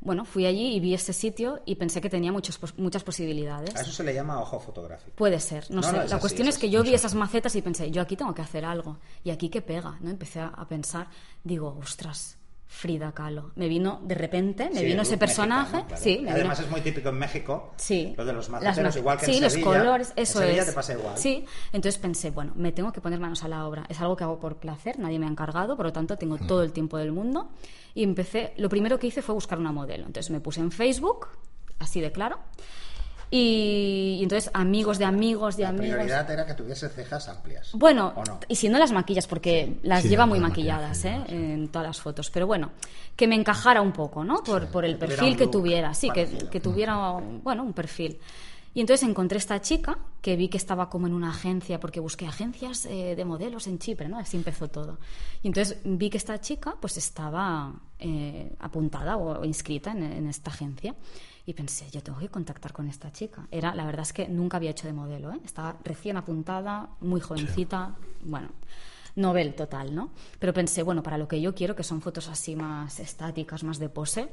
Bueno, 0.00 0.24
fui 0.24 0.46
allí 0.46 0.74
y 0.76 0.80
vi 0.80 0.94
ese 0.94 1.12
sitio 1.12 1.60
y 1.66 1.74
pensé 1.74 2.00
que 2.00 2.08
tenía 2.08 2.30
muchos, 2.32 2.58
muchas 2.76 3.02
posibilidades. 3.02 3.74
A 3.74 3.80
eso 3.80 3.90
se 3.92 4.04
le 4.04 4.14
llama 4.14 4.40
ojo 4.40 4.60
fotográfico. 4.60 5.10
Puede 5.16 5.40
ser, 5.40 5.68
no, 5.70 5.76
No, 5.76 5.82
sé. 5.82 5.92
no, 5.92 5.98
la 5.98 6.04
así, 6.04 6.18
cuestión 6.20 6.46
es 6.48 6.54
es, 6.54 6.60
que 6.60 6.70
yo 6.70 6.82
vi 6.84 6.94
esas 6.94 7.14
macetas 7.14 7.54
y 7.56 7.62
pensé, 7.62 7.90
yo 7.90 8.00
aquí 8.00 8.16
tengo 8.16 8.32
que 8.32 8.42
hacer 8.42 8.64
algo. 8.64 8.98
Y 9.24 9.30
aquí 9.30 9.48
qué 9.48 9.60
pega, 9.60 9.98
¿no? 10.00 10.08
Empecé 10.10 10.40
a, 10.40 10.46
a 10.48 10.68
pensar, 10.68 11.08
digo, 11.42 11.76
ostras, 11.82 12.37
Frida 12.70 13.12
Kahlo. 13.12 13.50
Me 13.56 13.66
vino 13.66 13.98
de 14.04 14.14
repente, 14.14 14.68
me 14.72 14.80
Sí, 14.80 14.84
vino 14.84 15.00
ese 15.02 15.16
personaje. 15.16 15.84
claro. 15.86 15.96
Sí, 16.02 16.18
me 16.22 16.30
Además 16.30 16.58
vino- 16.58 16.66
es 16.66 16.70
muy 16.70 16.80
típico 16.82 17.08
en 17.08 17.18
México. 17.18 17.72
Sí. 17.76 18.14
Lo 18.16 18.24
de 18.26 18.32
los 18.34 18.48
maceteros, 18.50 18.94
ma- 18.94 19.00
igual 19.00 19.18
que 19.18 19.26
sí, 19.26 19.36
en 19.38 19.42
los 19.44 19.52
Sevilla. 19.54 19.70
colores, 19.78 20.12
En 20.14 20.22
eso 20.22 20.38
Sevilla 20.40 20.60
es. 20.60 20.66
te 20.66 20.72
pasa 20.74 20.92
igual. 20.92 21.16
Sí, 21.16 21.44
entonces 21.72 21.98
pensé, 21.98 22.30
bueno, 22.30 22.52
me 22.56 22.70
tengo 22.72 22.92
que 22.92 23.00
poner 23.00 23.18
manos 23.20 23.42
a 23.42 23.48
la 23.48 23.66
obra. 23.66 23.84
Es 23.88 24.00
algo 24.02 24.16
que 24.16 24.24
hago 24.24 24.38
por 24.38 24.56
placer, 24.58 24.98
nadie 24.98 25.18
me 25.18 25.26
ha 25.26 25.30
encargado, 25.30 25.76
por 25.76 25.86
lo 25.86 25.92
tanto 25.94 26.16
tengo 26.18 26.36
todo 26.36 26.62
el 26.62 26.72
tiempo 26.72 26.98
del 26.98 27.10
mundo. 27.10 27.48
Y 27.94 28.04
empecé, 28.04 28.52
lo 28.58 28.68
primero 28.68 28.98
que 28.98 29.06
hice 29.08 29.22
fue 29.22 29.34
buscar 29.34 29.58
una 29.58 29.72
modelo. 29.72 30.04
Entonces 30.06 30.30
me 30.30 30.40
puse 30.40 30.60
en 30.60 30.70
Facebook, 30.70 31.26
así 31.78 32.00
de 32.02 32.12
claro. 32.12 32.38
Y, 33.30 34.16
y 34.18 34.22
entonces 34.22 34.50
amigos 34.54 34.98
de 34.98 35.04
amigos 35.04 35.56
de 35.56 35.64
La 35.64 35.68
amigos. 35.70 35.88
prioridad 35.96 36.30
era 36.30 36.46
que 36.46 36.54
tuviese 36.54 36.88
cejas 36.88 37.28
amplias. 37.28 37.70
Bueno, 37.74 38.12
¿O 38.16 38.24
no? 38.24 38.40
y 38.48 38.54
si 38.56 38.68
no 38.68 38.78
las 38.78 38.92
maquillas, 38.92 39.26
porque 39.26 39.78
las 39.82 40.02
Sí, 40.02 40.08
lleva 40.08 40.24
muy 40.26 40.40
maquilladas 40.40 41.04
¿eh? 41.04 41.18
maquillaje, 41.18 41.54
en 41.54 41.68
todas 41.68 41.88
las 41.88 42.00
fotos. 42.00 42.30
Pero 42.30 42.46
bueno, 42.46 42.70
que 43.16 43.26
me 43.26 43.34
encajara 43.34 43.82
un 43.82 43.92
poco, 43.92 44.24
¿no? 44.24 44.42
Por, 44.42 44.68
por 44.68 44.84
el 44.84 44.94
que 44.98 45.06
perfil 45.06 45.36
que 45.36 45.46
tuviera, 45.46 45.92
sí, 45.94 46.10
que, 46.10 46.26
que 46.50 46.60
tuviera, 46.60 46.96
bueno, 47.42 47.64
un 47.64 47.72
perfil. 47.74 48.18
Y 48.74 48.80
entonces 48.80 49.08
encontré 49.08 49.38
esta 49.38 49.60
chica 49.60 49.98
que 50.20 50.36
vi 50.36 50.48
que 50.48 50.56
estaba 50.58 50.88
como 50.88 51.06
en 51.06 51.12
una 51.14 51.30
agencia, 51.30 51.80
porque 51.80 52.00
busqué 52.00 52.26
agencias 52.26 52.86
eh, 52.86 53.14
de 53.16 53.24
modelos 53.24 53.66
en 53.66 53.78
Chipre, 53.78 54.08
¿no? 54.08 54.18
Así 54.18 54.36
empezó 54.36 54.68
todo. 54.68 54.98
Y 55.42 55.48
entonces 55.48 55.78
vi 55.84 56.10
que 56.10 56.18
esta 56.18 56.40
chica 56.40 56.76
pues 56.80 56.96
estaba 56.96 57.72
eh, 57.98 58.52
apuntada 58.60 59.16
o, 59.16 59.40
o 59.40 59.44
inscrita 59.44 59.90
en, 59.92 60.02
en 60.02 60.28
esta 60.28 60.50
agencia. 60.50 60.94
Y 61.48 61.54
pensé, 61.54 61.88
yo 61.90 62.02
tengo 62.02 62.18
que 62.18 62.28
contactar 62.28 62.74
con 62.74 62.88
esta 62.88 63.10
chica. 63.10 63.48
Era, 63.50 63.74
la 63.74 63.86
verdad 63.86 64.02
es 64.02 64.12
que 64.12 64.28
nunca 64.28 64.58
había 64.58 64.68
hecho 64.68 64.86
de 64.86 64.92
modelo, 64.92 65.32
¿eh? 65.32 65.40
Estaba 65.46 65.78
recién 65.82 66.18
apuntada, 66.18 66.90
muy 67.00 67.22
jovencita, 67.22 67.96
bueno, 68.22 68.50
novel 69.16 69.54
total, 69.54 69.94
¿no? 69.94 70.10
Pero 70.38 70.52
pensé, 70.52 70.82
bueno, 70.82 71.02
para 71.02 71.16
lo 71.16 71.26
que 71.26 71.40
yo 71.40 71.54
quiero, 71.54 71.74
que 71.74 71.84
son 71.84 72.02
fotos 72.02 72.28
así 72.28 72.54
más 72.54 73.00
estáticas, 73.00 73.64
más 73.64 73.78
de 73.78 73.88
pose, 73.88 74.28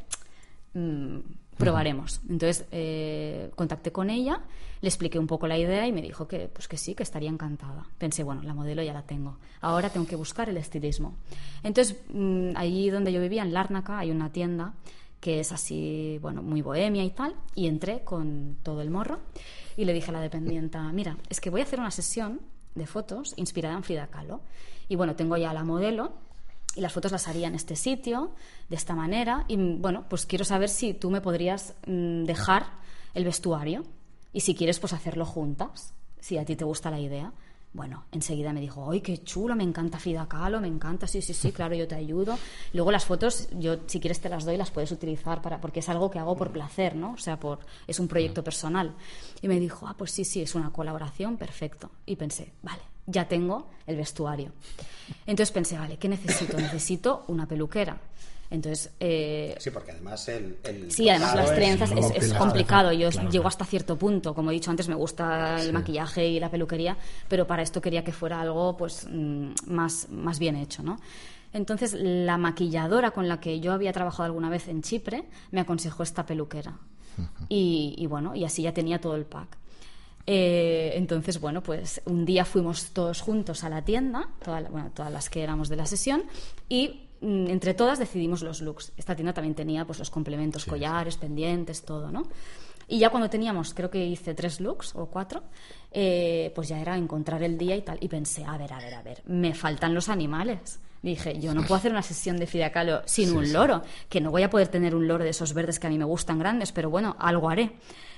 mm, 0.73 1.19
probaremos. 1.55 2.19
Entonces 2.27 2.65
eh, 2.71 3.49
contacté 3.55 3.93
con 3.93 4.09
ella, 4.09 4.41
le 4.81 4.89
expliqué 4.89 5.17
un 5.17 5.27
poco 5.27 5.47
la 5.47 5.57
idea 5.57 5.87
y 5.87 5.93
me 5.93 6.01
dijo 6.01 6.27
que, 6.27 6.49
pues 6.49 6.67
que 6.67 6.75
sí, 6.75 6.95
que 6.95 7.03
estaría 7.03 7.29
encantada. 7.29 7.85
Pensé, 7.97 8.23
bueno, 8.23 8.41
la 8.43 8.53
modelo 8.53 8.83
ya 8.83 8.91
la 8.91 9.03
tengo. 9.03 9.37
Ahora 9.61 9.89
tengo 9.89 10.05
que 10.05 10.17
buscar 10.17 10.49
el 10.49 10.57
estilismo. 10.57 11.15
Entonces, 11.63 11.97
mm, 12.09 12.57
allí 12.57 12.89
donde 12.89 13.13
yo 13.13 13.21
vivía, 13.21 13.43
en 13.43 13.53
Lárnaca, 13.53 13.99
hay 13.99 14.11
una 14.11 14.33
tienda 14.33 14.73
que 15.25 15.39
es 15.39 15.51
así, 15.51 16.19
bueno, 16.21 16.43
muy 16.43 16.61
bohemia 16.61 17.03
y 17.03 17.09
tal, 17.09 17.33
y 17.55 17.65
entré 17.65 18.03
con 18.03 18.57
todo 18.61 18.83
el 18.83 18.91
morro 18.91 19.21
y 19.75 19.85
le 19.85 19.91
dije 19.91 20.11
a 20.11 20.13
la 20.13 20.21
dependienta, 20.21 20.83
mira, 20.93 21.17
es 21.29 21.41
que 21.41 21.49
voy 21.49 21.61
a 21.61 21.63
hacer 21.63 21.79
una 21.79 21.89
sesión 21.89 22.41
de 22.75 22.85
fotos 22.85 23.33
inspirada 23.35 23.75
en 23.75 23.81
Frida 23.81 24.05
Kahlo. 24.05 24.41
Y 24.87 24.95
bueno, 24.95 25.15
tengo 25.15 25.35
ya 25.35 25.51
la 25.51 25.63
modelo 25.63 26.13
y 26.75 26.81
las 26.81 26.93
fotos 26.93 27.11
las 27.11 27.27
haría 27.27 27.47
en 27.47 27.55
este 27.55 27.75
sitio, 27.75 28.35
de 28.69 28.75
esta 28.75 28.93
manera. 28.93 29.45
Y 29.47 29.57
bueno, 29.57 30.05
pues 30.07 30.27
quiero 30.27 30.45
saber 30.45 30.69
si 30.69 30.93
tú 30.93 31.09
me 31.09 31.21
podrías 31.21 31.73
mm, 31.87 32.25
dejar 32.25 32.67
el 33.15 33.23
vestuario 33.23 33.83
y 34.31 34.41
si 34.41 34.53
quieres, 34.53 34.79
pues 34.79 34.93
hacerlo 34.93 35.25
juntas, 35.25 35.95
si 36.19 36.37
a 36.37 36.45
ti 36.45 36.55
te 36.55 36.65
gusta 36.65 36.91
la 36.91 36.99
idea. 36.99 37.33
Bueno, 37.75 38.05
enseguida 38.13 38.53
me 38.53 38.61
dijo, 38.61 38.89
¡ay, 38.89 39.01
qué 39.01 39.21
chulo! 39.21 39.53
Me 39.53 39.65
encanta 39.65 39.99
Frida 39.99 40.29
Kahlo, 40.29 40.61
me 40.61 40.67
encanta, 40.69 41.07
sí, 41.07 41.21
sí, 41.21 41.33
sí, 41.33 41.51
claro, 41.51 41.75
yo 41.75 41.85
te 41.89 41.95
ayudo. 41.95 42.39
Luego 42.71 42.89
las 42.89 43.03
fotos, 43.03 43.49
yo 43.51 43.79
si 43.85 43.99
quieres 43.99 44.21
te 44.21 44.29
las 44.29 44.45
doy, 44.45 44.55
las 44.55 44.71
puedes 44.71 44.93
utilizar 44.93 45.41
para, 45.41 45.59
porque 45.59 45.81
es 45.81 45.89
algo 45.89 46.09
que 46.09 46.17
hago 46.17 46.37
por 46.37 46.51
placer, 46.51 46.95
¿no? 46.95 47.11
O 47.11 47.17
sea, 47.17 47.37
por, 47.37 47.59
es 47.85 47.99
un 47.99 48.07
proyecto 48.07 48.45
personal. 48.45 48.95
Y 49.41 49.49
me 49.49 49.59
dijo, 49.59 49.89
ah, 49.89 49.95
pues 49.97 50.11
sí, 50.11 50.23
sí, 50.23 50.41
es 50.41 50.55
una 50.55 50.71
colaboración, 50.71 51.35
perfecto. 51.35 51.91
Y 52.05 52.15
pensé, 52.15 52.53
vale, 52.63 52.81
ya 53.07 53.27
tengo 53.27 53.67
el 53.87 53.97
vestuario. 53.97 54.53
Entonces 55.27 55.51
pensé, 55.51 55.77
vale, 55.77 55.97
¿qué 55.97 56.07
necesito? 56.07 56.55
Necesito 56.55 57.25
una 57.27 57.45
peluquera. 57.45 57.99
Entonces, 58.51 58.91
eh, 58.99 59.55
Sí, 59.59 59.71
porque 59.71 59.91
además 59.91 60.27
el. 60.29 60.57
el 60.63 60.91
Sí, 60.91 61.09
además 61.09 61.35
las 61.35 61.49
es- 61.49 61.55
trenzas 61.55 61.91
es, 61.91 62.11
es 62.23 62.29
las 62.29 62.37
complicado. 62.37 62.91
Yo 62.93 63.09
claro, 63.09 63.29
llego 63.29 63.47
hasta 63.47 63.65
cierto 63.65 63.97
punto. 63.97 64.33
Como 64.35 64.51
he 64.51 64.53
dicho 64.53 64.69
antes, 64.71 64.87
me 64.87 64.95
gusta 64.95 65.59
el 65.61 65.73
maquillaje 65.73 66.27
y 66.27 66.39
la 66.39 66.49
peluquería, 66.51 66.95
pero 67.27 67.47
para 67.47 67.63
esto 67.63 67.81
quería 67.81 68.03
que 68.03 68.11
fuera 68.11 68.39
algo 68.41 68.77
pues 68.77 69.07
mm, 69.09 69.49
más, 69.67 70.07
más 70.09 70.37
bien 70.39 70.55
hecho, 70.55 70.83
¿no? 70.83 70.99
Entonces, 71.53 71.93
la 71.93 72.37
maquilladora 72.37 73.11
con 73.11 73.27
la 73.27 73.39
que 73.39 73.59
yo 73.61 73.71
había 73.73 73.93
trabajado 73.93 74.23
alguna 74.25 74.49
vez 74.49 74.67
en 74.67 74.81
Chipre 74.81 75.23
me 75.51 75.61
aconsejó 75.61 76.03
esta 76.03 76.25
peluquera. 76.25 76.77
Y, 77.47 77.95
y 77.97 78.07
bueno, 78.07 78.35
y 78.35 78.43
así 78.43 78.61
ya 78.63 78.73
tenía 78.73 78.99
todo 78.99 79.15
el 79.15 79.23
pack. 79.25 79.57
Eh, 80.27 80.93
entonces, 80.95 81.39
bueno, 81.39 81.61
pues 81.63 82.01
un 82.05 82.25
día 82.25 82.45
fuimos 82.45 82.91
todos 82.91 83.21
juntos 83.21 83.63
a 83.63 83.69
la 83.69 83.83
tienda, 83.85 84.27
toda 84.43 84.59
la- 84.59 84.69
bueno, 84.69 84.91
todas 84.93 85.11
las 85.13 85.29
que 85.29 85.43
éramos 85.43 85.69
de 85.69 85.75
la 85.77 85.85
sesión, 85.85 86.23
y 86.67 87.04
entre 87.25 87.73
todas 87.73 87.97
decidimos 87.99 88.43
los 88.43 88.61
looks. 88.61 88.93
Esta 88.97 89.15
tienda 89.15 89.33
también 89.33 89.55
tenía 89.55 89.85
pues 89.85 89.99
los 89.99 90.09
complementos, 90.09 90.65
collares, 90.65 91.17
pendientes, 91.17 91.83
todo, 91.83 92.11
¿no? 92.11 92.27
Y 92.87 92.99
ya 92.99 93.09
cuando 93.09 93.29
teníamos, 93.29 93.73
creo 93.73 93.89
que 93.89 94.05
hice 94.05 94.35
tres 94.35 94.59
looks 94.59 94.95
o 94.95 95.07
cuatro, 95.07 95.43
eh, 95.91 96.51
pues 96.53 96.67
ya 96.67 96.79
era 96.79 96.95
encontrar 96.95 97.41
el 97.41 97.57
día 97.57 97.75
y 97.75 97.81
tal. 97.81 97.97
Y 97.99 98.07
pensé, 98.07 98.45
a 98.45 98.57
ver, 98.57 98.71
a 98.73 98.77
ver, 98.77 98.93
a 98.93 99.01
ver, 99.01 99.23
me 99.25 99.55
faltan 99.55 99.93
los 99.95 100.07
animales. 100.07 100.79
Dije, 101.01 101.39
yo 101.39 101.53
no 101.53 101.61
puedo 101.61 101.75
hacer 101.75 101.91
una 101.91 102.01
sesión 102.01 102.37
de 102.37 102.47
Frida 102.47 102.71
Kahlo 102.71 103.01
sin 103.05 103.35
un 103.35 103.51
loro, 103.53 103.83
que 104.09 104.21
no 104.21 104.31
voy 104.31 104.43
a 104.43 104.49
poder 104.49 104.69
tener 104.69 104.95
un 104.95 105.07
loro 105.07 105.23
de 105.23 105.29
esos 105.31 105.53
verdes 105.53 105.79
que 105.79 105.87
a 105.87 105.89
mí 105.89 105.97
me 105.97 106.05
gustan 106.05 106.39
grandes, 106.39 106.71
pero 106.71 106.89
bueno, 106.89 107.15
algo 107.19 107.49
haré. 107.49 107.73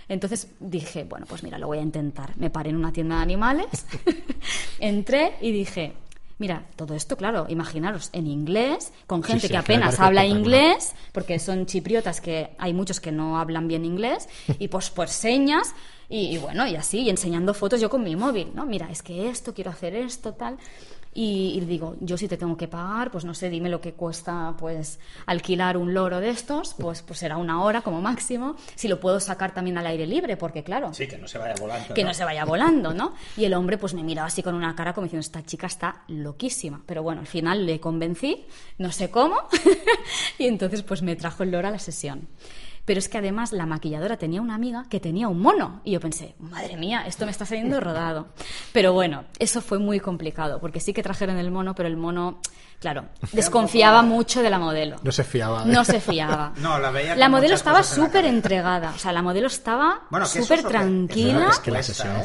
Entonces 0.10 0.54
dije, 0.60 1.04
bueno, 1.04 1.26
pues 1.28 1.44
mira, 1.44 1.58
lo 1.58 1.68
voy 1.68 1.80
a 1.80 1.82
intentar. 1.82 2.38
Me 2.38 2.50
paré 2.50 2.70
en 2.70 2.78
una 2.78 2.94
tienda 2.94 3.18
de 3.18 3.22
animales, 3.24 3.86
entré 4.80 5.34
y 5.42 5.52
dije, 5.52 5.94
mira, 6.38 6.66
todo 6.76 6.94
esto, 6.94 7.18
claro, 7.18 7.46
imaginaros, 7.50 8.10
en 8.14 8.28
inglés, 8.28 8.94
con 9.08 9.24
gente 9.24 9.48
sí, 9.48 9.52
que 9.52 9.58
apenas 9.58 10.00
habla 10.00 10.26
inglés, 10.26 10.94
porque 11.12 11.40
son 11.40 11.66
chipriotas 11.66 12.22
que 12.22 12.52
hay 12.58 12.74
muchos 12.74 13.00
que 13.00 13.12
no 13.12 13.40
hablan 13.40 13.68
bien 13.68 13.86
inglés, 13.86 14.30
y 14.60 14.68
pues 14.68 14.90
por 14.90 15.10
señas, 15.10 15.74
y, 16.10 16.36
y 16.36 16.38
bueno, 16.38 16.68
y 16.68 16.76
así, 16.76 17.02
y 17.02 17.10
enseñando 17.10 17.54
fotos 17.54 17.82
yo 17.82 17.90
con 17.90 18.04
mi 18.04 18.16
móvil, 18.16 18.52
¿no? 18.54 18.66
Mira, 18.66 18.90
es 18.92 19.02
que 19.02 19.30
esto, 19.30 19.54
quiero 19.54 19.72
hacer 19.72 19.96
esto, 19.96 20.34
tal. 20.34 20.58
Y, 21.20 21.58
y 21.58 21.62
digo, 21.62 21.96
yo 22.00 22.16
si 22.16 22.28
te 22.28 22.38
tengo 22.38 22.56
que 22.56 22.68
pagar, 22.68 23.10
pues 23.10 23.26
no 23.26 23.34
sé, 23.34 23.50
dime 23.50 23.70
lo 23.70 23.82
que 23.82 23.94
cuesta 23.94 24.54
pues 24.60 25.00
alquilar 25.26 25.76
un 25.76 25.92
loro 25.96 26.20
de 26.20 26.30
estos, 26.30 26.76
pues, 26.76 27.02
pues 27.02 27.18
será 27.18 27.38
una 27.38 27.64
hora 27.64 27.82
como 27.82 28.04
máximo. 28.04 28.56
Si 28.76 28.88
lo 28.88 29.00
puedo 29.00 29.20
sacar 29.20 29.52
también 29.52 29.80
al 29.80 29.88
aire 29.88 30.06
libre, 30.06 30.38
porque 30.38 30.64
claro, 30.64 30.94
Sí, 30.94 31.08
que 31.08 31.18
no 31.18 31.28
se 31.28 31.40
vaya 31.40 31.56
volando. 31.60 31.94
que 31.96 32.04
no 32.04 32.14
se 32.14 32.24
vaya 32.24 32.46
volando, 32.46 32.94
¿no? 32.94 33.16
Y 33.36 33.46
el 33.46 33.56
hombre 33.56 33.80
pues 33.80 33.96
me 33.96 34.04
miraba 34.04 34.28
así 34.28 34.44
con 34.44 34.54
una 34.54 34.76
cara 34.76 34.94
como 34.94 35.06
diciendo, 35.06 35.22
esta 35.22 35.44
chica 35.44 35.66
está 35.66 36.04
loquísima. 36.08 36.84
Pero 36.86 37.02
bueno, 37.02 37.22
al 37.22 37.28
final 37.28 37.66
le 37.66 37.80
convencí, 37.80 38.46
no 38.78 38.92
sé 38.92 39.10
cómo, 39.10 39.38
y 40.38 40.46
entonces 40.46 40.84
pues 40.84 41.02
me 41.02 41.16
trajo 41.16 41.42
el 41.42 41.50
loro 41.50 41.68
a 41.68 41.72
la 41.72 41.80
sesión. 41.80 42.28
Pero 42.88 43.00
es 43.00 43.10
que 43.10 43.18
además 43.18 43.52
la 43.52 43.66
maquilladora 43.66 44.16
tenía 44.16 44.42
una 44.42 44.56
amiga 44.56 44.86
que 44.90 45.02
tenía 45.02 45.28
un 45.28 45.42
mono. 45.42 45.82
Y 45.84 45.92
yo 45.92 46.00
pensé, 46.00 46.36
madre 46.40 46.78
mía, 46.78 47.04
esto 47.06 47.26
me 47.26 47.32
está 47.32 47.46
saliendo 47.46 47.82
rodado. 47.82 48.28
Pero 48.72 48.94
bueno, 48.94 49.26
eso 49.40 49.60
fue 49.62 49.78
muy 49.78 50.00
complicado, 50.00 50.62
porque 50.62 50.80
sí 50.80 50.94
que 50.94 51.04
trajeron 51.04 51.38
el 51.38 51.52
mono, 51.52 51.76
pero 51.76 51.90
el 51.90 51.98
mono, 51.98 52.40
claro, 52.80 53.10
desconfiaba 53.34 54.04
mucho 54.04 54.42
de 54.42 54.50
la 54.50 54.58
modelo. 54.58 54.96
No 55.04 55.12
se 55.12 55.26
fiaba. 55.26 55.66
de- 55.66 55.74
No 55.74 55.84
se 55.84 56.00
fiaba. 56.00 56.54
No, 56.62 56.80
la 56.80 56.90
veía 56.92 57.18
La 57.18 57.28
modelo 57.28 57.56
estaba 57.56 57.84
súper 57.84 58.24
entregada. 58.24 58.94
O 58.96 58.98
sea, 58.98 59.12
la 59.12 59.22
modelo 59.22 59.48
estaba 59.48 60.04
Bueno, 60.10 60.26
súper 60.26 60.64
tranquila. 60.64 61.50
Es 61.52 61.60
que 61.60 61.72
la 61.72 61.84
sesión 61.84 62.16
¿eh? 62.16 62.24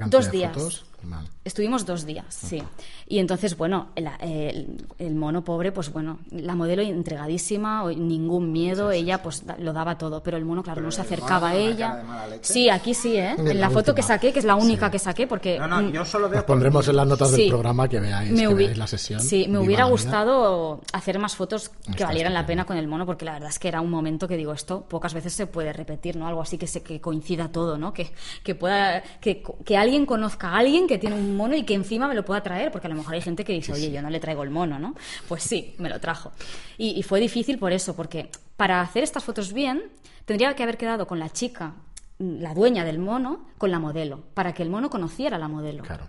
cantidad 0.00 0.18
Dos 0.18 0.26
de 0.32 0.36
días. 0.36 0.52
fotos. 0.52 0.84
Vale. 1.04 1.28
Estuvimos 1.44 1.84
dos 1.84 2.06
días, 2.06 2.26
sí. 2.28 2.62
Y 3.08 3.18
entonces, 3.18 3.56
bueno, 3.56 3.88
el, 3.96 4.08
el- 4.20 4.86
el 4.98 5.14
mono 5.14 5.42
pobre, 5.42 5.72
pues 5.72 5.92
bueno, 5.92 6.20
la 6.30 6.54
modelo 6.54 6.82
entregadísima, 6.82 7.84
ningún 7.92 8.52
miedo, 8.52 8.90
ella 8.90 9.22
pues 9.22 9.44
da- 9.44 9.56
lo 9.58 9.72
daba 9.72 9.98
todo, 9.98 10.22
pero 10.22 10.36
el 10.36 10.44
mono, 10.44 10.62
claro, 10.62 10.76
Pero 10.76 10.86
no 10.86 10.92
se 10.92 11.00
acercaba 11.00 11.50
a 11.50 11.54
ella. 11.56 12.02
Sí, 12.42 12.68
aquí 12.68 12.94
sí, 12.94 13.16
¿eh? 13.16 13.32
En 13.36 13.48
En 13.48 13.60
la 13.60 13.68
la 13.68 13.70
foto 13.70 13.94
que 13.94 14.02
saqué, 14.02 14.32
que 14.32 14.38
es 14.38 14.44
la 14.44 14.54
única 14.54 14.86
Sí. 14.86 14.92
que 14.92 14.98
saqué, 14.98 15.26
porque... 15.26 15.58
No, 15.58 15.66
no, 15.66 15.90
yo 15.90 16.04
solo 16.04 16.28
veo. 16.28 16.36
Las 16.36 16.44
pondremos 16.44 16.86
en 16.88 16.96
las 16.96 17.06
notas 17.06 17.30
Sí. 17.30 17.42
del 17.42 17.48
programa 17.50 17.88
que 17.88 18.00
veáis, 18.00 18.30
me 18.30 18.46
que 18.48 18.54
veáis 18.54 18.78
la 18.78 18.86
sesión. 18.86 19.20
Sí, 19.20 19.46
me 19.48 19.58
hubiera 19.58 19.84
la 19.84 19.88
vida. 19.88 19.92
gustado 19.92 20.80
hacer 20.92 21.18
más 21.18 21.34
fotos 21.36 21.68
que 21.84 21.90
Está 21.92 22.06
valieran 22.06 22.34
la 22.34 22.46
pena 22.46 22.64
con 22.64 22.76
el 22.76 22.86
mono, 22.88 23.04
porque 23.06 23.24
la 23.24 23.32
verdad 23.32 23.48
es 23.50 23.58
que 23.58 23.68
era 23.68 23.80
un 23.80 23.90
momento 23.90 24.28
que 24.28 24.36
digo, 24.36 24.52
esto 24.52 24.82
pocas 24.88 25.12
veces 25.14 25.32
se 25.32 25.46
puede 25.46 25.72
repetir, 25.72 26.16
¿no? 26.16 26.26
Algo 26.28 26.40
así 26.42 26.58
que 26.58 26.66
se 26.66 26.82
que 26.82 27.00
coincida 27.00 27.50
todo, 27.50 27.78
¿no? 27.78 27.92
Que, 27.92 28.12
que 28.42 28.54
pueda, 28.54 29.02
que, 29.20 29.42
que 29.64 29.76
alguien 29.76 30.06
conozca 30.06 30.50
a 30.50 30.58
alguien 30.58 30.86
que 30.86 30.91
tiene 30.98 31.16
un 31.16 31.36
mono 31.36 31.56
y 31.56 31.64
que 31.64 31.74
encima 31.74 32.08
me 32.08 32.14
lo 32.14 32.24
pueda 32.24 32.42
traer, 32.42 32.70
porque 32.70 32.86
a 32.86 32.90
lo 32.90 32.96
mejor 32.96 33.14
hay 33.14 33.20
gente 33.20 33.44
que 33.44 33.52
dice, 33.52 33.72
oye, 33.72 33.90
yo 33.90 34.02
no 34.02 34.10
le 34.10 34.20
traigo 34.20 34.42
el 34.42 34.50
mono, 34.50 34.78
¿no? 34.78 34.94
Pues 35.28 35.42
sí, 35.42 35.74
me 35.78 35.88
lo 35.88 36.00
trajo. 36.00 36.32
Y, 36.78 36.90
y 36.98 37.02
fue 37.02 37.20
difícil 37.20 37.58
por 37.58 37.72
eso, 37.72 37.94
porque 37.94 38.30
para 38.56 38.80
hacer 38.80 39.02
estas 39.02 39.24
fotos 39.24 39.52
bien, 39.52 39.82
tendría 40.24 40.54
que 40.54 40.62
haber 40.62 40.76
quedado 40.76 41.06
con 41.06 41.18
la 41.18 41.30
chica, 41.30 41.74
la 42.18 42.54
dueña 42.54 42.84
del 42.84 42.98
mono, 42.98 43.46
con 43.58 43.70
la 43.70 43.78
modelo, 43.78 44.22
para 44.34 44.52
que 44.52 44.62
el 44.62 44.70
mono 44.70 44.90
conociera 44.90 45.36
a 45.36 45.40
la 45.40 45.48
modelo. 45.48 45.82
Claro. 45.82 46.08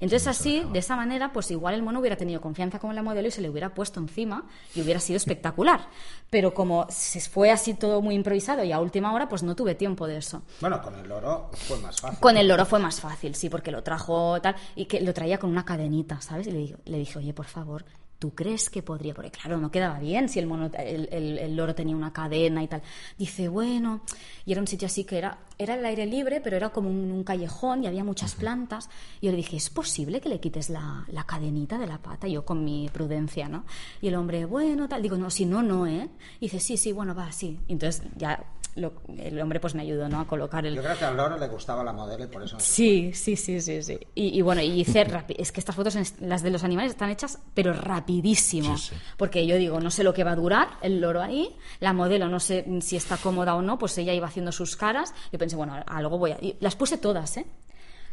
Entonces 0.00 0.26
así, 0.28 0.62
de 0.72 0.78
esa 0.78 0.96
manera, 0.96 1.32
pues 1.32 1.50
igual 1.50 1.74
el 1.74 1.82
mono 1.82 2.00
hubiera 2.00 2.16
tenido 2.16 2.40
confianza 2.40 2.78
con 2.78 2.94
la 2.94 3.02
modelo 3.02 3.28
y 3.28 3.30
se 3.30 3.40
le 3.40 3.50
hubiera 3.50 3.74
puesto 3.74 4.00
encima 4.00 4.44
y 4.74 4.82
hubiera 4.82 5.00
sido 5.00 5.16
espectacular. 5.16 5.88
Pero 6.30 6.54
como 6.54 6.86
se 6.90 7.20
fue 7.20 7.50
así 7.50 7.74
todo 7.74 8.02
muy 8.02 8.14
improvisado 8.14 8.64
y 8.64 8.72
a 8.72 8.80
última 8.80 9.12
hora, 9.12 9.28
pues 9.28 9.42
no 9.42 9.54
tuve 9.54 9.74
tiempo 9.74 10.06
de 10.06 10.18
eso. 10.18 10.42
Bueno, 10.60 10.80
con 10.82 10.94
el 10.94 11.08
loro 11.08 11.50
fue 11.52 11.78
más 11.78 12.00
fácil. 12.00 12.18
Con 12.20 12.36
el 12.36 12.48
loro 12.48 12.66
fue 12.66 12.78
más 12.78 13.00
fácil, 13.00 13.34
sí, 13.34 13.48
porque 13.48 13.70
lo 13.70 13.82
trajo 13.82 14.40
tal 14.40 14.56
y 14.74 14.86
que 14.86 15.00
lo 15.00 15.14
traía 15.14 15.38
con 15.38 15.50
una 15.50 15.64
cadenita, 15.64 16.20
¿sabes? 16.20 16.46
Y 16.46 16.50
le, 16.52 16.76
le 16.84 16.98
dije, 16.98 17.18
oye, 17.18 17.32
por 17.32 17.46
favor, 17.46 17.84
¿tú 18.18 18.34
crees 18.34 18.70
que 18.70 18.82
podría? 18.82 19.12
Porque 19.14 19.30
claro, 19.30 19.58
no 19.58 19.70
quedaba 19.70 19.98
bien 19.98 20.28
si 20.28 20.38
el, 20.38 20.46
mono, 20.46 20.70
el, 20.78 21.08
el- 21.12 21.38
el 21.38 21.56
loro 21.56 21.74
tenía 21.74 21.94
una 21.96 22.12
cadena 22.12 22.62
y 22.62 22.68
tal. 22.68 22.82
Dice, 23.18 23.48
bueno, 23.48 24.00
y 24.44 24.52
era 24.52 24.60
un 24.60 24.66
sitio 24.66 24.86
así 24.86 25.04
que 25.04 25.18
era, 25.18 25.38
era 25.58 25.74
el 25.74 25.84
aire 25.84 26.06
libre, 26.06 26.40
pero 26.40 26.56
era 26.56 26.70
como 26.70 26.88
un, 26.88 27.10
un 27.12 27.24
callejón 27.24 27.84
y 27.84 27.86
había 27.86 28.04
muchas 28.04 28.34
plantas. 28.34 28.88
Y 29.20 29.26
yo 29.26 29.32
le 29.32 29.36
dije, 29.38 29.56
¿es 29.56 29.70
posible 29.70 30.20
que 30.20 30.28
le 30.28 30.40
quites 30.40 30.70
la, 30.70 31.04
la 31.08 31.24
cadenita 31.24 31.78
de 31.78 31.86
la 31.86 31.98
pata? 31.98 32.26
Yo 32.28 32.44
con 32.44 32.64
mi 32.64 32.88
prudencia, 32.92 33.48
¿no? 33.48 33.64
Y 34.00 34.08
el 34.08 34.14
hombre, 34.14 34.44
bueno, 34.46 34.88
tal. 34.88 35.02
Digo, 35.02 35.16
no, 35.16 35.30
si 35.30 35.44
no, 35.46 35.62
no, 35.62 35.86
¿eh? 35.86 36.08
Y 36.40 36.46
dice, 36.46 36.60
sí, 36.60 36.76
sí, 36.76 36.92
bueno, 36.92 37.14
va, 37.14 37.30
sí. 37.32 37.58
Entonces 37.68 38.02
ya 38.16 38.44
lo- 38.76 38.92
el 39.18 39.40
hombre 39.40 39.58
pues 39.58 39.74
me 39.74 39.82
ayudó, 39.82 40.08
¿no? 40.08 40.20
A 40.20 40.26
colocar 40.26 40.64
el, 40.66 40.74
Yo 40.76 40.82
creo 40.82 40.96
que 40.98 41.04
al 41.04 41.16
loro 41.16 41.36
le 41.38 41.48
gustaba 41.48 41.82
la 41.82 41.92
modelo 41.92 42.24
y 42.24 42.26
por 42.28 42.42
eso. 42.42 42.58
Sí, 42.60 43.12
sí, 43.14 43.34
sí, 43.36 43.60
sí, 43.60 43.82
sí. 43.82 43.98
Y, 44.14 44.38
y 44.38 44.42
bueno, 44.42 44.60
y 44.62 44.80
hice 44.80 45.04
rapi- 45.06 45.34
es 45.38 45.50
que 45.52 45.60
estas 45.60 45.74
fotos, 45.74 45.96
las 46.20 46.42
de 46.42 46.50
los 46.50 46.62
animales, 46.62 46.92
están 46.92 47.10
hechas, 47.10 47.38
pero 47.54 47.72
rapidísimo. 47.72 48.76
Sí, 48.78 48.90
sí. 48.90 48.96
Porque 49.16 49.46
yo 49.46 49.56
digo, 49.56 49.80
no 49.80 49.90
sé 49.90 50.04
lo 50.04 50.14
que 50.14 50.24
va 50.24 50.32
a 50.32 50.36
durar 50.36 50.68
el 50.82 51.00
loro 51.00 51.22
ahí, 51.22 51.56
la 51.80 51.92
modelo 51.92 52.28
no 52.28 52.38
sé 52.40 52.64
si 52.80 52.96
está 52.96 53.16
cómoda 53.16 53.54
o 53.56 53.62
no, 53.62 53.78
pues 53.78 53.96
ella 53.98 54.12
iba 54.14 54.26
haciendo 54.28 54.52
sus 54.52 54.76
caras. 54.76 55.12
Yo 55.32 55.38
pensé, 55.38 55.56
bueno, 55.56 55.74
algo 55.86 56.18
voy 56.18 56.32
a. 56.32 56.38
y 56.40 56.56
las 56.60 56.76
puse 56.76 56.98
todas, 56.98 57.36
¿eh? 57.36 57.46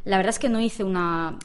La 0.05 0.17
verdad 0.17 0.31
es 0.31 0.39
que 0.39 0.49
no 0.49 0.59
hice 0.59 0.83
una. 0.83 1.37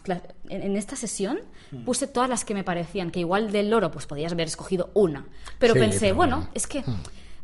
En, 0.48 0.76
esta 0.76 0.96
sesión 0.96 1.38
Mm. 1.70 1.84
puse 1.84 2.06
todas 2.06 2.28
las 2.30 2.44
que 2.46 2.54
me 2.54 2.64
parecían, 2.64 3.10
que 3.10 3.20
igual 3.20 3.52
del 3.52 3.68
loro, 3.68 3.90
pues 3.90 4.06
podías 4.06 4.32
haber 4.32 4.46
escogido 4.48 4.90
una. 4.94 5.26
Pero 5.58 5.74
Sí, 5.74 5.80
pensé, 5.80 5.98
pero 6.00 6.14
bueno, 6.16 6.36
bueno. 6.38 6.50
es 6.54 6.66
que 6.66 6.82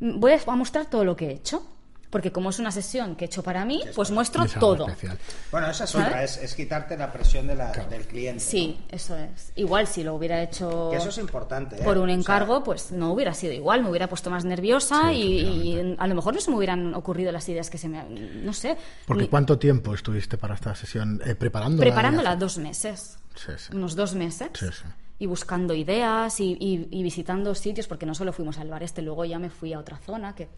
voy 0.01 0.33
a 0.33 0.57
mostrar 0.57 0.87
todo 0.87 1.05
lo 1.05 1.17
que 1.17 1.29
he 1.29 1.33
hecho. 1.33 1.67
Porque 2.11 2.31
como 2.31 2.51
es 2.51 2.61
una 2.61 2.71
sesión 2.71 3.17
que 3.17 3.25
he 3.25 3.27
hecho 3.27 3.43
para 3.43 3.65
mí, 3.65 3.83
pues 3.97 4.13
muestro 4.13 4.47
todo. 4.47 4.87
especial. 4.87 5.19
Bueno, 5.51 5.69
esa 5.69 5.83
es 5.83 5.97
otra, 5.97 6.23
es, 6.23 6.37
es 6.37 6.55
quitarte 6.55 6.97
la 6.97 7.13
presión 7.13 7.49
de 7.49 7.57
la- 7.57 7.73
del 7.73 8.07
cliente. 8.07 8.39
Sí, 8.39 8.79
eso 8.89 9.17
es. 9.17 9.51
Igual 9.57 9.89
si 9.89 10.05
lo 10.05 10.15
hubiera 10.15 10.41
hecho 10.41 10.91
Que 10.93 10.99
eso 10.99 11.09
es 11.09 11.19
importante. 11.19 11.75
¿eh? 11.75 11.81
por 11.83 11.99
un 11.99 12.05
O 12.05 12.07
sea, 12.07 12.15
encargo, 12.15 12.63
pues 12.63 12.93
no 12.93 13.13
hubiera 13.13 13.35
sido 13.35 13.53
igual, 13.53 13.83
me 13.83 13.91
hubiera 13.91 14.09
puesto 14.09 14.31
más 14.31 14.45
nerviosa 14.45 15.09
Sí, 15.11 15.17
y, 15.17 15.97
a 15.99 16.07
lo 16.07 16.15
mejor 16.15 16.35
no 16.35 16.41
se 16.41 16.53
me 16.53 16.57
hubieran 16.57 16.95
ocurrido 16.95 17.33
las 17.33 17.49
ideas 17.49 17.69
que 17.69 17.79
se 17.79 17.89
me... 17.89 18.05
No 18.09 18.53
sé. 18.53 18.77
Porque 19.07 19.29
¿cuánto 19.29 19.59
tiempo 19.59 19.93
estuviste 19.93 20.39
para 20.39 20.55
esta 20.55 20.73
sesión 20.77 21.21
eh, 21.27 21.35
preparándola? 21.35 21.81
Preparándola 21.85 22.37
dos 22.37 22.59
meses. 22.59 23.19
Sí, 23.35 23.51
sí. 23.57 23.75
Unos 23.75 23.97
dos 23.97 24.15
meses. 24.15 24.51
Sí, 24.55 24.67
sí. 24.67 24.85
Y 25.25 25.27
buscando 25.27 25.73
ideas 25.73 26.39
y, 26.39 26.87
visitando 26.91 27.55
sitios, 27.55 27.89
porque 27.89 28.05
no 28.05 28.15
solo 28.15 28.35
fuimos 28.35 28.59
al 28.59 28.69
bar 28.69 28.83
este, 28.83 29.01
luego 29.01 29.25
ya 29.25 29.39
me 29.39 29.49
fui 29.49 29.73
a 29.73 29.79
otra 29.79 29.97
zona 29.97 30.35
que... 30.35 30.49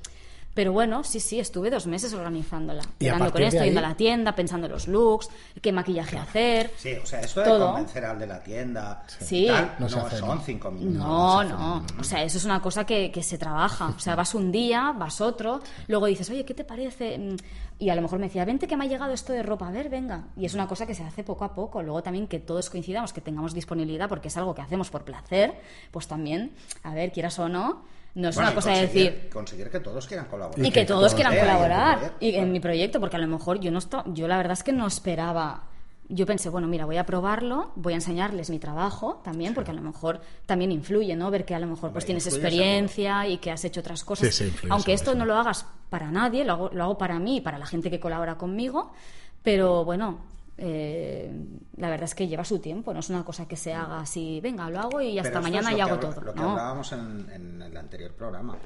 Pero 0.57 0.73
bueno, 0.73 1.05
sí, 1.05 1.21
sí, 1.21 1.39
estuve 1.39 1.69
dos 1.69 1.87
meses 1.87 2.15
organizándola. 2.15 2.83
Y 2.99 3.11
con 3.11 3.43
esto, 3.43 3.61
ahí- 3.61 3.67
yendo 3.67 3.81
a 3.81 3.89
la 3.91 3.95
tienda, 3.95 4.35
pensando 4.35 4.67
los 4.69 4.89
looks, 4.89 5.29
qué 5.61 5.71
maquillaje 5.71 6.17
hacer. 6.17 6.73
Sí, 6.79 6.95
o 6.95 7.05
sea, 7.05 7.21
esto 7.21 7.41
de 7.41 7.47
Todo. 7.47 7.67
convencer 7.67 8.07
al 8.07 8.19
de 8.19 8.27
la 8.27 8.43
tienda 8.43 9.05
Sí. 9.21 9.47
tal, 9.49 9.75
No 9.79 9.87
no, 9.89 10.11
son 10.11 10.41
cinco 10.41 10.71
minutos. 10.71 10.97
No, 11.07 11.45
no. 11.45 11.85
O 12.01 12.03
sea, 12.05 12.23
eso 12.25 12.39
es 12.39 12.45
una 12.47 12.63
cosa 12.63 12.87
que, 12.87 13.13
que 13.13 13.23
se 13.23 13.37
trabaja. 13.37 13.89
O 13.95 13.99
sea, 13.99 14.17
vas 14.17 14.35
un 14.35 14.51
día, 14.51 14.93
vas 14.99 15.21
otro, 15.21 15.61
luego 15.89 16.07
dices, 16.07 16.31
oye, 16.31 16.47
¿qué 16.47 16.55
te 16.55 16.65
parece? 16.65 17.19
Mm, 17.19 17.37
Y 17.79 17.91
a 17.91 17.95
lo 17.95 18.01
mejor 18.01 18.19
me 18.19 18.25
decía, 18.29 18.47
vente 18.47 18.67
que 18.67 18.75
me 18.79 18.87
ha 18.87 18.89
llegado 18.89 19.13
esto 19.13 19.35
de 19.35 19.43
ropa, 19.43 19.69
a 19.69 19.71
ver, 19.71 19.91
venga. 19.91 20.25
Y 20.39 20.47
es 20.47 20.55
una 20.55 20.67
cosa 20.67 20.87
que 20.87 20.95
se 20.95 21.05
hace 21.05 21.23
poco 21.23 21.45
a 21.45 21.53
poco. 21.53 21.83
Luego 21.83 22.03
también 22.03 22.27
que 22.27 22.39
todos 22.41 22.71
coincidamos, 22.71 23.13
que 23.13 23.21
tengamos 23.21 23.53
disponibilidad, 23.53 24.09
porque 24.09 24.29
es 24.29 24.37
algo 24.39 24.55
que 24.55 24.63
hacemos 24.63 24.89
por 24.89 25.05
placer, 25.05 25.53
pues 25.91 26.09
también, 26.09 26.55
a 26.83 26.95
ver, 26.95 27.13
quieras 27.13 27.39
o 27.39 27.51
no, 27.51 27.83
no 28.17 28.29
es 28.31 28.35
Bueno, 28.35 28.51
una 28.51 28.55
cosa 28.57 28.73
de 28.73 28.81
decir, 28.83 29.29
Conseguir 29.33 29.71
que 29.71 29.79
todos 29.81 30.07
quieran 30.07 30.27
colaborar. 30.27 30.67
y 30.67 30.71
que 30.73 30.85
todos 30.85 31.15
quieran 31.15 31.35
y 31.35 31.39
colaborar. 31.39 32.15
y 32.19 32.35
en 32.35 32.51
mi 32.51 32.61
proyecto 32.61 32.99
porque 32.99 33.17
a 33.17 33.19
lo 33.21 33.29
mejor 33.29 33.61
yo 33.61 33.71
no 33.71 33.79
esto- 33.79 34.03
yo 34.07 34.27
la 34.27 34.37
verdad 34.37 34.55
es 34.55 34.63
que 34.65 34.73
no 34.73 34.87
esperaba. 34.87 35.63
Yo 36.09 36.25
pensé 36.25 36.49
bueno 36.51 36.69
mira 36.69 36.85
voy 36.87 36.99
a 36.99 37.05
probarlo 37.05 37.73
voy 37.75 37.93
a 37.93 37.97
enseñarles 37.97 38.49
mi 38.49 38.61
trabajo 38.61 39.21
también 39.25 39.55
porque 39.55 39.73
a 39.73 39.75
lo 39.75 39.83
mejor 39.83 40.21
también 40.47 40.71
influye 40.71 41.17
no 41.17 41.31
ver 41.33 41.45
que 41.45 41.53
a 41.55 41.59
lo 41.59 41.67
mejor 41.67 41.91
pues 41.93 42.05
tienes 42.07 42.27
experiencia 42.29 43.27
y 43.27 43.39
que 43.39 43.51
has 43.51 43.65
hecho 43.65 43.81
otras 43.81 44.05
cosas. 44.05 44.29
Sí, 44.29 44.45
sí, 44.45 44.45
influye 44.45 44.73
aunque 44.73 44.93
esto 44.93 45.15
no 45.17 45.25
lo 45.25 45.35
hagas 45.35 45.67
para 45.91 46.11
nadie 46.13 46.45
lo 46.45 46.53
hago, 46.53 46.71
lo 46.73 46.85
hago 46.85 46.97
para 46.99 47.19
mí 47.19 47.39
y 47.39 47.41
para 47.41 47.59
la 47.59 47.67
gente 47.67 47.91
que 47.91 47.99
colabora 48.01 48.37
conmigo. 48.37 48.93
Pero 49.43 49.85
bueno 49.85 50.19
eh, 50.59 51.31
la 51.77 51.91
verdad 51.91 52.05
es 52.05 52.15
que 52.15 52.27
lleva 52.29 52.45
su 52.45 52.59
tiempo 52.61 52.93
no 52.95 53.01
es 53.01 53.11
una 53.11 53.25
cosa 53.25 53.47
que 53.47 53.57
se 53.57 53.75
haga 53.75 54.01
así 54.01 54.41
venga 54.41 54.71
lo 54.71 54.81
hago 54.81 55.01
y 55.03 55.19
hasta 55.19 55.41
mañana 55.41 55.71
es 55.71 55.77
ya 55.77 55.85
hago 55.85 55.99
todo 55.99 56.21
Lo 56.21 56.33
que 56.33 56.41
¿no? 56.41 56.51
hablábamos 56.53 56.93
en, 56.93 57.29
en 57.31 57.63
el 57.63 57.77
anterior 57.77 58.13
programa. 58.13 58.57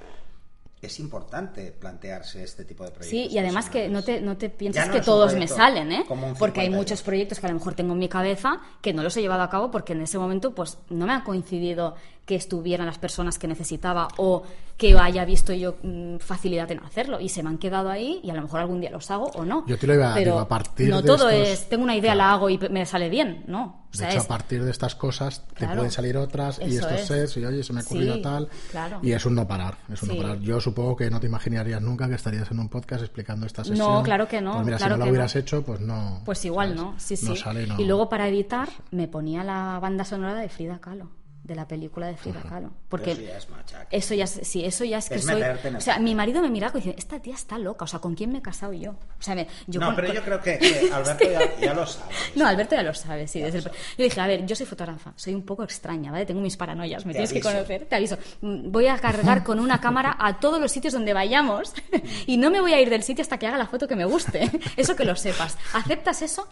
Es 0.81 0.99
importante 0.99 1.73
plantearse 1.73 2.43
este 2.43 2.65
tipo 2.65 2.85
de 2.85 2.91
proyectos. 2.91 3.11
Sí, 3.11 3.35
y 3.35 3.39
además 3.39 3.69
que 3.69 3.91
no 3.91 4.03
te, 4.03 4.23
no 4.23 4.39
te 4.39 4.49
no 4.49 4.93
que 4.93 5.01
todos 5.03 5.35
me 5.35 5.47
salen, 5.47 5.93
¿eh? 5.93 6.05
Porque 6.39 6.61
hay 6.61 6.69
52. 6.69 6.75
muchos 6.75 7.03
proyectos 7.03 7.39
que 7.39 7.47
a 7.47 7.51
lo 7.51 7.57
mejor 7.57 7.75
tengo 7.75 7.93
en 7.93 7.99
mi 7.99 8.09
cabeza 8.09 8.63
que 8.81 8.95
no 8.95 9.03
los 9.03 9.15
he 9.19 9.21
llevado 9.21 9.43
a 9.43 9.51
cabo 9.51 9.71
porque 9.71 9.93
en 9.93 10.01
ese 10.01 10.19
momento 10.19 10.55
pues 10.55 10.79
no 10.89 11.05
me 11.07 11.13
ha 11.13 11.23
coincidido 11.23 11.97
que 12.31 12.37
estuvieran 12.37 12.87
las 12.87 12.97
personas 12.99 13.41
que 13.41 13.49
necesitaba 13.49 14.07
o 14.17 14.45
que 14.77 14.97
haya 14.97 15.25
visto 15.25 15.53
yo 15.53 15.75
mm, 15.83 16.19
facilidad 16.19 16.71
en 16.71 16.79
hacerlo 16.79 17.19
y 17.21 17.29
se 17.29 17.43
me 17.43 17.49
han 17.51 17.59
quedado 17.59 17.91
ahí 17.91 18.21
y 18.23 18.31
a 18.31 18.35
lo 18.35 18.43
mejor 18.43 18.61
algún 18.61 18.81
día 18.81 18.89
los 18.91 19.11
hago 19.11 19.25
o 19.35 19.45
no. 19.45 19.65
Yo 19.67 19.77
te 19.77 19.89
lo 19.89 19.95
iba- 19.95 20.15
Pero 20.15 20.31
digo, 20.31 20.39
a 20.39 20.47
partir 20.49 20.89
no 20.91 21.03
de 21.03 21.09
todo 21.09 21.29
estos- 21.29 21.49
es 21.65 21.69
tengo 21.69 21.83
una 21.83 21.97
idea, 21.97 22.15
la 22.15 22.31
hago 22.33 22.49
y 22.49 22.57
me 22.71 22.87
sale 22.87 23.09
bien, 23.09 23.43
no. 23.49 23.83
O 23.93 23.99
De 23.99 24.05
hecho, 24.09 24.19
es- 24.19 24.25
a 24.25 24.29
partir 24.29 24.63
de 24.65 24.71
estas 24.71 24.95
cosas 24.95 25.45
te 25.49 25.57
Claro. 25.57 25.75
pueden 25.75 25.91
salir 25.91 26.17
otras 26.17 26.61
y 26.61 26.77
Eso 26.77 26.89
estos 26.89 27.01
es. 27.01 27.07
sets 27.09 27.37
y 27.39 27.45
oye, 27.45 27.65
se 27.65 27.73
me 27.73 27.81
ha 27.81 27.83
ocurrido 27.83 28.15
Sí, 28.15 28.23
tal. 28.23 28.49
claro. 28.71 29.01
Y 29.03 29.11
es 29.11 29.27
un 29.27 29.35
no 29.35 29.49
parar, 29.49 29.77
es 29.93 30.01
un 30.05 30.11
Sí. 30.11 30.15
no 30.17 30.23
parar. 30.23 30.39
Yo 30.39 30.61
supongo 30.61 30.95
que 30.95 31.11
no 31.11 31.19
te 31.19 31.27
imaginarías 31.27 31.83
nunca 31.83 32.09
que 32.09 32.15
estarías 32.15 32.49
en 32.53 32.61
un 32.61 32.69
podcast 32.69 33.03
explicando 33.03 33.45
esta 33.47 33.65
sesión. 33.65 34.05
claro 34.05 34.29
que 34.29 34.41
no, 34.41 34.53
Pues 34.53 34.67
mira, 34.67 34.79
si 34.79 34.89
no 34.89 34.97
lo 34.99 35.05
hubieras 35.07 35.35
no. 35.35 35.41
hecho, 35.41 35.63
pues 35.65 35.81
no. 35.81 36.23
Pues 36.25 36.45
igual 36.45 36.69
¿sabes? 36.77 36.83
no, 36.83 36.95
sí, 37.01 37.17
sí. 37.17 37.27
No 37.27 37.35
sale, 37.35 37.67
no. 37.67 37.81
Y 37.81 37.85
luego 37.87 38.09
para 38.09 38.29
editar 38.29 38.69
me 38.93 39.09
ponía 39.09 39.43
la 39.43 39.81
banda 39.83 40.05
sonora 40.05 40.37
de 40.41 40.49
Frida 40.49 40.79
Kahlo, 40.81 41.11
de 41.51 41.57
la 41.57 41.67
película 41.67 42.07
de 42.07 42.17
Frida 42.17 42.41
Kahlo. 42.49 42.71
Porque 42.89 43.11
Eso 43.11 43.21
ya 43.23 43.37
es 43.37 43.51
machaque. 43.51 43.97
eso 43.97 44.15
ya, 44.15 44.23
es- 44.25 44.41
sí, 44.45 44.65
eso 44.65 44.85
ya 44.85 44.99
es 44.99 45.09
que 45.09 45.17
Es 45.17 45.25
soy... 45.25 45.43
O 45.77 45.81
sea, 45.81 45.99
mi 45.99 46.15
marido 46.15 46.41
me 46.43 46.49
miraba 46.49 46.79
y 46.79 46.83
dice, 46.83 46.95
esta 46.97 47.19
tía 47.19 47.35
está 47.35 47.59
loca, 47.59 47.85
o 47.85 47.89
sea, 47.89 47.99
¿con 47.99 48.15
quién 48.15 48.31
me 48.31 48.39
he 48.39 48.43
casado 48.43 48.73
yo? 48.73 48.93
O 48.93 48.97
sea, 49.23 49.35
me- 49.35 49.49
yo 49.67 49.81
no, 49.81 49.87
con- 49.87 49.97
pero 49.97 50.07
con- 50.07 50.17
yo 50.17 50.23
creo 50.23 50.41
que, 50.41 50.59
que 50.61 50.91
Alberto 50.93 51.25
ya, 51.29 51.57
ya 51.61 51.75
lo 51.75 51.85
sabe. 51.87 52.15
No, 52.37 52.47
Alberto 52.47 52.77
ya 52.77 52.85
lo 52.85 52.95
sabe, 52.95 53.27
sí. 53.27 53.41
Desde 53.41 53.59
el... 53.59 53.65
Yo 53.65 53.71
dije, 54.05 54.21
a 54.21 54.27
ver, 54.29 54.47
yo 54.47 54.55
soy 54.55 54.65
fotógrafa, 54.67 55.13
soy 55.17 55.35
un 55.35 55.43
poco 55.43 55.65
extraña, 55.65 56.13
¿vale? 56.13 56.25
Tengo 56.25 56.41
mis 56.41 56.57
paranoias, 56.57 57.05
me 57.05 57.13
Te 57.13 57.19
tienes 57.19 57.33
que 57.33 57.39
aviso. 57.41 57.51
conocer, 57.53 57.87
te 57.87 57.97
aviso. 57.97 58.17
Mm, 58.43 58.71
Voy 58.71 58.87
a 58.87 58.97
cargar 58.99 59.43
con 59.43 59.59
una 59.59 59.81
cámara 59.81 60.17
a 60.21 60.39
todos 60.39 60.61
los 60.61 60.71
sitios 60.71 60.93
donde 60.93 61.13
vayamos 61.13 61.75
y 62.27 62.37
no 62.37 62.51
me 62.53 62.61
voy 62.61 62.75
a 62.75 62.81
ir 62.81 62.89
del 62.91 63.03
sitio 63.03 63.23
hasta 63.23 63.39
que 63.39 63.49
haga 63.49 63.59
la 63.59 63.67
foto 63.67 63.89
que 63.89 63.97
me 63.97 64.05
guste. 64.05 64.49
Eso 64.77 64.95
que 64.95 65.05
lo 65.05 65.17
sepas. 65.17 65.59
¿Aceptas 65.75 66.23
eso? 66.23 66.47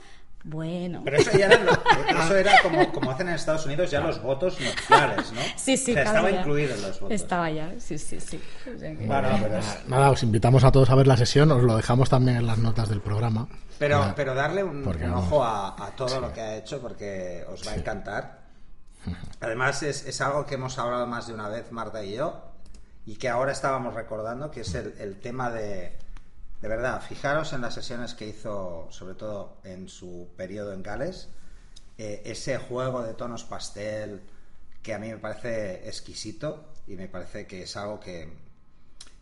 Bueno. 0.51 1.03
Pero 1.05 1.19
eso 1.19 1.31
ya 1.37 1.47
era, 1.47 1.59
lo- 1.63 1.73
eso 2.25 2.37
era 2.37 2.63
como, 2.63 2.91
como 2.93 3.11
hacen 3.11 3.29
en 3.29 3.35
Estados 3.35 3.67
Unidos 3.67 3.91
ya 3.91 4.01
los 4.01 4.23
votos 4.23 4.59
nupciales, 4.59 5.31
¿no? 5.33 5.41
Sí, 5.57 5.77
sí, 5.77 5.91
O 5.91 5.95
sea, 5.95 6.05
estaba 6.05 6.31
ya. 6.31 6.41
incluido 6.41 6.75
en 6.75 6.83
los 6.83 7.01
votos. 7.01 7.15
Estaba 7.15 7.51
ya, 7.51 7.75
sí, 7.79 7.99
sí, 7.99 8.19
sí. 8.19 8.41
O 8.75 8.79
sea 8.79 8.97
que- 8.97 9.07
Bueno, 9.07 9.29
pero, 9.43 9.59
es- 9.59 9.89
Nada, 9.89 10.11
os 10.11 10.23
invitamos 10.23 10.65
a 10.65 10.73
todos 10.73 10.89
a 10.89 10.95
ver 10.95 11.07
la 11.07 11.17
sesión, 11.19 11.51
os 11.53 11.63
lo 11.63 11.77
dejamos 11.77 12.09
también 12.09 12.39
en 12.39 12.47
las 12.47 12.57
notas 12.59 12.89
del 12.89 13.01
programa. 13.03 13.47
pero, 13.79 14.01
Ya. 14.01 14.15
pero 14.15 14.35
darle 14.35 14.65
un, 14.65 14.87
un 14.87 15.11
ojo 15.13 15.45
a, 15.45 15.69
a 15.87 15.91
todo 15.95 16.19
lo 16.21 16.33
que 16.33 16.41
ha 16.41 16.57
hecho 16.57 16.81
porque 16.81 17.45
os 17.53 17.67
va 17.69 17.73
a 17.73 17.77
encantar. 17.77 18.39
Además 19.41 19.83
es, 19.83 20.07
es 20.07 20.21
algo 20.21 20.45
que 20.47 20.55
hemos 20.57 20.79
hablado 20.79 21.07
más 21.07 21.27
de 21.29 21.35
una 21.35 21.49
vez 21.49 21.71
Marta 21.73 22.03
y 22.05 22.15
yo 22.17 22.43
y 23.07 23.17
que 23.17 23.29
ahora 23.29 23.53
estábamos 23.53 23.95
recordando 23.95 24.51
que 24.51 24.63
es 24.63 24.75
el, 24.75 24.95
el 24.99 25.21
tema 25.21 25.51
de 25.51 25.97
de 26.61 26.69
verdad 26.69 27.01
fijaros 27.03 27.53
en 27.53 27.61
las 27.61 27.75
sesiones 27.75 28.15
que 28.15 28.29
hizo 28.29 28.89
sobre 28.91 29.15
todo 29.15 29.59
en 29.65 29.89
su 29.89 30.29
periodo 30.37 30.73
en 30.73 30.83
Gales 30.83 31.29
eh, 31.97 32.23
ese 32.25 32.59
juego 32.59 33.03
de 33.03 33.15
tonos 33.15 33.45
pastel 33.45 34.23
que 34.83 34.95
a 34.95 34.99
mí 34.99 35.09
me 35.09 35.19
parece 35.19 35.87
exquisito 35.89 36.73
y 36.87 36.97
me 36.97 37.09
parece 37.09 37.47
que 37.47 37.65
es 37.65 37.77
algo 37.77 38.01
que, 38.01 38.33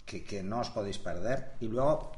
que, 0.04 0.22
que 0.22 0.42
no 0.42 0.60
os 0.60 0.70
podéis 0.70 0.98
perder. 0.98 1.54
Y 1.60 1.68
luego 1.68 2.12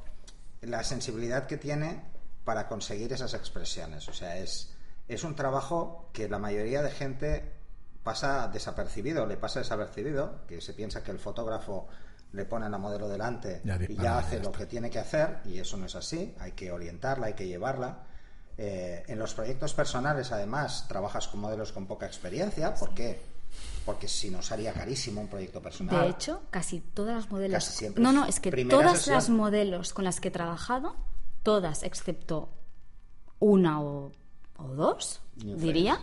la 0.62 0.82
sensibilidad 0.84 1.46
que 1.46 1.56
tiene 1.56 2.02
para 2.44 2.66
conseguir 2.66 3.12
esas 3.12 3.34
expresiones. 3.34 4.08
O 4.08 4.12
sea, 4.12 4.36
es, 4.36 4.74
es 5.06 5.24
un 5.24 5.34
trabajo 5.34 6.10
que 6.12 6.28
la 6.28 6.38
mayoría 6.38 6.82
de 6.82 6.90
gente 6.90 7.52
pasa 8.02 8.48
desapercibido, 8.48 9.26
le 9.26 9.36
pasa 9.36 9.60
desapercibido, 9.60 10.46
que 10.46 10.60
se 10.60 10.74
piensa 10.74 11.02
que 11.02 11.10
el 11.10 11.18
fotógrafo 11.18 11.88
le 12.32 12.44
pone 12.44 12.68
la 12.68 12.78
modelo 12.78 13.08
delante 13.08 13.60
Ya 13.64 13.76
y 13.76 13.86
dispara, 13.86 13.96
ya 13.96 14.02
ya 14.02 14.18
hace 14.18 14.40
lo 14.40 14.52
que 14.52 14.66
tiene 14.66 14.90
que 14.90 14.98
hacer, 14.98 15.38
y 15.46 15.58
eso 15.58 15.76
no 15.76 15.86
es 15.86 15.94
así, 15.94 16.34
hay 16.38 16.52
que 16.52 16.70
orientarla, 16.70 17.26
hay 17.26 17.34
que 17.34 17.46
llevarla. 17.46 18.04
Eh, 18.56 19.04
en 19.06 19.18
los 19.18 19.34
proyectos 19.34 19.72
personales, 19.72 20.32
además, 20.32 20.86
trabajas 20.88 21.28
con 21.28 21.40
modelos 21.40 21.72
con 21.72 21.86
poca 21.86 22.06
experiencia, 22.06 22.74
¿por 22.74 22.92
qué? 22.92 23.20
Porque 23.86 24.08
si 24.08 24.30
no 24.30 24.42
sería 24.42 24.72
carísimo 24.72 25.20
un 25.20 25.28
proyecto 25.28 25.62
personal. 25.62 26.02
De 26.02 26.10
hecho, 26.10 26.42
casi 26.50 26.80
todas 26.80 27.14
las 27.14 27.30
modelos. 27.30 27.64
Casi 27.64 27.78
siempre 27.78 28.02
no, 28.02 28.12
no, 28.12 28.26
es 28.26 28.40
que 28.40 28.50
todas 28.64 28.98
sesión. 28.98 29.14
las 29.14 29.30
modelos 29.30 29.92
con 29.94 30.04
las 30.04 30.20
que 30.20 30.28
he 30.28 30.30
trabajado, 30.30 30.96
todas 31.42 31.82
excepto 31.82 32.50
una 33.38 33.80
o, 33.80 34.12
o 34.56 34.68
dos, 34.74 35.22
New 35.36 35.56
diría, 35.56 36.00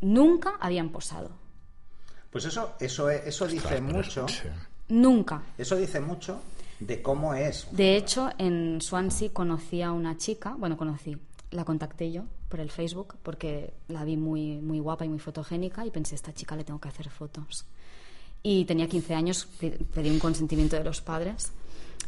nunca 0.00 0.54
habían 0.60 0.90
posado. 0.90 1.30
Pues 2.30 2.44
eso, 2.46 2.74
eso, 2.80 3.08
eso 3.08 3.46
dice 3.46 3.80
mucho. 3.80 4.26
sí. 4.28 4.48
Nunca. 4.92 5.42
Eso 5.58 5.76
dice 5.76 6.00
mucho 6.00 6.40
de 6.80 7.00
cómo 7.02 7.34
es. 7.34 7.66
De 7.72 7.96
hecho, 7.96 8.30
en 8.38 8.80
Swansea 8.80 9.30
conocí 9.32 9.82
a 9.82 9.92
una 9.92 10.16
chica, 10.16 10.54
bueno, 10.58 10.76
conocí, 10.76 11.16
la 11.50 11.64
contacté 11.64 12.10
yo 12.12 12.24
por 12.48 12.60
el 12.60 12.70
Facebook 12.70 13.14
porque 13.22 13.72
la 13.88 14.04
vi 14.04 14.16
muy, 14.16 14.58
muy 14.58 14.78
guapa 14.80 15.04
y 15.04 15.08
muy 15.08 15.18
fotogénica 15.18 15.86
y 15.86 15.90
pensé, 15.90 16.14
esta 16.14 16.32
chica 16.34 16.56
le 16.56 16.64
tengo 16.64 16.80
que 16.80 16.88
hacer 16.88 17.08
fotos. 17.08 17.64
Y 18.42 18.64
tenía 18.64 18.88
15 18.88 19.14
años, 19.14 19.46
pe- 19.60 19.78
pedí 19.94 20.10
un 20.10 20.18
consentimiento 20.18 20.76
de 20.76 20.84
los 20.84 21.00
padres, 21.00 21.52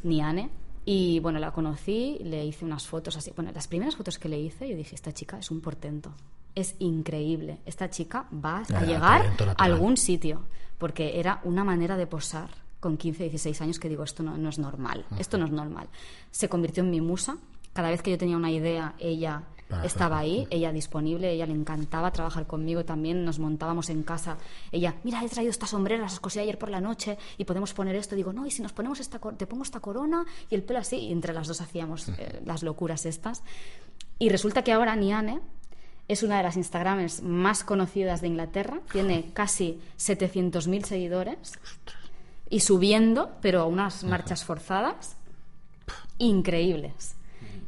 Niane, 0.03 0.51
y 0.85 1.21
bueno, 1.21 1.39
la 1.39 1.53
conocí, 1.53 2.19
le 2.23 2.45
hice 2.45 2.65
unas 2.65 2.87
fotos 2.87 3.17
así. 3.17 3.33
Bueno, 3.35 3.53
las 3.55 3.69
primeras 3.69 3.97
fotos 3.97 4.19
que 4.19 4.29
le 4.29 4.39
hice, 4.39 4.69
yo 4.69 4.77
dije, 4.77 4.95
esta 4.95 5.13
chica 5.13 5.39
es 5.39 5.51
un 5.51 5.61
portento. 5.61 6.13
Es 6.55 6.75
increíble. 6.81 7.59
Esta 7.65 7.89
chica 7.89 8.27
va 8.45 8.59
a 8.59 8.85
llegar 8.85 9.23
talento 9.23 9.45
a 9.57 9.65
algún 9.65 9.97
sitio, 9.97 10.43
porque 10.77 11.19
era 11.19 11.41
una 11.45 11.65
manera 11.65 11.97
de 11.97 12.07
posar 12.07 12.51
con 12.85 12.99
15, 12.99 13.31
16 13.31 13.63
años 13.63 13.79
que 13.81 13.89
digo, 13.89 14.05
esto 14.05 14.23
no, 14.23 14.37
no 14.37 14.51
es 14.51 14.59
normal, 14.59 15.07
esto 15.19 15.39
no 15.39 15.47
es 15.47 15.51
normal. 15.51 15.89
Se 16.31 16.51
convirtió 16.51 16.83
en 16.83 16.91
mi 16.91 17.01
musa. 17.01 17.39
Cada 17.73 17.89
vez 17.89 18.03
que 18.03 18.11
yo 18.11 18.19
tenía 18.19 18.37
una 18.37 18.51
idea, 18.51 18.95
ella 18.99 19.43
estaba 19.83 20.19
ahí, 20.19 20.47
ella 20.51 20.71
disponible, 20.71 21.33
ella 21.33 21.47
le 21.47 21.55
encantaba 21.55 22.11
trabajar 22.11 22.47
conmigo 22.47 22.85
también, 22.85 23.25
nos 23.25 23.39
montábamos 23.39 23.89
en 23.89 24.03
casa. 24.03 24.37
Ella, 24.71 24.97
mira, 25.03 25.25
he 25.25 25.29
traído 25.31 25.51
estas 25.51 25.71
sombreras, 25.71 26.13
las 26.13 26.21
cosí 26.21 26.41
ayer 26.41 26.59
por 26.59 26.69
la 26.69 26.83
noche 26.83 27.17
y 27.39 27.47
podemos 27.47 27.73
poner 27.73 27.97
esto. 27.97 28.17
Digo, 28.17 28.35
no, 28.35 28.45
y 28.45 28.51
si 28.51 28.61
nos 28.61 28.75
ponemos 28.75 29.01
esta, 29.01 29.19
te 29.19 29.47
pongo 29.47 29.63
esta 29.63 29.81
corona 29.81 30.27
y 30.51 30.55
el 30.55 30.63
pelo 30.63 30.81
así, 30.81 30.97
y 30.97 31.13
entre 31.13 31.33
las 31.33 31.49
dos 31.49 31.63
hacíamos 31.63 32.11
eh, 32.11 32.43
las 32.45 32.63
locuras 32.63 33.07
estas. 33.07 33.43
Y 34.19 34.29
resulta 34.29 34.63
que 34.63 34.73
ahora 34.73 34.95
Niane 34.95 35.41
es 36.07 36.23
una 36.23 36.37
de 36.37 36.43
las 36.43 36.59
Instagramers 36.59 37.23
más 37.23 37.65
conocidas 37.65 38.21
de 38.21 38.27
Inglaterra, 38.27 38.81
tiene 38.93 39.31
casi 39.33 39.81
700.000 39.97 40.85
seguidores 40.85 41.55
y 42.51 42.61
subiendo, 42.61 43.33
pero 43.41 43.61
a 43.61 43.67
unas 43.67 44.05
marchas 44.05 44.45
forzadas 44.45 45.17
increíbles. 46.19 47.15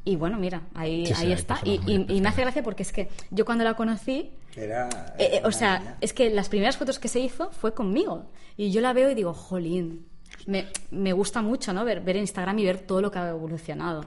Y 0.05 0.17
bueno, 0.17 0.39
mira, 0.39 0.63
ahí, 0.75 1.07
Sí, 1.07 1.13
ahí 1.17 1.33
está. 1.33 1.59
Y, 1.65 1.79
muy 1.81 1.93
y- 2.09 2.17
y 2.17 2.21
me 2.21 2.29
hace 2.29 2.43
gracia 2.43 2.63
porque 2.63 2.83
es 2.85 2.93
que 2.93 3.09
yo 3.31 3.45
cuando 3.45 3.65
la 3.65 3.75
conocí, 3.75 4.31
Era, 4.55 4.89
eh, 5.19 5.39
eh, 5.39 5.43
o 5.45 5.51
sea, 5.51 5.81
niña. 5.81 5.97
es 6.01 6.13
que 6.13 6.31
las 6.31 6.49
primeras 6.49 6.77
fotos 6.77 6.99
que 7.01 7.09
se 7.09 7.19
hizo 7.19 7.51
fue 7.51 7.75
conmigo. 7.75 8.27
Y 8.57 8.71
yo 8.71 8.81
la 8.81 8.93
veo 8.93 9.11
y 9.11 9.15
digo, 9.15 9.35
jolín, 9.35 10.07
me, 10.47 10.67
me 10.93 11.13
gusta 11.13 11.43
mucho, 11.43 11.73
¿no? 11.73 11.85
Ver, 11.85 12.01
ver 12.01 12.17
Instagram 12.17 12.59
y 12.61 12.65
ver 12.65 12.79
todo 12.79 13.01
lo 13.01 13.11
que 13.11 13.19
ha 13.19 13.29
evolucionado. 13.31 14.05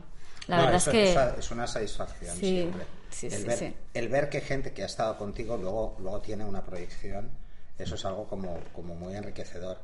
La 0.48 0.56
No, 0.58 0.62
verdad 0.64 0.78
eso- 0.78 0.92
es 0.92 0.96
que... 0.96 1.12
eso 1.12 1.36
es 1.38 1.52
una 1.52 1.68
satisfacción 1.68 2.36
Sí, 2.38 2.46
siempre. 2.48 2.84
sí, 3.10 3.26
el, 3.28 3.32
sí, 3.34 3.44
ver, 3.44 3.58
sí. 3.58 3.74
el 3.94 4.08
ver 4.08 4.30
que 4.30 4.40
gente 4.42 4.72
que 4.74 4.84
ha 4.84 4.86
estado 4.88 5.18
contigo 5.18 5.58
luego, 5.58 5.98
luego 6.00 6.22
tiene 6.22 6.46
una 6.46 6.64
proyección, 6.64 7.30
eso 7.78 7.96
es 7.96 8.06
algo 8.06 8.26
como, 8.28 8.58
como 8.74 8.96
muy 8.96 9.16
enriquecedor. 9.16 9.78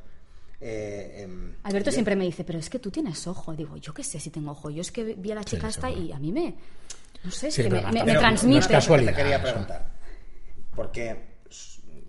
Eh, 0.60 1.22
em, 1.24 1.54
Alberto 1.64 1.90
yo- 1.90 1.94
siempre 1.94 2.16
me 2.16 2.24
dice, 2.24 2.42
pero 2.44 2.58
es 2.58 2.70
que 2.70 2.78
tú 2.78 2.90
tienes 2.90 3.26
ojo. 3.26 3.52
Digo, 3.54 3.76
yo 3.76 3.92
qué 3.92 4.02
sé 4.04 4.18
si 4.20 4.30
tengo 4.30 4.52
ojo. 4.52 4.70
Yo 4.70 4.80
es 4.80 4.90
que 4.92 5.04
vi 5.14 5.30
a 5.32 5.34
la 5.34 5.44
chica 5.44 5.68
esta 5.68 5.88
seguro. 5.88 6.06
y 6.06 6.12
a 6.12 6.18
mí 6.18 6.32
me... 6.32 6.54
No 7.24 7.30
sé, 7.30 7.48
es 7.48 7.56
que 7.56 7.68
me, 7.68 7.82
me- 7.82 8.00
que 8.00 8.04
me 8.04 8.14
transmite. 8.16 8.54
no 8.54 8.60
es 8.60 8.68
casualidad. 8.68 9.10
Te 9.12 9.16
quería 9.16 9.42
preguntar. 9.42 9.90
Porque, 10.74 11.36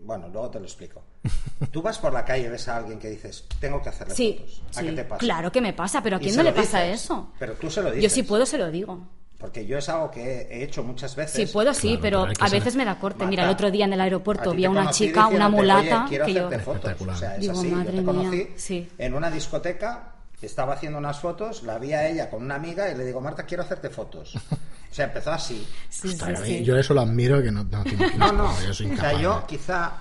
bueno, 0.03 0.27
luego 0.29 0.49
te 0.51 0.59
lo 0.59 0.65
explico. 0.65 1.03
Tú 1.71 1.81
vas 1.81 1.97
por 1.97 2.13
la 2.13 2.23
calle 2.23 2.45
y 2.45 2.49
ves 2.49 2.67
a 2.67 2.77
alguien 2.77 2.99
que 2.99 3.09
dices, 3.09 3.45
tengo 3.59 3.81
que 3.81 3.89
hacerle 3.89 4.13
Sí, 4.15 4.35
fotos. 4.39 4.61
¿A 4.75 4.79
sí, 4.81 4.85
qué 4.87 4.91
te 4.93 5.03
pasa? 5.05 5.19
claro 5.19 5.51
que 5.51 5.61
me 5.61 5.73
pasa, 5.73 6.01
pero 6.03 6.17
¿a 6.17 6.19
quién 6.19 6.35
no 6.35 6.43
le 6.43 6.51
pasa 6.53 6.83
dices, 6.83 7.03
eso? 7.03 7.33
Pero 7.39 7.53
tú 7.55 7.69
se 7.69 7.81
lo 7.81 7.89
Yo 7.89 7.95
dices. 7.95 8.13
si 8.13 8.23
puedo 8.23 8.45
se 8.45 8.57
lo 8.57 8.69
digo. 8.71 9.07
Porque 9.37 9.65
yo 9.67 9.77
es 9.77 9.87
algo 9.87 10.09
que 10.09 10.47
he 10.49 10.63
hecho 10.63 10.83
muchas 10.83 11.15
veces. 11.15 11.47
Sí 11.47 11.53
puedo, 11.53 11.71
sí, 11.73 11.97
Claro, 11.97 12.01
pero 12.01 12.27
a 12.39 12.49
veces 12.49 12.75
me 12.75 12.83
da 12.85 12.97
corte. 12.97 13.19
Marta, 13.19 13.29
Mira, 13.29 13.43
el 13.43 13.49
otro 13.49 13.69
día 13.69 13.85
en 13.85 13.93
el 13.93 14.01
aeropuerto 14.01 14.51
vi 14.51 14.65
a 14.65 14.69
una 14.71 14.89
chica, 14.89 15.27
una 15.27 15.47
mulata, 15.47 16.01
"Oye, 16.05 16.09
quiero 16.09 16.25
que 16.25 16.33
yo... 16.33 16.47
hacerte 16.47 16.63
fotos. 16.65 16.79
Espectacular. 16.91 17.15
O 17.15 17.19
sea, 17.19 17.35
es 17.35 17.41
Digo, 17.41 17.53
así. 17.53 17.69
Yo 17.69 17.75
madre 17.75 17.91
te 17.97 18.03
conocí 18.03 18.35
mía, 18.37 18.47
sí. 18.55 18.89
en 18.97 19.13
una 19.13 19.29
discoteca, 19.29 20.13
estaba 20.41 20.73
haciendo 20.73 20.97
unas 20.97 21.19
fotos, 21.19 21.61
la 21.63 21.77
vi 21.77 21.93
a 21.93 22.07
ella 22.07 22.29
con 22.31 22.41
una 22.43 22.55
amiga 22.55 22.89
y 22.89 22.95
le 22.97 23.05
digo, 23.05 23.21
Marta, 23.21 23.43
quiero 23.43 23.61
hacerte 23.63 23.89
fotos. 23.91 24.35
O 24.35 24.93
sea, 24.97 25.05
empezó 25.05 25.31
así. 25.31 25.67
Sí, 25.89 26.07
sí, 26.07 26.13
Ostras, 26.15 26.39
sí. 26.43 26.63
Yo 26.63 26.75
eso 26.77 26.95
lo 26.95 27.01
admiro 27.01 27.41
que 27.43 27.51
no, 27.51 27.63
no 27.63 27.83
te. 27.83 27.95
No, 28.17 28.31
no. 28.31 28.59
Yo 28.65 28.73
soy 28.73 28.91
o 28.91 28.97
sea, 28.97 29.13
yo 29.19 29.37
¿eh? 29.39 29.43
quizá 29.47 29.91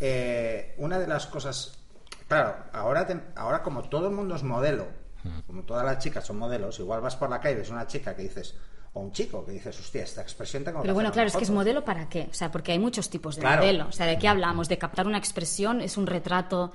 eh, 0.00 0.74
una 0.78 0.98
de 0.98 1.06
las 1.06 1.26
cosas. 1.26 1.78
Claro, 2.26 2.56
ahora, 2.72 3.06
te- 3.06 3.20
ahora 3.36 3.62
como 3.62 3.82
todo 3.88 4.08
el 4.08 4.14
mundo 4.14 4.34
es 4.34 4.42
modelo. 4.42 4.88
Como 5.46 5.62
todas 5.62 5.84
las 5.84 5.98
chicas 5.98 6.24
son 6.26 6.38
modelos, 6.38 6.78
igual 6.80 7.00
vas 7.00 7.16
por 7.16 7.30
la 7.30 7.40
calle 7.40 7.54
y 7.54 7.58
ves 7.58 7.70
una 7.70 7.86
chica 7.86 8.14
que 8.14 8.22
dices, 8.22 8.54
o 8.92 9.00
un 9.00 9.12
chico 9.12 9.44
que 9.44 9.52
dices, 9.52 9.78
hostia, 9.80 10.02
esta 10.04 10.22
expresión 10.22 10.62
tengo 10.64 10.78
que 10.78 10.82
Pero 10.82 10.94
bueno, 10.94 11.10
claro, 11.12 11.28
es 11.28 11.34
que 11.36 11.42
es 11.42 11.48
foto". 11.48 11.56
modelo 11.58 11.84
para 11.84 12.08
qué. 12.08 12.28
O 12.30 12.34
sea, 12.34 12.50
porque 12.52 12.72
hay 12.72 12.78
muchos 12.78 13.10
tipos 13.10 13.36
de 13.36 13.40
Claro. 13.42 13.62
modelo. 13.62 13.86
O 13.88 13.92
sea, 13.92 14.06
¿de 14.06 14.18
qué 14.18 14.28
hablamos? 14.28 14.68
¿De 14.68 14.78
captar 14.78 15.06
una 15.06 15.18
expresión? 15.18 15.80
¿Es 15.80 15.96
un 15.96 16.06
retrato 16.06 16.72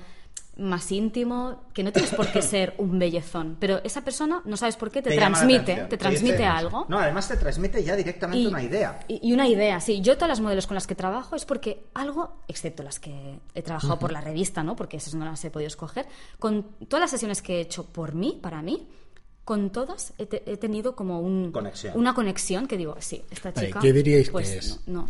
más 0.60 0.92
íntimo? 0.92 1.64
Que 1.74 1.84
no 1.84 1.92
tienes 1.92 2.14
por 2.14 2.32
qué 2.32 2.42
ser 2.44 2.76
un 2.78 3.00
bellezón. 3.00 3.58
Pero 3.60 3.82
esa 3.84 4.02
persona, 4.04 4.42
no 4.46 4.58
sabes 4.58 4.76
por 4.76 4.92
qué, 4.92 5.02
te, 5.02 5.16
transmite. 5.16 5.76
Te 5.76 5.86
te 5.86 5.98
transmite 5.98 6.46
algo. 6.46 6.86
No, 6.90 7.00
además 7.00 7.28
te 7.28 7.38
transmite 7.38 7.84
ya 7.84 7.96
directamente 7.96 8.48
una 8.48 8.62
idea. 8.62 9.00
Y, 9.08 9.30
y 9.30 9.34
una 9.34 9.48
idea, 9.48 9.80
sí. 9.80 10.02
Yo 10.02 10.16
todas 10.16 10.30
las 10.30 10.40
modelos 10.42 10.68
con 10.68 10.76
las 10.76 10.86
que 10.88 10.96
trabajo 10.96 11.36
es 11.36 11.46
porque 11.46 11.86
algo, 11.94 12.44
excepto 12.48 12.84
las 12.84 13.00
que 13.00 13.40
he 13.56 13.62
trabajado 13.62 13.98
por 13.98 14.12
la 14.12 14.22
revista, 14.22 14.64
¿no? 14.64 14.76
Porque 14.76 14.98
esas 14.98 15.16
no 15.16 15.26
las 15.26 15.44
he 15.46 15.50
podido 15.52 15.68
escoger, 15.68 16.06
con 16.38 16.64
todas 16.88 17.02
las 17.02 17.12
sesiones 17.12 17.42
que 17.42 17.58
he 17.58 17.62
hecho 17.62 17.86
por 17.86 18.14
mí, 18.14 18.38
para 18.42 18.62
mí, 18.62 18.88
con 19.46 19.72
todas 19.72 20.14
he, 20.20 20.26
te- 20.28 20.44
he 20.52 20.58
tenido 20.58 20.96
como 20.96 21.22
un, 21.22 21.52
Conexión. 21.52 21.94
una 21.98 22.14
conexión 22.14 22.68
que 22.68 22.78
digo, 22.78 22.96
sí, 23.00 23.24
esta 23.32 23.52
chica... 23.52 23.80
¿qué 23.80 23.92
diríais 23.94 24.28
que 24.28 24.32
pues, 24.32 24.50
es? 24.52 24.88
No, 24.88 25.02
no. 25.02 25.10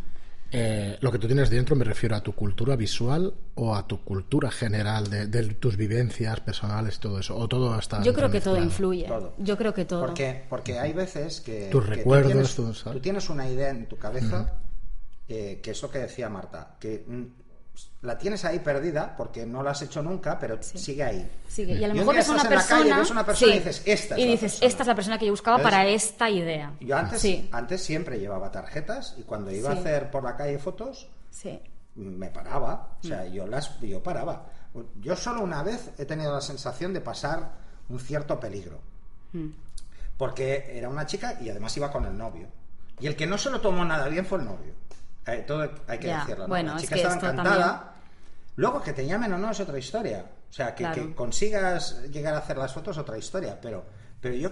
Eh, 0.52 0.98
lo 1.02 1.12
que 1.12 1.20
tú 1.20 1.28
tienes 1.28 1.50
dentro 1.50 1.76
me 1.76 1.86
refiero 1.86 2.16
a 2.16 2.22
tu 2.22 2.34
cultura 2.34 2.76
visual 2.76 3.34
o 3.56 3.76
a 3.76 3.86
tu 3.86 4.04
cultura 4.04 4.50
general 4.50 5.08
de, 5.10 5.28
de 5.28 5.44
tus 5.54 5.78
vivencias 5.78 6.40
personales 6.40 7.00
todo 7.00 7.20
eso 7.20 7.38
o 7.38 7.48
todo 7.48 7.78
está 7.78 8.02
Yo 8.02 8.14
creo 8.14 8.32
que 8.32 8.42
todo 8.42 8.58
influye. 8.58 9.06
Todo. 9.06 9.34
Yo 9.38 9.58
creo 9.58 9.74
que 9.74 9.86
todo. 9.86 10.02
Porque, 10.02 10.44
porque 10.50 10.80
hay 10.80 10.94
veces 10.94 11.42
que. 11.42 11.70
Tus 11.70 11.86
que 11.86 11.96
recuerdos, 11.96 12.56
tú 12.56 13.00
tienes 13.00 13.30
una 13.30 13.48
idea 13.48 13.70
en 13.70 13.88
tu 13.88 13.98
cabeza, 13.98 14.54
eh, 15.28 15.60
que 15.62 15.72
es 15.72 15.82
lo 15.82 15.92
que 15.92 16.00
decía 16.00 16.30
Marta, 16.30 16.78
que 16.80 17.06
mm, 17.08 17.24
la 18.02 18.18
tienes 18.18 18.46
ahí 18.46 18.60
perdida 18.60 19.16
porque 19.18 19.46
no 19.46 19.62
la 19.62 19.72
has 19.72 19.82
hecho 19.82 20.02
nunca, 20.02 20.40
pero 20.40 20.62
sigue 20.62 21.04
ahí. 21.04 21.30
Sigue. 21.48 21.74
Y 21.74 21.84
a 21.84 21.90
lo 21.90 21.96
mejor 21.96 22.16
ves 22.16 22.30
una 22.30 22.44
la 22.44 22.50
persona, 22.50 22.80
calle, 22.84 22.94
ves 23.00 23.12
una 23.12 23.26
persona 23.26 23.52
sí, 23.52 23.58
y 23.58 23.60
dices, 23.60 23.82
esta 23.86 24.16
es 24.16 24.22
y 24.22 24.26
la 24.26 24.32
dices, 24.32 24.52
persona. 24.54 24.68
esta 24.68 24.84
es 24.84 24.88
la 24.88 24.96
persona 24.96 25.18
que 25.20 25.26
yo 25.26 25.32
buscaba 25.34 25.58
Entonces, 25.58 25.78
para 25.80 25.90
esta 25.90 26.30
idea. 26.30 26.74
Yo 26.80 26.98
antes, 26.98 27.20
Sí, 27.22 27.50
antes 27.52 27.84
siempre 27.84 28.20
llevaba 28.20 28.52
tarjetas 28.52 29.16
y 29.18 29.24
cuando 29.24 29.52
iba 29.52 29.70
a 29.70 29.74
hacer 29.74 30.10
por 30.12 30.24
la 30.24 30.36
calle 30.38 30.58
fotos, 30.60 31.08
sí. 31.30 31.60
me 31.96 32.30
paraba, 32.30 32.98
o 33.04 33.06
Mm. 33.06 33.08
sea, 33.10 33.26
yo 33.26 33.46
las 33.48 33.80
yo 33.82 34.02
paraba. 34.02 34.46
Yo 35.02 35.16
solo 35.16 35.42
una 35.42 35.62
vez 35.64 35.90
he 35.98 36.06
tenido 36.06 36.34
la 36.34 36.42
sensación 36.42 36.94
de 36.94 37.02
pasar 37.02 37.52
un 37.90 38.00
cierto 38.00 38.40
peligro. 38.40 38.80
Mm. 39.34 39.48
Porque 40.18 40.78
era 40.78 40.90
una 40.90 41.06
chica 41.06 41.38
y 41.42 41.50
además 41.50 41.76
iba 41.78 41.92
con 41.92 42.06
el 42.06 42.18
novio. 42.18 42.48
Y 43.00 43.08
el 43.08 43.16
que 43.16 43.26
no 43.28 43.38
se 43.38 43.50
lo 43.50 43.62
tomó 43.62 43.84
nada 43.86 44.08
bien 44.10 44.26
fue 44.26 44.40
el 44.40 44.46
novio. 44.46 44.74
Eh, 45.34 45.44
todo 45.48 45.70
hay 45.88 45.98
que 46.00 46.08
Ya, 46.08 46.20
decirlo. 46.20 46.44
¿no? 46.44 46.48
bueno, 46.50 46.72
la 46.72 46.76
es 46.78 46.82
chica 46.84 46.96
que 46.96 47.02
estaba 47.02 47.16
encantada. 47.32 47.94
Luego 48.56 48.82
que 48.82 48.94
te 48.94 49.06
llamen 49.06 49.34
o 49.34 49.38
no 49.38 49.52
es 49.52 49.60
otra 49.60 49.78
historia. 49.78 50.26
O 50.50 50.54
sea, 50.54 50.74
que, 50.76 50.84
Claro. 50.84 50.96
que 51.08 51.16
consigas 51.16 52.02
llegar 52.12 52.34
a 52.34 52.40
hacer 52.40 52.58
las 52.58 52.74
fotos 52.74 52.98
es 52.98 53.02
otra 53.02 53.18
historia. 53.18 53.58
Pero, 53.62 53.86
pero 54.20 54.36
yo, 54.36 54.50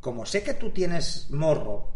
como 0.00 0.24
sé 0.26 0.42
que 0.42 0.54
tú 0.54 0.70
tienes 0.70 1.30
morro 1.30 1.94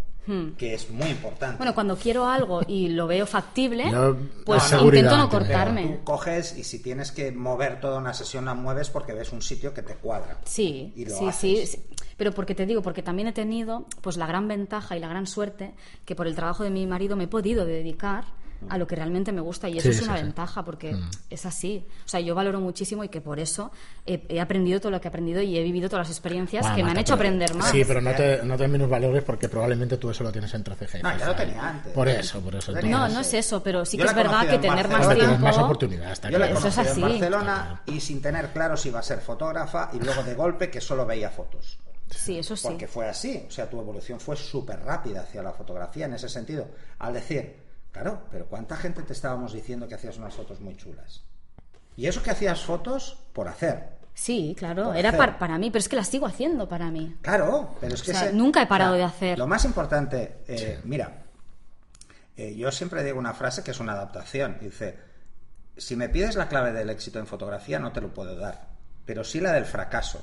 que 0.57 0.75
es 0.75 0.89
muy 0.91 1.09
importante. 1.09 1.57
Bueno, 1.57 1.75
cuando 1.75 1.97
quiero 1.97 2.27
algo 2.27 2.61
y 2.67 2.89
lo 2.91 3.07
veo 3.07 3.27
factible, 3.27 3.91
Yo- 3.91 4.17
pues 4.45 4.73
intento 4.73 5.17
no 5.17 5.29
cortarme. 5.29 5.99
Tú 5.99 6.05
coges 6.05 6.57
y 6.57 6.65
si 6.65 6.81
tienes 6.81 7.11
que 7.13 7.33
mover 7.33 7.81
toda 7.81 7.99
una 7.99 8.15
sesión 8.15 8.45
la 8.45 8.55
mueves 8.55 8.89
porque 8.91 9.13
ves 9.13 9.33
un 9.33 9.43
sitio 9.43 9.75
que 9.75 9.83
te 9.83 9.95
cuadra. 9.95 10.39
Sí, 10.45 10.93
Y 10.97 11.05
lo 11.07 11.17
sí, 11.17 11.27
haces. 11.27 11.71
sí, 11.71 11.79
sí. 11.79 12.05
Pero 12.17 12.33
porque 12.33 12.55
te 12.55 12.67
digo, 12.67 12.83
porque 12.83 13.03
también 13.03 13.29
he 13.29 13.33
tenido 13.33 13.87
pues 14.01 14.17
la 14.17 14.27
gran 14.27 14.47
ventaja 14.47 14.97
y 14.97 15.01
la 15.01 15.09
gran 15.09 15.27
suerte 15.27 15.75
que 16.05 16.15
por 16.15 16.27
el 16.27 16.37
trabajo 16.37 16.63
de 16.63 16.71
mi 16.71 16.87
marido 16.87 17.17
me 17.17 17.25
he 17.25 17.29
podido 17.29 17.65
dedicar 17.65 18.25
a 18.69 18.79
lo 18.79 18.87
que 18.87 18.97
realmente 18.97 19.33
me 19.33 19.41
gusta 19.41 19.69
y 19.69 19.79
eso 19.79 19.91
Sí, 19.93 19.99
es 19.99 20.03
una 20.03 20.17
sí. 20.17 20.23
ventaja 20.23 20.65
porque 20.65 20.93
Mm. 20.95 21.11
es 21.31 21.47
así. 21.47 21.87
O 22.05 22.09
sea, 22.09 22.21
yo 22.21 22.35
valoro 22.35 22.61
muchísimo 22.61 23.05
y 23.05 23.09
que 23.09 23.21
por 23.21 23.39
eso 23.41 23.71
he, 24.07 24.25
he 24.29 24.41
aprendido 24.41 24.81
todo 24.81 24.91
lo 24.93 25.01
que 25.01 25.09
he 25.09 25.11
aprendido 25.11 25.41
y 25.43 25.57
he 25.59 25.63
vivido 25.63 25.89
todas 25.89 26.07
las 26.09 26.17
experiencias 26.17 26.63
Bueno, 26.63 26.77
que 26.77 26.85
me 26.85 26.91
han 26.91 26.99
hecho 26.99 27.15
aprender 27.15 27.55
más. 27.55 27.71
Sí, 27.71 27.85
pero 27.87 28.01
no 28.01 28.15
te, 28.15 28.43
no 28.43 28.57
te 28.57 28.69
menos 28.69 28.89
valores 28.89 29.23
porque 29.25 29.49
probablemente 29.49 29.97
tú 29.97 30.11
eso 30.11 30.23
lo 30.25 30.33
tienes 30.33 30.53
entre 30.55 30.75
ceja 30.77 30.99
y 30.99 31.03
No, 31.03 31.11
ya 31.11 31.19
ceja, 31.19 31.29
lo 31.31 31.37
tenía 31.37 31.69
antes. 31.69 31.93
Por 31.93 32.09
eso, 32.09 32.41
por 32.41 32.55
eso. 32.55 32.73
No, 32.83 33.09
no 33.09 33.21
es 33.21 33.35
eso, 33.35 33.63
pero 33.63 33.85
sí 33.85 33.97
Yo 33.97 34.05
que 34.05 34.11
es 34.11 34.17
verdad 34.17 34.47
que 34.49 34.59
tener 34.59 34.89
más. 34.89 35.07
Tienes 35.09 35.27
tiempo... 35.27 35.39
más 35.45 35.59
oportunidades, 35.59 36.21
Yo 36.23 36.31
la 36.39 36.47
claro. 36.49 36.59
Eso 36.59 36.69
es 36.69 36.75
conocí 36.75 36.81
en 36.81 36.87
así. 36.93 37.01
Barcelona 37.21 37.83
y 37.87 38.01
sin 38.01 38.23
tener 38.23 38.49
claro 38.53 38.77
si 38.77 38.89
iba 38.89 38.99
a 39.01 39.03
ser 39.03 39.21
fotógrafa 39.21 39.91
y 39.93 39.99
luego 39.99 40.23
de 40.23 40.35
golpe 40.35 40.71
que 40.71 40.81
solo 40.81 41.05
veía 41.07 41.31
fotos. 41.31 41.79
Sí, 42.11 42.39
eso 42.39 42.55
sí. 42.57 42.69
Porque 42.69 42.87
fue 42.87 43.09
así. 43.09 43.45
O 43.49 43.51
sea, 43.51 43.71
tu 43.71 43.81
evolución 43.81 44.21
fue 44.21 44.37
súper 44.37 44.81
rápida 44.81 45.23
hacia 45.23 45.43
la 45.43 45.53
fotografía 45.53 46.05
en 46.05 46.13
ese 46.13 46.29
sentido. 46.29 46.67
Al 46.99 47.15
decir, 47.15 47.62
claro, 47.93 48.23
pero 48.31 48.47
¿cuánta 48.47 48.77
gente 48.77 49.03
te 49.03 49.13
estábamos 49.13 49.53
diciendo 49.53 49.87
que 49.87 49.95
hacías 49.95 50.17
unas 50.19 50.35
fotos 50.35 50.61
muy 50.61 50.77
chulas? 50.77 51.23
Y 51.97 52.07
eso 52.07 52.23
que 52.23 52.31
hacías 52.31 52.63
fotos 52.63 53.19
por 53.33 53.49
hacer. 53.49 54.01
Sí, 54.15 54.55
claro, 54.59 54.85
Por 54.87 54.97
era 54.97 55.11
hacer. 55.11 55.19
par- 55.19 55.39
para 55.39 55.59
mí, 55.59 55.71
pero 55.71 55.81
es 55.81 55.89
que 55.89 55.97
las 55.97 56.09
sigo 56.09 56.27
haciendo 56.27 56.69
para 56.69 56.91
mí. 56.91 57.17
Claro, 57.23 57.77
pero 57.81 57.95
es 57.95 58.03
que 58.03 58.11
O 58.11 58.15
sea, 58.15 58.25
ese- 58.27 58.33
nunca 58.35 58.63
he 58.63 58.67
parado 58.67 58.95
de 58.95 59.05
hacer. 59.05 59.39
Lo 59.39 59.47
más 59.47 59.65
importante, 59.65 60.39
eh, 60.49 60.81
mira, 60.85 61.23
eh, 62.37 62.55
yo 62.57 62.71
siempre 62.73 63.03
digo 63.05 63.19
una 63.19 63.35
frase 63.35 63.63
que 63.63 63.71
es 63.71 63.81
una 63.81 63.93
adaptación. 63.93 64.59
Dice, 64.61 64.99
si 65.77 65.97
me 65.97 66.09
pides 66.09 66.37
la 66.37 66.49
clave 66.49 66.73
del 66.73 66.91
éxito 66.91 67.19
en 67.19 67.27
fotografía, 67.27 67.79
no 67.79 67.93
te 67.93 68.01
lo 68.01 68.13
puedo 68.13 68.37
dar, 68.37 68.69
pero 69.07 69.25
sí 69.25 69.41
la 69.41 69.53
del 69.53 69.65
fracaso. 69.65 70.23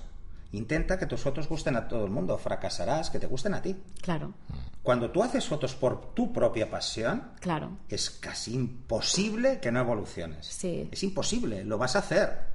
Intenta 0.52 0.98
que 0.98 1.06
tus 1.06 1.22
fotos 1.22 1.48
gusten 1.48 1.76
a 1.76 1.88
todo 1.88 2.06
el 2.06 2.12
mundo, 2.12 2.38
fracasarás, 2.38 3.10
que 3.12 3.20
te 3.20 3.28
gusten 3.28 3.54
a 3.54 3.62
ti. 3.62 3.76
Claro, 4.02 4.34
Cuando 4.82 5.12
tú 5.12 5.22
haces 5.22 5.46
fotos 5.48 5.76
por 5.76 6.14
tu 6.16 6.34
propia 6.34 6.70
pasión, 6.72 7.32
claro. 7.40 7.78
es 7.88 8.10
casi 8.10 8.56
imposible 8.56 9.60
que 9.60 9.72
no 9.72 9.80
evoluciones. 9.80 10.48
Sí. 10.48 10.90
Es 10.92 11.04
imposible, 11.04 11.64
lo 11.64 11.78
vas 11.78 11.96
a 11.96 12.00
hacer. 12.00 12.48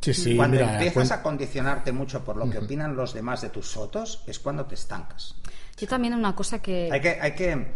Sí, 0.00 0.12
sí, 0.12 0.36
cuando 0.36 0.56
mira, 0.58 0.72
empiezas 0.74 1.10
a 1.12 1.22
condicionarte 1.22 1.92
mucho 1.92 2.24
por 2.24 2.36
lo 2.36 2.50
que 2.50 2.58
opinan 2.58 2.96
los 2.96 3.14
demás 3.14 3.40
de 3.42 3.50
tus 3.50 3.70
fotos, 3.72 4.22
es 4.26 4.38
cuando 4.40 4.66
te 4.66 4.74
estancas. 4.74 5.36
Yo 5.78 5.86
también 5.86 6.14
una 6.14 6.34
cosa 6.34 6.60
que... 6.60 6.88
Hay 6.92 7.00
que, 7.00 7.18
hay 7.20 7.32
que 7.34 7.72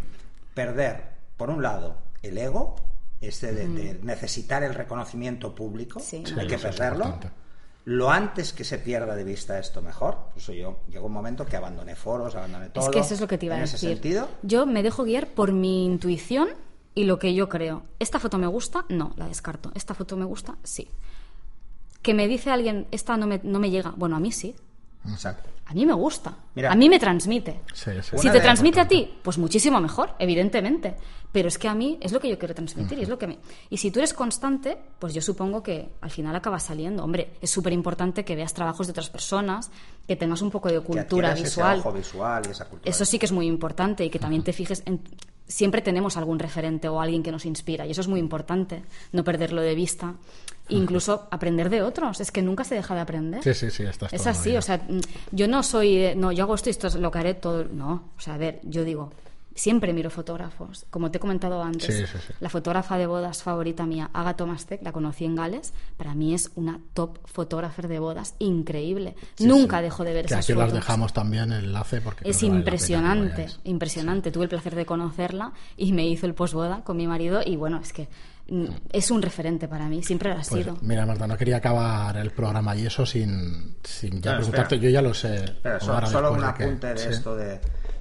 perder, 0.53 1.03
por 1.37 1.49
un 1.49 1.61
lado, 1.63 1.97
el 2.21 2.37
ego, 2.37 2.75
este 3.21 3.53
de, 3.53 3.67
de 3.69 3.93
necesitar 4.03 4.63
el 4.63 4.73
reconocimiento 4.73 5.55
público, 5.55 5.99
Sí. 5.99 6.17
hay 6.17 6.25
Sí, 6.25 6.47
que 6.47 6.55
es 6.55 6.61
perderlo. 6.61 7.05
importante. 7.05 7.40
Lo 7.85 8.11
antes 8.11 8.53
que 8.53 8.63
se 8.63 8.77
pierda 8.77 9.15
de 9.15 9.23
vista 9.23 9.57
esto, 9.57 9.81
mejor. 9.81 10.15
Por 10.15 10.37
eso 10.37 10.53
yo 10.53 10.79
llegó 10.89 11.07
un 11.07 11.13
momento 11.13 11.45
que 11.45 11.57
abandoné 11.57 11.95
foros, 11.95 12.35
abandoné 12.35 12.69
todo. 12.69 12.85
Es 12.85 12.91
que 12.91 12.99
eso 12.99 13.13
es 13.15 13.21
lo 13.21 13.27
que 13.27 13.37
te 13.37 13.47
iba 13.47 13.55
a 13.55 13.59
decir. 13.59 13.79
sentido. 13.79 14.29
Yo 14.43 14.65
me 14.65 14.83
dejo 14.83 15.03
guiar 15.03 15.27
por 15.27 15.51
mi 15.51 15.85
intuición 15.85 16.49
y 16.93 17.05
lo 17.05 17.17
que 17.17 17.33
yo 17.33 17.49
creo. 17.49 17.83
Esta 17.99 18.19
foto 18.19 18.37
me 18.37 18.47
gusta, 18.47 18.85
no, 18.89 19.13
la 19.15 19.27
descarto. 19.27 19.71
Esta 19.73 19.93
foto 19.93 20.15
me 20.15 20.25
gusta, 20.25 20.57
sí. 20.63 20.89
Que 22.01 22.13
me 22.13 22.27
dice 22.27 22.51
alguien, 22.51 22.87
esta 22.91 23.17
no 23.17 23.27
me, 23.27 23.39
no 23.43 23.59
me 23.59 23.71
llega. 23.71 23.93
Bueno, 23.95 24.15
a 24.15 24.19
mí 24.19 24.31
sí. 24.31 24.55
Exacto. 25.09 25.49
A 25.65 25.73
mí 25.73 25.85
me 25.85 25.93
gusta. 25.93 26.35
Mira. 26.53 26.71
a 26.71 26.75
mí 26.75 26.89
me 26.89 26.99
transmite. 26.99 27.61
Sí, 27.73 27.91
sí. 28.01 28.17
Si 28.17 28.29
te 28.29 28.41
transmite 28.41 28.81
a 28.81 28.87
ti, 28.87 29.09
pues 29.23 29.37
muchísimo 29.37 29.79
mejor, 29.79 30.15
evidentemente. 30.19 30.95
Pero 31.31 31.47
es 31.47 31.57
que 31.57 31.69
a 31.69 31.73
mí 31.73 31.97
es 32.01 32.11
lo 32.11 32.19
que 32.19 32.29
yo 32.29 32.37
quiero 32.37 32.53
transmitir 32.53 32.99
y 32.99 33.03
es 33.03 33.09
lo 33.09 33.17
que 33.17 33.25
me... 33.25 33.39
Y 33.69 33.77
si 33.77 33.89
tú 33.89 33.99
eres 33.99 34.13
constante, 34.13 34.77
pues 34.99 35.13
yo 35.13 35.21
supongo 35.21 35.63
que 35.63 35.93
al 36.01 36.11
final 36.11 36.35
acaba 36.35 36.59
saliendo. 36.59 37.05
Hombre, 37.05 37.35
es 37.39 37.49
súper 37.49 37.71
importante 37.71 38.25
que 38.25 38.35
veas 38.35 38.53
trabajos 38.53 38.87
de 38.87 38.91
otras 38.91 39.09
personas, 39.09 39.71
que 40.05 40.17
tengas 40.17 40.41
un 40.41 40.51
poco 40.51 40.69
de 40.69 40.81
cultura 40.81 41.33
visual. 41.33 41.79
ojo 41.79 41.93
visual 41.93 42.43
y 42.47 42.51
esa 42.51 42.65
cultura. 42.65 42.89
Eso 42.89 43.05
sí 43.05 43.17
que 43.17 43.27
es 43.27 43.31
muy 43.31 43.47
importante 43.47 44.03
y 44.03 44.09
que 44.09 44.19
también 44.19 44.43
te 44.43 44.51
fijes 44.51 44.83
en... 44.85 45.01
Siempre 45.51 45.81
tenemos 45.81 46.15
algún 46.15 46.39
referente 46.39 46.87
o 46.87 47.01
alguien 47.01 47.23
que 47.23 47.31
nos 47.31 47.45
inspira 47.45 47.85
y 47.85 47.91
eso 47.91 48.01
es 48.01 48.07
muy 48.07 48.19
importante, 48.19 48.83
no 49.11 49.23
perderlo 49.23 49.61
de 49.61 49.75
vista. 49.75 50.15
Incluso 50.69 51.27
aprender 51.31 51.69
de 51.69 51.81
otros, 51.81 52.21
es 52.21 52.31
que 52.31 52.41
nunca 52.41 52.63
se 52.63 52.75
deja 52.75 52.95
de 52.95 53.01
aprender. 53.01 53.43
Sí, 53.43 53.53
sí, 53.53 53.69
sí, 53.69 53.83
estás 53.83 54.13
Es 54.13 54.25
así, 54.25 54.55
o 54.55 54.61
sea, 54.61 54.77
mm, 54.77 55.01
yo 55.31 55.49
no 55.49 55.63
soy, 55.63 55.97
de, 55.97 56.15
no, 56.15 56.31
yo 56.31 56.45
hago 56.45 56.55
esto 56.55 56.69
y 56.69 56.71
esto 56.71 56.87
es 56.87 56.95
lo 56.95 57.11
que 57.11 57.19
haré 57.19 57.33
todo. 57.33 57.65
No, 57.65 58.11
o 58.17 58.21
sea, 58.21 58.35
a 58.35 58.37
ver, 58.37 58.61
yo 58.63 58.85
digo, 58.85 59.11
siempre 59.55 59.93
miro 59.93 60.09
fotógrafos. 60.09 60.85
Como 60.89 61.11
te 61.11 61.17
he 61.17 61.19
comentado 61.21 61.61
antes, 61.61 61.93
Sí, 61.95 62.05
sí, 62.05 62.17
sí. 62.27 62.33
la 62.39 62.49
fotógrafa 62.49 62.97
de 62.97 63.05
bodas 63.07 63.43
favorita 63.43 63.85
mía, 63.85 64.09
Aga 64.13 64.35
Tomastek, 64.35 64.81
la 64.83 64.91
conocí 64.91 65.25
en 65.25 65.35
Gales, 65.35 65.73
para 65.97 66.15
mí 66.15 66.33
es 66.33 66.51
una 66.55 66.79
top 66.93 67.19
fotógrafa 67.25 67.81
de 67.87 67.99
bodas 67.99 68.35
increíble. 68.39 69.15
Sí, 69.35 69.45
Nunca 69.45 69.77
sí. 69.77 69.83
dejo 69.83 70.03
de 70.03 70.13
ver 70.13 70.25
Que 70.25 70.33
esas 70.33 70.45
aquí 70.45 70.53
fotos. 70.53 70.67
las 70.71 70.73
dejamos 70.73 71.13
también 71.13 71.51
el 71.51 71.65
enlace 71.65 72.01
porque 72.01 72.29
Es 72.29 72.41
vale 72.41 72.55
impresionante, 72.57 73.47
impresionante. 73.65 74.31
Tuve 74.31 74.43
el 74.45 74.49
placer 74.49 74.75
de 74.75 74.85
conocerla 74.85 75.53
y 75.77 75.91
me 75.93 76.07
hizo 76.07 76.25
el 76.25 76.33
posboda 76.33 76.83
con 76.83 76.97
mi 76.97 77.07
marido 77.07 77.41
y 77.45 77.55
bueno, 77.57 77.79
es 77.81 77.91
que 77.93 78.07
mm, 78.49 78.65
es 78.91 79.11
un 79.11 79.21
referente 79.21 79.67
para 79.67 79.87
mí, 79.87 80.01
siempre 80.03 80.29
lo 80.29 80.35
ha 80.35 80.43
Pues, 80.43 80.63
sido. 80.63 80.77
mira, 80.81 81.05
Marta, 81.05 81.27
no 81.27 81.37
quería 81.37 81.57
acabar 81.57 82.15
el 82.17 82.31
programa 82.31 82.75
y 82.75 82.85
eso 82.85 83.05
sin, 83.05 83.75
sin 83.83 84.21
ya 84.21 84.31
No, 84.31 84.37
preguntarte. 84.37 84.75
espera. 84.75 84.81
Yo 84.81 84.89
ya 84.89 85.01
lo 85.01 85.13
sé. 85.13 85.45
Solo 85.81 86.31
un 86.33 86.39
de 86.41 86.53
que- 86.53 86.63
apunte 86.63 86.87
de 86.87 86.97
sí. 86.97 87.09
esto 87.09 87.35
de, 87.35 87.59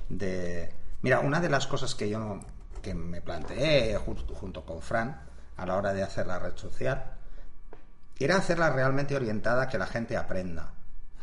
de- 0.09 0.80
Mira, 1.03 1.21
una 1.21 1.41
de 1.41 1.49
las 1.49 1.67
cosas 1.67 1.95
que 1.95 2.09
yo 2.09 2.41
que 2.83 2.95
me 2.95 3.21
planteé 3.21 3.97
junto, 3.99 4.35
junto 4.35 4.65
con 4.65 4.81
Fran 4.81 5.21
a 5.57 5.67
la 5.67 5.77
hora 5.77 5.93
de 5.93 6.03
hacer 6.03 6.27
la 6.27 6.39
red 6.39 6.57
social 6.57 7.13
era 8.19 8.37
hacerla 8.37 8.71
realmente 8.71 9.17
orientada 9.17 9.63
a 9.63 9.69
que 9.69 9.79
la 9.79 9.87
gente 9.87 10.17
aprenda. 10.17 10.73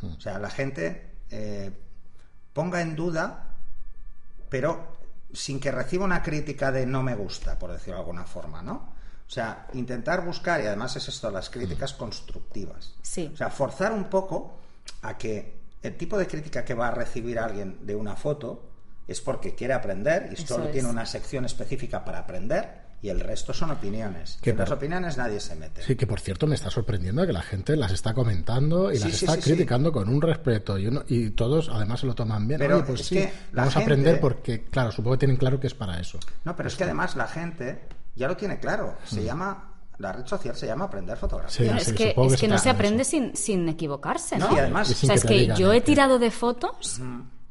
Hmm. 0.02 0.14
O 0.18 0.20
sea, 0.20 0.40
la 0.40 0.50
gente 0.50 1.12
eh, 1.30 1.72
ponga 2.54 2.82
en 2.82 2.96
duda, 2.96 3.56
pero 4.50 4.98
sin 5.32 5.60
que 5.60 5.72
reciba 5.72 6.06
una 6.06 6.24
crítica 6.24 6.72
de 6.72 6.86
no 6.86 7.04
me 7.04 7.16
gusta, 7.16 7.60
por 7.60 7.72
decirlo 7.72 7.96
de 7.96 8.00
alguna 8.02 8.24
forma, 8.26 8.62
¿no? 8.64 8.96
O 9.28 9.30
sea, 9.30 9.68
intentar 9.74 10.24
buscar, 10.26 10.62
y 10.62 10.68
además 10.68 10.96
es 10.96 11.08
esto, 11.08 11.30
las 11.30 11.50
críticas 11.50 11.94
Hmm. 11.94 11.98
constructivas. 11.98 12.96
Sí. 13.02 13.30
O 13.34 13.38
sea, 13.38 13.50
forzar 13.50 13.92
un 13.92 14.06
poco 14.06 14.58
a 15.02 15.18
que 15.18 15.58
el 15.84 15.98
tipo 15.98 16.18
de 16.18 16.28
crítica 16.28 16.64
que 16.66 16.74
va 16.74 16.88
a 16.88 16.92
recibir 16.92 17.38
alguien 17.38 17.86
de 17.86 17.96
una 17.96 18.16
foto 18.16 18.67
es 19.08 19.22
porque 19.22 19.56
quiere 19.56 19.74
aprender 19.74 20.28
y 20.32 20.34
Eso 20.36 20.48
solo 20.56 20.66
es. 20.66 20.72
tiene 20.72 20.90
una 20.90 21.06
sección 21.06 21.46
específica 21.46 22.04
para 22.04 22.20
aprender 22.20 22.88
y 23.02 23.10
el 23.10 23.20
resto 23.20 23.54
son 23.54 23.70
opiniones. 23.72 24.40
Que 24.42 24.52
Que 24.52 24.58
las 24.58 24.72
opiniones 24.72 25.18
nadie 25.18 25.40
se 25.40 25.56
mete. 25.56 25.84
Sí, 25.84 25.96
que 25.96 26.08
por 26.08 26.20
cierto 26.20 26.48
me 26.48 26.56
está 26.56 26.70
sorprendiendo 26.72 27.26
que 27.28 27.32
la 27.32 27.44
gente 27.44 27.76
las 27.76 27.92
está 27.92 28.14
comentando 28.14 28.92
y 28.92 28.98
Sí, 28.98 29.04
las 29.04 29.14
sí, 29.18 29.26
está 29.26 29.36
sí, 29.38 29.42
sí. 29.44 29.50
criticando 29.52 29.92
con 29.92 30.10
un 30.10 30.20
respeto 30.22 30.78
y, 30.80 30.88
uno- 30.88 31.04
y 31.08 31.30
todos 31.30 31.70
además 31.70 32.00
se 32.00 32.08
lo 32.08 32.16
toman 32.16 32.48
bien. 32.48 32.60
Pero 32.60 32.78
Oye, 32.78 32.86
pues 32.88 33.02
es 33.02 33.06
sí, 33.08 33.16
que 33.16 33.32
la 33.54 33.62
vamos 33.62 33.78
a 33.78 33.80
aprender 33.82 34.20
porque, 34.20 34.64
claro, 34.66 34.92
supongo 34.92 35.16
que 35.16 35.20
tienen 35.20 35.38
claro 35.38 35.60
que 35.60 35.68
es 35.68 35.76
para 35.76 36.00
eso. 36.00 36.20
No, 36.44 36.56
pero 36.56 36.68
es 36.70 36.76
que 36.76 36.84
además 36.86 37.16
la 37.16 37.28
gente 37.28 37.82
ya 38.16 38.28
lo 38.28 38.36
tiene 38.36 38.60
claro. 38.60 38.98
Se 39.06 39.24
llama, 39.24 39.76
la 40.00 40.12
red 40.12 40.26
social 40.26 40.56
se 40.56 40.66
llama 40.66 40.86
aprender 40.86 41.18
fotografía. 41.18 41.72
Sí, 41.74 41.78
es 41.78 41.84
sí, 41.86 41.94
que, 41.94 42.10
es 42.18 42.32
que 42.34 42.38
que 42.42 42.48
no 42.48 42.58
se 42.58 42.70
aprende 42.72 43.04
sin, 43.06 43.36
sin 43.38 43.70
equivocarse, 43.70 44.38
No, 44.40 44.50
¿no? 44.50 44.56
y 44.56 44.60
además- 44.60 44.90
Y 44.90 44.94
o 44.94 44.96
sea, 44.96 45.10
que 45.10 45.16
es 45.16 45.24
que 45.26 45.34
digan 45.36 45.58
yo 45.58 45.72
he 45.72 45.82
tirado 45.82 46.18
de 46.18 46.32
fotos, 46.32 47.00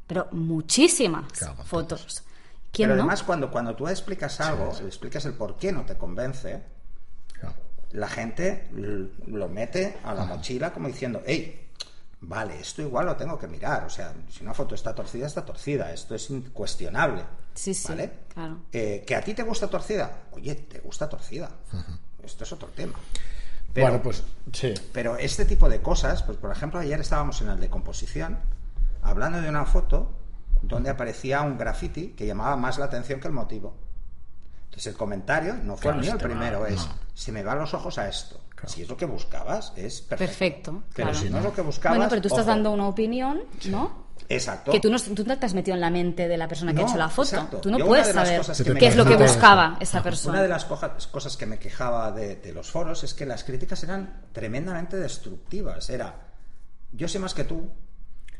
pero 0.07 0.27
muchísimas 0.31 1.31
Claro, 1.33 1.63
fotos. 1.65 2.23
¿Quién 2.71 2.89
Pero 2.89 2.95
no? 2.95 3.01
además 3.03 3.23
cuando, 3.23 3.51
cuando 3.51 3.75
tú 3.75 3.87
explicas 3.87 4.39
algo, 4.41 4.73
le 4.81 4.87
explicas 4.87 5.25
el 5.25 5.33
por 5.33 5.57
qué 5.57 5.71
no 5.71 5.85
te 5.85 5.95
convence, 5.97 6.63
Claro. 7.39 7.55
la 7.91 8.07
gente 8.07 8.67
lo 9.27 9.47
mete 9.49 9.97
a 10.03 10.13
la 10.13 10.25
mochila 10.25 10.71
como 10.73 10.87
diciendo, 10.87 11.21
hey, 11.25 11.69
vale, 12.21 12.59
esto 12.59 12.81
igual 12.81 13.05
lo 13.05 13.15
tengo 13.15 13.37
que 13.39 13.47
mirar. 13.47 13.85
O 13.85 13.89
sea, 13.89 14.13
si 14.29 14.43
una 14.43 14.53
foto 14.53 14.75
está 14.75 14.93
torcida, 14.93 15.25
está 15.27 15.45
torcida. 15.45 15.91
Esto 15.93 16.13
es 16.15 16.29
incuestionable. 16.29 17.23
Sí, 17.55 17.73
sí, 17.73 17.87
¿vale? 17.89 18.11
claro. 18.33 18.57
Eh, 18.71 19.03
¿Que 19.07 19.15
a 19.15 19.21
ti 19.21 19.33
te 19.33 19.43
gusta 19.43 19.67
torcida? 19.69 20.23
Oye, 20.31 20.53
te 20.55 20.79
gusta 20.79 21.07
torcida. 21.09 21.49
Esto 22.23 22.43
es 22.43 22.51
otro 22.51 22.67
tema. 22.69 22.93
Pero, 23.73 23.87
bueno, 23.87 24.03
pues 24.03 24.23
sí. 24.53 24.73
pero 24.91 25.17
este 25.17 25.45
tipo 25.45 25.69
de 25.69 25.81
cosas, 25.81 26.21
pues 26.23 26.37
por 26.37 26.51
ejemplo, 26.51 26.79
ayer 26.79 26.99
estábamos 26.99 27.41
en 27.41 27.49
el 27.49 27.59
de 27.59 27.69
composición, 27.69 28.37
hablando 29.07 29.41
de 29.41 29.49
una 29.49 29.65
foto 29.65 30.13
donde 30.61 30.89
aparecía 30.89 31.41
un 31.41 31.57
graffiti 31.57 32.09
que 32.09 32.25
llamaba 32.25 32.55
más 32.55 32.77
la 32.77 32.85
atención 32.85 33.19
que 33.19 33.27
el 33.27 33.33
motivo. 33.33 33.75
Entonces 34.65 34.87
el 34.87 34.97
comentario 34.97 35.55
no 35.55 35.75
fue 35.75 35.83
Claro, 35.83 35.97
el 35.99 36.01
mío 36.03 36.11
el 36.13 36.17
te 36.17 36.25
va- 36.25 36.29
primero, 36.31 36.65
es 36.65 36.85
no. 36.85 36.93
se 37.13 37.31
me 37.31 37.43
van 37.43 37.59
los 37.59 37.73
ojos 37.73 37.97
a 37.97 38.07
esto. 38.07 38.41
Claro. 38.49 38.69
Si 38.69 38.81
es 38.81 38.89
lo 38.89 38.97
que 38.97 39.05
buscabas, 39.05 39.71
es 39.75 40.01
perfecto. 40.01 40.25
Perfecto, 40.71 40.83
Pero 40.95 41.09
claro. 41.09 41.23
si 41.25 41.29
no 41.29 41.37
es 41.37 41.43
lo 41.43 41.53
que 41.53 41.61
buscabas. 41.61 41.97
Bueno, 41.97 42.09
pero 42.09 42.21
tú 42.21 42.27
estás 42.27 42.41
ojo. 42.41 42.49
dando 42.49 42.71
una 42.71 42.87
opinión, 42.87 43.41
¿no? 43.69 44.07
Exacto. 44.29 44.71
Que 44.71 44.79
tú 44.79 44.89
no, 44.89 44.99
tú 44.99 45.23
no 45.25 45.37
te 45.39 45.45
has 45.45 45.53
metido 45.53 45.75
en 45.75 45.81
la 45.81 45.89
mente 45.91 46.27
de 46.27 46.37
la 46.37 46.47
persona 46.47 46.73
que 46.73 46.81
No, 46.81 46.87
ha 46.87 46.89
hecho 46.89 46.97
la 46.97 47.07
foto. 47.09 47.29
exacto. 47.29 47.57
Tú 47.61 47.69
no 47.71 47.77
Yo 47.77 47.85
puedes 47.87 48.07
saber 48.07 48.41
me 48.73 48.79
qué 48.79 48.87
es 48.87 48.95
lo 48.95 49.05
que 49.05 49.15
buscaba 49.15 49.77
esa 49.79 50.01
persona. 50.03 50.33
Una 50.33 50.41
de 50.41 50.49
las 50.49 50.65
cosas 50.65 51.37
que 51.37 51.45
me 51.45 51.59
quejaba 51.59 52.11
de, 52.11 52.35
de 52.37 52.51
los 52.51 52.69
foros 52.69 53.03
es 53.03 53.13
que 53.13 53.25
las 53.25 53.43
críticas 53.43 53.83
eran 53.83 54.23
tremendamente 54.33 54.97
destructivas. 54.97 55.89
Era, 55.91 56.15
yo 56.91 57.07
sé 57.07 57.19
más 57.19 57.33
que 57.35 57.43
tú, 57.45 57.71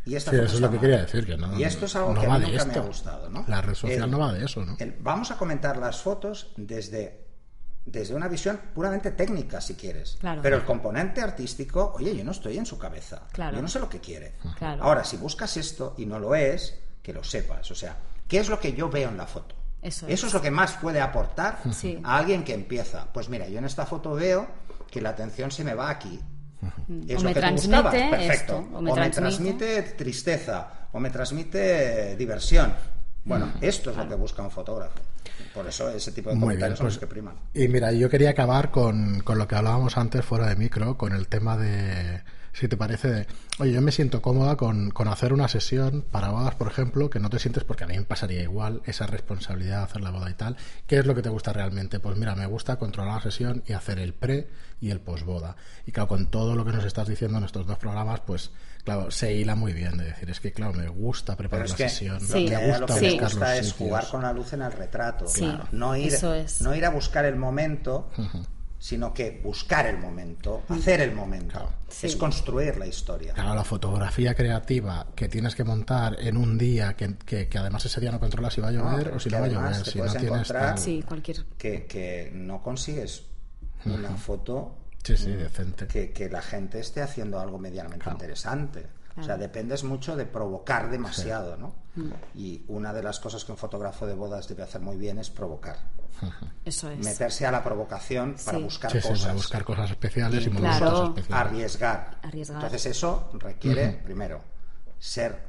Y 0.08 0.16
esta 0.16 0.32
Sí, 0.32 0.38
foto 0.38 0.46
eso 0.48 0.56
es 0.56 0.62
lo 0.62 0.72
que 0.72 0.80
quería 0.80 0.98
decir, 1.02 1.26
que 1.26 1.36
no, 1.38 1.58
Y 1.60 1.64
esto 1.64 1.86
es 1.86 1.96
algo 1.96 2.14
no 2.14 2.22
que 2.22 2.28
a 2.28 2.30
mí 2.38 2.46
nunca 2.46 2.66
me 2.66 2.72
ha 2.72 2.76
esto. 2.76 2.84
gustado, 2.88 3.30
¿no? 3.30 3.44
La 3.48 3.62
red 3.62 3.74
social 3.76 4.04
El- 4.04 4.12
no 4.12 4.20
va 4.20 4.34
de 4.34 4.46
eso, 4.46 4.66
¿no? 4.66 4.76
el- 4.80 4.96
vamos 5.02 5.32
a 5.32 5.38
comentar 5.38 5.76
las 5.78 6.02
fotos 6.02 6.52
desde, 6.56 7.26
desde 7.86 8.16
una 8.16 8.28
visión 8.28 8.60
puramente 8.74 9.12
técnica, 9.12 9.60
si 9.62 9.76
quieres. 9.76 10.18
Claro. 10.20 10.42
Pero 10.42 10.56
el 10.56 10.64
componente 10.66 11.22
artístico, 11.22 11.94
oye, 11.98 12.16
yo 12.16 12.24
no 12.24 12.32
estoy 12.32 12.58
en 12.58 12.66
su 12.66 12.78
cabeza. 12.78 13.24
Claro. 13.34 13.56
Yo 13.58 13.62
no 13.62 13.68
sé 13.68 13.80
lo 13.80 13.90
que 13.90 14.00
quiere. 14.00 14.34
Claro. 14.58 14.84
Ahora, 14.84 15.04
si 15.04 15.18
buscas 15.18 15.58
esto 15.58 15.94
y 15.98 16.06
no 16.06 16.20
lo 16.20 16.34
es, 16.36 16.80
que 17.04 17.12
lo 17.14 17.24
sepas. 17.24 17.70
O 17.72 17.76
sea, 17.76 17.98
¿qué 18.28 18.40
es 18.40 18.50
lo 18.50 18.60
que 18.60 18.74
yo 18.74 18.90
veo 18.90 19.10
en 19.10 19.18
la 19.18 19.28
foto? 19.28 19.56
Eso 19.82 20.08
es. 20.08 20.24
es. 20.24 20.34
lo 20.34 20.42
que 20.42 20.52
más 20.52 20.74
puede 20.74 21.00
aportar 21.02 21.60
Sí. 21.72 22.00
a 22.04 22.18
alguien 22.18 22.44
que 22.44 22.54
empieza. 22.54 23.08
Pues 23.14 23.30
mira, 23.30 23.48
yo 23.48 23.60
en 23.60 23.66
esta 23.66 23.86
foto 23.86 24.14
veo 24.16 24.48
que 24.90 25.02
la 25.02 25.10
atención 25.10 25.52
se 25.52 25.64
me 25.64 25.74
va 25.76 25.90
aquí. 25.90 26.20
Es 27.08 27.18
O 27.20 27.24
lo 27.24 27.30
me 27.30 27.34
que 27.34 27.40
tú 27.40 27.40
transmite 27.40 27.76
buscabas. 27.82 27.94
Perfecto. 27.94 28.34
esto, 28.60 28.78
o 28.78 28.82
me 28.82 28.92
transmite- 28.92 29.12
transmite 29.16 29.82
tristeza, 29.98 30.68
o 30.92 31.00
me 31.00 31.10
transmite 31.10 32.16
diversión. 32.16 32.74
Bueno, 33.26 33.52
esto 33.62 33.92
es 33.92 33.98
lo 33.98 34.08
que 34.08 34.16
busca 34.16 34.42
un 34.42 34.52
fotógrafo. 34.52 35.00
Por 35.54 35.68
eso 35.68 35.90
ese 35.90 36.12
tipo 36.14 36.30
de 36.30 36.36
Muy 36.36 36.56
bien, 36.56 36.72
comentarios 36.72 36.78
son 36.80 36.86
pues, 36.86 36.94
los 36.96 37.00
que 37.00 37.08
priman. 37.08 37.36
y 37.54 37.68
mira, 37.68 37.92
yo 37.92 38.10
quería 38.10 38.30
acabar 38.32 38.72
con, 38.72 39.20
con 39.22 39.38
lo 39.38 39.48
que 39.48 39.56
hablábamos 39.56 39.98
antes 39.98 40.24
fuera 40.24 40.48
de 40.48 40.56
micro, 40.56 40.98
con 40.98 41.12
el 41.14 41.28
tema 41.28 41.58
de, 41.58 42.22
si 42.60 42.68
te 42.68 42.76
parece, 42.78 43.08
de, 43.10 43.28
oye, 43.60 43.72
yo 43.74 43.82
me 43.82 43.92
siento 43.92 44.22
cómoda 44.22 44.56
con, 44.56 44.90
con 44.92 45.08
hacer 45.08 45.32
una 45.34 45.48
sesión 45.48 46.04
para 46.10 46.30
bodas, 46.30 46.56
por 46.56 46.68
ejemplo, 46.68 47.10
que 47.10 47.20
no 47.20 47.30
te 47.30 47.38
sientes, 47.40 47.64
porque 47.64 47.84
a 47.84 47.88
mí 47.88 47.98
me 47.98 48.04
pasaría 48.04 48.42
igual 48.42 48.82
esa 48.86 49.06
responsabilidad 49.08 49.78
de 49.80 49.84
hacer 49.84 50.02
la 50.02 50.10
boda 50.12 50.30
y 50.30 50.34
tal. 50.34 50.58
¿Qué 50.88 50.98
es 50.98 51.06
lo 51.06 51.14
que 51.14 51.22
te 51.22 51.30
gusta 51.30 51.54
realmente? 51.54 52.00
Pues 52.00 52.18
mira, 52.18 52.34
me 52.36 52.46
gusta 52.48 52.78
controlar 52.78 53.16
la 53.16 53.22
sesión 53.22 53.64
y 53.68 53.74
hacer 53.74 54.00
el 54.00 54.14
pre 54.14 54.48
y 54.82 54.90
el 54.92 55.00
posboda. 55.00 55.56
Y 55.86 55.92
claro, 55.92 56.08
con 56.08 56.28
todo 56.32 56.56
lo 56.56 56.66
que 56.66 56.72
nos 56.72 56.84
estás 56.86 57.08
diciendo 57.08 57.38
en 57.38 57.44
estos 57.44 57.68
dos 57.68 57.78
programas, 57.78 58.22
pues 58.22 58.52
claro, 58.84 59.12
se 59.12 59.34
hila 59.34 59.56
muy 59.56 59.74
bien 59.74 59.98
de 59.98 60.06
decir, 60.06 60.30
es 60.30 60.40
que 60.40 60.52
claro, 60.52 60.74
me 60.74 60.88
gusta 60.88 61.36
preparar 61.36 61.66
es 61.66 61.72
la 61.72 61.78
que 61.78 61.90
sesión, 61.90 62.22
Sí. 62.22 62.28
lo 62.28 62.50
que, 62.50 62.58
me 62.58 62.68
gusta 62.68 62.80
lo 62.80 62.86
que 62.88 62.94
Sí. 62.94 63.06
me 63.18 63.22
gusta 63.24 63.40
los 63.40 63.50
es 63.60 63.66
sitios. 63.68 63.74
jugar 63.90 64.08
con 64.10 64.22
la 64.24 64.34
luz 64.34 64.54
en 64.54 64.62
el 64.62 64.72
retrato. 64.72 65.28
Sí, 65.28 65.42
Claro. 65.42 65.68
no, 65.74 65.96
ir, 65.96 66.14
eso 66.14 66.34
es. 66.34 66.62
no 66.62 66.74
ir 66.74 66.86
a 66.86 66.90
buscar 66.90 67.26
el 67.26 67.36
momento, 67.36 68.10
sino 68.80 69.14
que 69.14 69.42
buscar 69.44 69.88
el 69.88 69.98
momento, 69.98 70.64
hacer 70.70 71.02
el 71.02 71.14
momento. 71.14 71.52
Claro. 71.54 71.70
Sí. 71.90 72.08
Es 72.08 72.16
construir 72.16 72.78
la 72.78 72.86
historia. 72.86 73.34
Claro, 73.34 73.56
la 73.56 73.64
fotografía 73.64 74.36
creativa 74.36 75.08
que 75.16 75.28
tienes 75.30 75.56
que 75.56 75.64
montar 75.64 76.18
en 76.20 76.38
un 76.38 76.58
día 76.58 76.96
que, 76.96 77.16
que- 77.18 77.48
que 77.48 77.58
además 77.58 77.86
ese 77.86 78.00
día 78.02 78.12
no 78.12 78.20
controlas 78.20 78.54
si 78.54 78.62
va 78.62 78.68
a 78.68 78.72
llover 78.72 79.10
o 79.14 79.20
si 79.20 79.30
no 79.30 79.40
va 79.40 79.46
a 79.46 79.50
llover, 79.50 79.76
si 79.76 79.98
no 80.00 80.06
tienes 80.06 80.24
encontrar- 80.24 80.76
tal- 80.76 80.78
Sí, 80.78 81.04
cualquier. 81.08 81.46
Que, 81.58 81.86
que 81.86 82.32
no 82.34 82.62
consigues 82.62 83.24
una 83.86 84.12
foto 84.18 84.76
Sí, 85.04 85.16
sí, 85.18 85.32
decente. 85.32 85.88
que, 85.88 86.12
que 86.12 86.30
la 86.30 86.42
gente 86.42 86.80
esté 86.80 87.02
haciendo 87.02 87.40
algo 87.40 87.58
medianamente 87.58 88.10
interesante. 88.10 88.88
O 89.20 89.24
sea, 89.24 89.36
dependes 89.38 89.84
mucho 89.84 90.16
de 90.16 90.26
provocar 90.28 90.92
demasiado, 90.92 91.58
¿no? 91.58 91.74
Mm. 91.96 92.10
Y 92.36 92.64
una 92.68 92.94
de 92.94 93.02
las 93.02 93.20
cosas 93.20 93.44
que 93.46 93.52
un 93.52 93.58
fotógrafo 93.58 94.06
de 94.06 94.14
bodas 94.14 94.48
debe 94.48 94.62
hacer 94.62 94.80
muy 94.82 94.96
bien 94.98 95.18
es 95.18 95.32
provocar. 95.32 95.78
Eso 96.66 96.90
es. 96.90 97.00
Meterse 97.00 97.46
a 97.46 97.52
la 97.52 97.64
provocación 97.64 98.36
para 98.46 98.58
Sí. 98.58 98.64
buscar 98.64 98.92
Sí, 98.92 99.02
sí, 99.02 99.08
cosas. 99.08 99.22
para 99.24 99.34
buscar 99.36 99.64
cosas 99.64 99.92
especiales 99.92 100.44
y 100.44 100.48
Incluso 100.48 100.62
montar 100.64 100.78
Claro. 100.82 100.92
cosas 100.96 101.08
especiales. 101.18 101.48
arriesgar. 101.48 102.18
Arriesgar. 102.24 102.56
Entonces 102.58 102.86
eso 102.86 103.30
requiere, 103.34 103.88
primero, 104.04 104.42
ser 105.00 105.48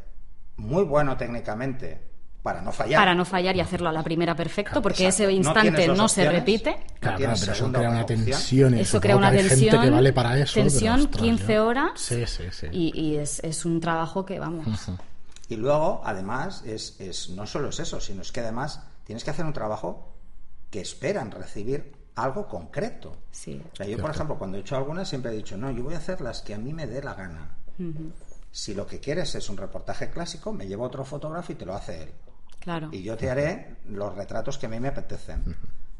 muy 0.57 0.85
bueno 0.85 1.17
técnicamente 1.17 2.07
para 2.43 2.63
no 2.63 2.73
fallar. 2.73 3.01
Para 3.01 3.15
no 3.15 3.25
fallar 3.25 3.57
y 3.57 3.61
hacerlo 3.61 3.89
a 3.89 3.93
la 3.93 4.03
primera 4.03 4.35
perfecto, 4.35 4.81
porque 4.81 5.05
Exacto. 5.07 5.25
ese 5.25 5.33
No 5.33 5.49
instante 5.49 5.87
no, 5.89 5.95
dos 5.95 6.13
se 6.13 6.31
repite. 6.31 6.71
Claro, 7.01 7.19
No 7.19 7.25
claro, 7.27 7.41
pero 7.41 7.53
eso 7.53 7.73
crea 7.73 7.91
una 7.91 8.03
opción. 8.03 8.25
tensión. 8.25 8.75
y 8.75 8.81
Eso 8.81 8.85
supongo 8.91 9.03
crea 9.03 9.17
una 9.17 9.31
que 9.31 9.37
hay 9.37 9.43
gente 9.49 9.61
tensión. 9.61 9.83
que 9.85 9.91
vale 9.91 10.13
para 10.13 10.39
eso. 10.39 10.53
pero, 10.55 10.67
tensión, 10.71 11.01
ostras, 11.01 11.23
15 11.23 11.55
yo- 11.55 11.67
horas. 11.67 11.91
Sí, 11.97 12.27
sí, 12.27 12.45
sí. 12.51 12.67
Y, 12.73 13.01
y 13.01 13.17
es, 13.17 13.41
es 13.45 13.65
un 13.65 13.81
trabajo 13.81 14.25
que, 14.25 14.39
vamos. 14.39 14.67
Y 15.49 15.57
luego, 15.57 16.01
además, 16.05 16.63
es, 16.65 16.97
es 17.01 17.31
no 17.31 17.47
solo 17.47 17.69
es 17.71 17.81
eso, 17.81 18.01
sino 18.01 18.23
es 18.23 18.33
que 18.33 18.41
además 18.41 18.83
tienes 19.05 19.25
que 19.25 19.31
hacer 19.31 19.45
un 19.45 19.53
trabajo 19.53 20.08
que 20.71 20.81
esperan 20.81 21.31
recibir 21.31 21.93
algo 22.15 22.47
concreto. 22.49 23.17
Sí. 23.31 23.61
O 23.73 23.77
sea, 23.77 23.87
yo, 23.87 23.99
por 23.99 24.11
ejemplo, 24.11 24.37
cuando 24.39 24.59
he 24.59 24.61
hecho 24.61 24.77
algunas, 24.77 25.09
siempre 25.09 25.33
he 25.33 25.37
dicho, 25.37 25.57
no, 25.57 25.71
yo 25.71 25.85
voy 25.85 25.95
a 25.95 25.99
hacer 25.99 26.21
las 26.21 26.43
que 26.43 26.55
a 26.55 26.59
mí 26.59 26.73
me 26.73 26.87
dé 26.87 27.03
la 27.03 27.15
gana. 27.15 27.51
Si 28.51 28.75
lo 28.75 28.87
que 28.87 28.99
quieres 28.99 29.35
es 29.35 29.49
un 29.49 29.57
reportaje 29.57 30.11
clásico, 30.11 30.53
me 30.53 30.67
llevo 30.67 30.85
otro 30.85 31.05
fotógrafo 31.05 31.53
y 31.53 31.55
te 31.55 31.65
lo 31.65 31.75
hace 31.75 32.03
él. 32.03 32.11
Claro. 32.59 32.89
Y 32.91 33.03
yo 33.03 33.17
te 33.17 33.31
haré 33.31 33.77
los 33.89 34.15
retratos 34.15 34.59
que 34.59 34.67
a 34.67 34.69
mí 34.69 34.81
me 34.81 34.89
apetecen. 34.89 35.45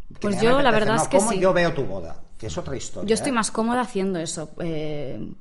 Que 0.09 0.21
Pues 0.21 0.41
yo, 0.41 0.61
la 0.61 0.71
verdad 0.71 0.97
no, 0.97 1.03
es 1.03 1.09
que 1.09 1.19
cómo 1.19 1.31
sí. 1.31 1.39
yo 1.39 1.53
veo 1.53 1.73
tu 1.73 1.85
boda, 1.85 2.17
que 2.37 2.47
es 2.49 2.59
otra 2.59 2.75
historia. 2.77 3.07
Yo 3.09 3.15
estoy 3.15 3.31
¿eh? 3.31 3.35
más 3.35 3.51
cómoda 3.51 3.83
haciendo 3.83 4.19
eso. 4.19 4.51
Eh, 4.61 5.33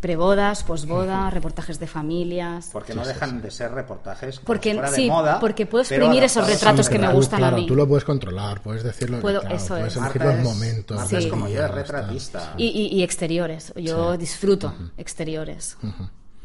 prebodas, 0.00 0.62
posboda, 0.62 1.30
reportajes 1.30 1.78
de 1.80 1.86
familias. 1.86 2.68
Porque 2.72 2.94
no 2.94 3.04
dejan 3.04 3.40
de 3.40 3.50
ser 3.50 3.72
reportajes 3.72 4.36
como 4.36 4.46
Porque- 4.46 4.74
fuera 4.74 4.90
de 4.90 5.06
moda, 5.06 5.40
porque 5.40 5.64
puedo 5.66 5.82
exprimir 5.82 6.22
esos 6.22 6.46
retratos 6.46 6.88
a 6.88 6.90
que 6.90 6.98
me 6.98 7.12
gustan 7.12 7.36
a 7.38 7.48
claro, 7.48 7.56
mí. 7.56 7.66
Tú 7.66 7.74
lo 7.74 7.88
puedes 7.88 8.04
controlar, 8.04 8.60
puedes 8.62 8.82
decirlo. 8.82 9.20
Puedo- 9.20 9.40
claro, 9.40 9.56
eso 9.56 9.68
puedes 9.68 9.86
es. 9.88 9.96
elegir 9.96 10.22
Marta 10.22 10.36
los 10.36 10.38
es- 10.38 10.54
momentos. 10.54 10.96
Marta 10.98 11.18
es 11.18 11.26
como 11.28 11.48
yo, 11.48 11.64
es 11.64 11.70
retratista. 11.70 12.54
Y, 12.58 12.66
y- 12.66 12.96
y 12.98 13.02
exteriores. 13.02 13.72
Yo 13.76 14.16
disfruto 14.18 14.74
exteriores. 14.98 15.76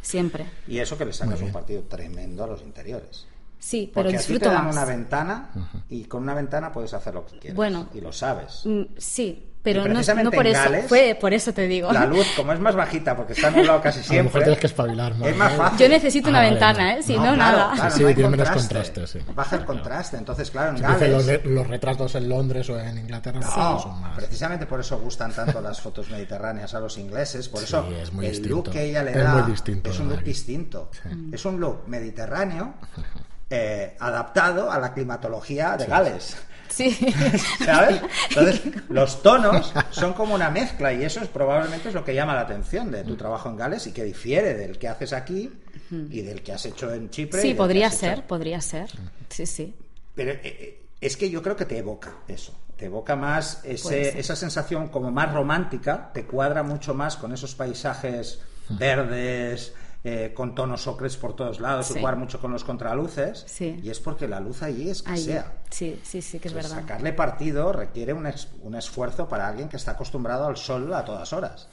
Siempre. 0.01 0.45
Y 0.67 0.79
eso 0.79 0.97
que 0.97 1.05
le 1.05 1.13
sacas 1.13 1.41
un 1.41 1.51
partido 1.51 1.83
tremendo 1.83 2.43
a 2.43 2.47
los 2.47 2.61
interiores. 2.61 3.27
Sí, 3.59 3.91
pero 3.93 4.05
Porque 4.05 4.17
a 4.17 4.19
ti 4.19 4.25
disfruto 4.33 4.49
te 4.49 4.55
dan 4.55 4.65
más. 4.65 4.75
una 4.75 4.85
ventana 4.85 5.49
y 5.89 6.05
con 6.05 6.23
una 6.23 6.33
ventana 6.33 6.71
puedes 6.71 6.93
hacer 6.95 7.13
lo 7.13 7.25
que 7.27 7.37
quieras. 7.37 7.55
Bueno. 7.55 7.89
y 7.93 8.01
lo 8.01 8.11
sabes. 8.11 8.61
Mm, 8.65 8.81
Sí, 8.97 9.50
pero 9.63 9.85
no, 9.87 10.01
no 10.23 10.31
por 10.31 10.47
en 10.47 10.55
eso. 10.55 10.63
Gales, 10.63 10.85
Fue 10.87 11.17
por 11.19 11.33
eso 11.33 11.53
te 11.53 11.67
digo. 11.67 11.91
La 11.91 12.05
luz, 12.05 12.25
como 12.35 12.51
es 12.53 12.59
más 12.59 12.75
bajita, 12.75 13.15
porque 13.15 13.33
está 13.33 13.51
nublado 13.51 13.81
casi 13.81 13.99
A 13.99 14.01
lo 14.01 14.07
siempre. 14.07 14.23
mejor 14.25 14.41
tienes 14.43 14.59
que 14.59 14.67
espabilar 14.67 15.15
más. 15.15 15.29
Es 15.29 15.35
más 15.37 15.53
fácil. 15.53 15.77
Yo 15.79 15.89
necesito 15.89 16.29
una 16.29 16.39
Ah, 16.39 16.41
vale, 16.41 16.51
ventana, 16.51 16.83
vale. 16.87 16.99
¿eh? 16.99 17.03
Si 17.03 17.13
no, 17.15 17.21
claro, 17.21 17.35
nada. 17.37 17.71
claro, 17.75 17.95
Sí, 17.95 18.03
no 18.03 18.13
tiene 18.15 18.29
menos 18.29 18.49
contraste. 18.49 19.07
sí. 19.07 19.19
Baja 19.35 19.55
el 19.57 19.65
contraste. 19.65 20.17
Entonces, 20.17 20.49
claro, 20.51 20.71
en 20.71 20.77
Si 20.77 20.83
los, 20.83 21.25
Gales. 21.27 21.45
los 21.45 21.67
retratos 21.67 22.15
en 22.15 22.29
Londres 22.29 22.69
o 22.69 22.79
en 22.79 22.97
Inglaterra 22.97 23.39
No, 23.39 23.79
son 23.79 24.01
más. 24.01 24.15
precisamente 24.15 24.65
por 24.65 24.79
eso 24.79 24.99
gustan 24.99 25.31
tanto 25.31 25.61
las 25.61 25.79
fotos 25.79 26.09
mediterráneas 26.09 26.73
a 26.73 26.79
los 26.79 26.97
ingleses, 26.97 27.47
por 27.49 27.61
eso 27.63 27.85
Sí, 27.87 27.95
es 28.01 28.11
muy 28.13 28.25
el 28.25 28.31
distinto. 28.31 28.55
look 28.55 28.69
que 28.71 28.83
ella 28.83 29.03
le 29.03 29.11
Es 29.11 29.23
da 29.23 29.33
muy 29.35 29.51
distinto 29.51 29.89
es 29.91 29.99
un 29.99 30.09
look 30.09 30.23
distinto. 30.23 30.89
Es 31.31 31.45
un 31.45 31.59
look 31.59 31.83
mediterráneo 31.87 32.73
eh, 33.49 33.95
adaptado 33.99 34.71
a 34.71 34.79
la 34.79 34.93
climatología 34.93 35.75
de 35.77 35.85
Gales. 35.85 36.37
Sí. 36.71 36.97
¿Sabes? 37.65 38.01
Entonces, 38.29 38.61
los 38.89 39.21
tonos 39.21 39.73
son 39.91 40.13
como 40.13 40.33
una 40.35 40.49
mezcla 40.49 40.93
y 40.93 41.03
eso 41.03 41.19
es 41.21 41.27
probablemente 41.27 41.89
es 41.89 41.93
lo 41.93 42.03
que 42.05 42.15
llama 42.15 42.33
la 42.33 42.41
atención 42.41 42.89
de 42.91 43.03
tu 43.03 43.15
trabajo 43.17 43.49
en 43.49 43.57
Gales 43.57 43.85
y 43.87 43.91
que 43.91 44.03
difiere 44.03 44.53
del 44.53 44.77
que 44.79 44.87
haces 44.87 45.11
aquí 45.13 45.51
y 45.91 46.21
del 46.21 46.41
que 46.41 46.53
has 46.53 46.65
hecho 46.65 46.93
en 46.93 47.09
Chipre. 47.09 47.41
Sí, 47.41 47.53
podría 47.53 47.87
hecho- 47.87 47.97
ser, 47.97 48.25
podría 48.25 48.61
ser. 48.61 48.89
Sí, 49.29 49.45
sí. 49.45 49.75
Pero 50.15 50.31
eh, 50.31 50.39
eh, 50.43 50.81
es 51.01 51.17
que 51.17 51.29
yo 51.29 51.41
creo 51.43 51.55
que 51.55 51.65
te 51.65 51.77
evoca 51.77 52.15
eso. 52.27 52.57
Te 52.77 52.85
evoca 52.85 53.15
más 53.15 53.59
ese, 53.63 54.17
esa 54.19 54.35
sensación 54.35 54.87
como 54.87 55.11
más 55.11 55.31
romántica, 55.33 56.09
te 56.13 56.25
cuadra 56.25 56.63
mucho 56.63 56.93
más 56.93 57.15
con 57.17 57.31
esos 57.33 57.53
paisajes 57.53 58.39
verdes, 58.69 59.73
eh, 60.03 60.33
con 60.35 60.55
tonos 60.55 60.87
ocres 60.87 61.15
por 61.17 61.35
todos 61.35 61.59
lados, 61.59 61.91
y 61.91 61.99
jugar 61.99 62.15
mucho 62.17 62.39
con 62.39 62.51
los 62.51 62.63
contraluces. 62.63 63.43
Sí. 63.47 63.79
Y 63.83 63.89
es 63.89 63.99
porque 63.99 64.27
la 64.27 64.39
luz 64.39 64.63
allí 64.63 64.89
escasea. 64.89 65.59
Sí, 65.69 65.99
sí, 66.03 66.21
sí, 66.21 66.39
que 66.39 66.47
es 66.47 66.53
verdad. 66.53 66.71
Sacarle 66.81 67.13
partido 67.13 67.71
requiere 67.71 68.11
un, 68.13 68.25
ex- 68.27 68.47
un 68.63 68.75
esfuerzo 68.75 69.27
para 69.29 69.47
alguien 69.47 69.69
que 69.69 69.77
está 69.77 69.91
acostumbrado 69.91 70.47
al 70.47 70.57
sol 70.57 70.91
a 70.93 71.05
todas 71.05 71.31
horas. 71.33 71.67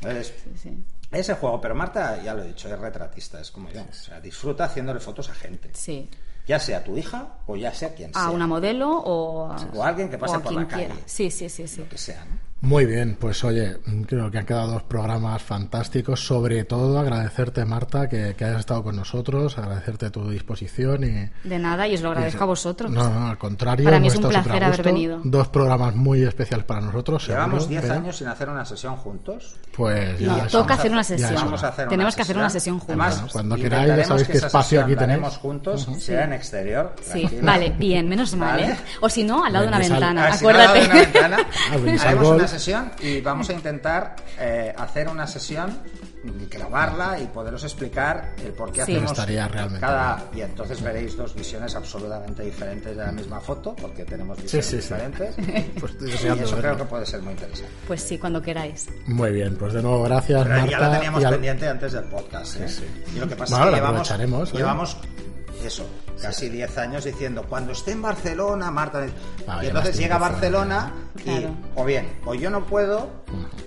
Entonces, 0.00 0.32
Sí, 0.44 0.50
sí. 0.62 0.84
ese 1.12 1.34
juego, 1.34 1.60
pero 1.60 1.74
Marta, 1.74 2.22
ya 2.22 2.34
lo 2.34 2.42
he 2.42 2.48
dicho, 2.48 2.68
es 2.72 2.78
retratista, 2.78 3.40
es 3.40 3.50
como 3.50 3.68
yo. 3.70 3.82
O 3.88 3.92
sea, 3.92 4.20
disfruta 4.20 4.64
haciéndole 4.64 5.00
fotos 5.00 5.28
a 5.30 5.34
gente. 5.34 5.70
Sí. 5.74 6.08
Ya 6.46 6.58
sea 6.58 6.82
tu 6.82 6.96
hija 6.96 7.34
o 7.46 7.56
ya 7.56 7.74
sea 7.74 7.94
quien 7.94 8.12
sea. 8.12 8.24
A 8.24 8.30
una 8.30 8.46
modelo 8.46 8.90
o 8.90 9.52
a, 9.52 9.56
O 9.74 9.82
a 9.84 9.88
alguien 9.88 10.08
que 10.08 10.16
pase 10.18 10.38
por 10.38 10.52
la 10.54 10.66
calle. 10.66 10.86
quiera. 10.86 11.00
Sí, 11.04 11.30
sí, 11.30 11.48
sí, 11.48 11.68
sí. 11.68 11.80
Lo 11.82 11.88
que 11.88 11.98
sea, 11.98 12.24
¿no? 12.24 12.47
Muy 12.60 12.86
bien, 12.86 13.16
pues 13.20 13.44
oye, 13.44 13.76
creo 14.08 14.32
que 14.32 14.38
han 14.38 14.44
quedado 14.44 14.72
dos 14.72 14.82
programas 14.82 15.40
fantásticos. 15.42 16.26
Sobre 16.26 16.64
todo 16.64 16.98
agradecerte, 16.98 17.64
Marta, 17.64 18.08
que, 18.08 18.34
que 18.36 18.44
hayas 18.44 18.58
estado 18.58 18.82
con 18.82 18.96
nosotros, 18.96 19.56
agradecerte 19.58 20.10
tu 20.10 20.28
disposición 20.28 21.04
y. 21.04 21.48
De 21.48 21.58
nada, 21.60 21.86
y 21.86 21.94
os 21.94 22.02
lo 22.02 22.08
agradezco 22.10 22.42
a 22.42 22.46
vosotros. 22.48 22.90
No, 22.90 23.08
no, 23.10 23.28
al 23.28 23.38
contrario. 23.38 23.84
Para 23.84 24.00
mí 24.00 24.08
es 24.08 24.16
un 24.16 24.28
placer 24.28 24.52
haber 24.64 24.68
gusto. 24.70 24.82
venido. 24.82 25.20
Dos 25.22 25.46
programas 25.48 25.94
muy 25.94 26.24
especiales 26.24 26.66
para 26.66 26.80
nosotros. 26.80 27.28
Llevamos 27.28 27.62
seguro, 27.62 27.80
10 27.80 27.82
pero, 27.82 27.94
años 27.94 28.16
sin 28.16 28.26
hacer 28.26 28.48
una 28.48 28.64
sesión 28.64 28.96
juntos. 28.96 29.54
Pues 29.76 30.18
ya 30.18 30.26
No, 30.26 30.46
toca 30.48 30.74
hacer 30.74 30.90
una 30.90 31.04
sesión. 31.04 31.30
hora. 31.30 31.44
Vamos 31.44 31.62
a 31.62 31.68
hacer 31.68 31.84
una 31.86 31.90
Tenemos 31.90 32.16
que 32.16 32.22
hacer 32.22 32.36
una 32.38 32.50
sesión 32.50 32.78
juntos. 32.80 32.88
Además, 32.88 33.14
Bueno, 33.20 33.32
cuando 33.32 33.54
queráis, 33.56 33.96
ya 33.96 34.04
sabéis 34.04 34.26
que 34.26 34.32
qué 34.32 34.38
espacio 34.38 34.80
aquí 34.82 34.92
la 34.94 34.98
tenéis. 34.98 35.18
haremos 35.18 35.36
juntos, 35.38 35.88
sea 36.00 36.24
en 36.24 36.32
exterior. 36.32 36.96
Sí, 37.02 37.38
vale, 37.40 37.70
bien, 37.78 38.08
menos 38.08 38.34
mal. 38.34 38.58
¿eh? 38.58 38.76
O 39.00 39.08
si 39.08 39.22
no, 39.22 39.44
al 39.44 39.52
lado 39.52 39.62
de 39.62 39.68
una 39.68 39.78
ventana, 39.78 40.32
acuérdate. 40.34 40.88
Una 42.48 42.58
sesión 42.58 42.90
y 43.00 43.20
vamos 43.20 43.48
a 43.50 43.52
intentar 43.52 44.16
eh, 44.38 44.74
hacer 44.76 45.08
una 45.08 45.26
sesión 45.26 45.78
grabarla 46.50 47.18
y 47.20 47.26
poderos 47.26 47.62
explicar 47.64 48.34
el 48.44 48.52
por 48.52 48.72
qué 48.72 48.84
Sí. 48.84 48.92
hacemos 48.92 49.12
Estaría 49.12 49.46
realmente 49.48 49.80
cada 49.80 50.24
y 50.34 50.40
entonces 50.40 50.82
veréis 50.82 51.16
dos 51.16 51.34
visiones 51.34 51.74
absolutamente 51.76 52.42
diferentes 52.42 52.96
de 52.96 53.04
la 53.04 53.12
misma 53.12 53.40
foto 53.40 53.74
porque 53.76 54.04
tenemos 54.04 54.36
visiones 54.42 54.66
sí, 54.66 54.72
sí. 54.72 54.76
diferentes 54.94 55.34
Pues 55.80 55.92
y 56.00 56.10
eso 56.10 56.34
creo 56.34 56.62
verlo. 56.62 56.78
que 56.78 56.84
puede 56.84 57.06
ser 57.06 57.22
muy 57.22 57.32
interesante 57.34 57.72
Pues 57.86 58.02
sí, 58.02 58.18
cuando 58.18 58.42
queráis. 58.42 58.88
Muy 59.06 59.30
bien, 59.32 59.56
pues 59.56 59.72
de 59.74 59.82
nuevo 59.82 60.02
gracias 60.02 60.42
pero 60.42 60.56
Marta. 60.56 60.70
ya 60.70 60.78
lo 60.80 60.92
teníamos 60.92 61.22
y 61.22 61.24
al- 61.24 61.32
pendiente 61.34 61.68
antes 61.68 61.92
del 61.92 62.04
podcast 62.04 62.56
¿eh? 62.60 62.66
y 63.14 63.18
lo 63.20 63.28
que 63.28 63.36
pasa 63.36 63.56
Bueno, 63.56 63.66
es 63.70 63.70
que 63.70 63.76
llevamos, 64.16 64.50
¿eh? 64.52 64.56
llevamos 64.56 64.96
eso 65.66 65.86
casi 66.20 66.48
10 66.48 66.78
años 66.78 67.04
diciendo 67.04 67.44
cuando 67.48 67.72
esté 67.72 67.92
en 67.92 68.02
Barcelona 68.02 68.70
Marta 68.70 69.06
Ah, 69.46 69.60
y 69.62 69.66
entonces 69.68 69.96
llega 69.96 70.16
a 70.16 70.18
Barcelona 70.18 70.92
Claro. 71.22 71.40
y 71.40 71.56
o 71.80 71.84
bien 71.84 72.18
o 72.24 72.34
yo 72.34 72.50
no 72.50 72.64
puedo 72.66 73.08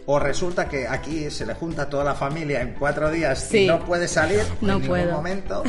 o 0.06 0.20
resulta 0.20 0.68
que 0.68 0.88
aquí 0.88 1.30
se 1.30 1.46
le 1.46 1.54
junta 1.54 1.90
toda 1.90 2.04
la 2.04 2.14
familia 2.16 2.62
en 2.62 2.74
cuatro 2.74 3.10
días 3.12 3.54
y 3.54 3.68
no 3.68 3.80
puede 3.86 4.08
salir 4.08 4.42
No 4.62 4.74
en 4.78 4.82
ningún 4.82 5.12
momento 5.12 5.64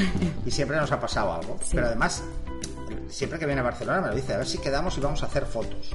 y 0.46 0.50
siempre 0.50 0.76
nos 0.76 0.90
ha 0.92 0.98
pasado 1.00 1.32
algo. 1.34 1.58
Sí. 1.62 1.70
pero 1.74 1.86
además 1.88 2.22
siempre 3.12 3.38
que 3.38 3.46
viene 3.46 3.60
a 3.60 3.64
Barcelona 3.64 4.00
me 4.00 4.08
lo 4.08 4.14
dice 4.14 4.34
a 4.34 4.38
ver 4.38 4.46
si 4.46 4.58
quedamos 4.58 4.96
y 4.96 5.00
vamos 5.00 5.22
a 5.22 5.26
hacer 5.26 5.44
fotos 5.46 5.94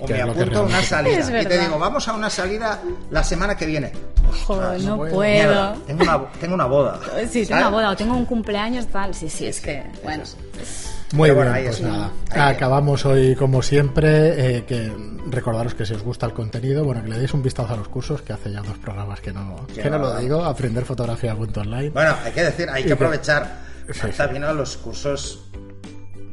o 0.00 0.08
me 0.08 0.20
apunto 0.22 0.60
a 0.60 0.62
una 0.62 0.82
salida 0.82 1.18
Es 1.18 1.28
y 1.28 1.46
te 1.48 1.58
digo 1.58 1.78
vamos 1.78 2.08
a 2.08 2.14
una 2.14 2.30
salida 2.30 2.80
la 3.10 3.22
semana 3.22 3.56
que 3.56 3.66
viene 3.66 3.92
Joder, 4.46 4.80
no 4.82 4.96
puedo. 4.96 5.72
tengo 5.86 6.02
una, 6.02 6.30
tengo 6.40 6.54
una 6.54 6.64
boda 6.66 6.98
Sí, 7.30 7.46
tengo 7.46 7.60
una 7.60 7.70
boda 7.70 7.90
o 7.90 7.96
tengo 7.96 8.16
un 8.16 8.24
cumpleaños 8.24 8.86
tal. 8.88 9.14
Sí, 9.14 9.28
sí, 9.28 9.46
es 9.46 9.60
que, 9.60 9.84
bueno. 10.02 10.24
Muy 11.12 11.28
bien, 11.28 11.36
bueno, 11.36 11.52
ahí 11.52 11.64
pues 11.64 11.76
está. 11.76 11.88
nada. 11.88 12.48
Acabamos 12.48 13.04
hoy 13.06 13.36
como 13.36 13.62
siempre. 13.62 14.56
eh, 14.56 14.64
que 14.64 14.90
recordaros 15.30 15.74
que 15.74 15.86
si 15.86 15.94
os 15.94 16.02
gusta 16.02 16.26
el 16.26 16.32
contenido, 16.32 16.84
bueno, 16.84 17.02
que 17.02 17.10
le 17.10 17.18
deis 17.18 17.32
un 17.34 17.42
vistazo 17.42 17.74
a 17.74 17.76
los 17.76 17.88
cursos, 17.88 18.22
que 18.22 18.32
hace 18.32 18.50
ya 18.50 18.60
dos 18.62 18.78
programas 18.78 19.20
que 19.20 19.32
no, 19.32 19.66
Que 19.74 19.82
que 19.82 19.90
no 19.90 19.98
lo 19.98 20.16
digo, 20.16 20.44
aprender 20.44 20.84
fotografía.online. 20.84 21.90
Bueno, 21.90 22.16
hay 22.24 22.32
que 22.32 22.42
decir, 22.44 22.68
hay 22.70 22.84
que 22.84 22.94
aprovechar. 22.94 23.62
Sí. 23.92 24.08
vino 24.32 24.48
a 24.48 24.52
los 24.54 24.76
cursos 24.78 25.43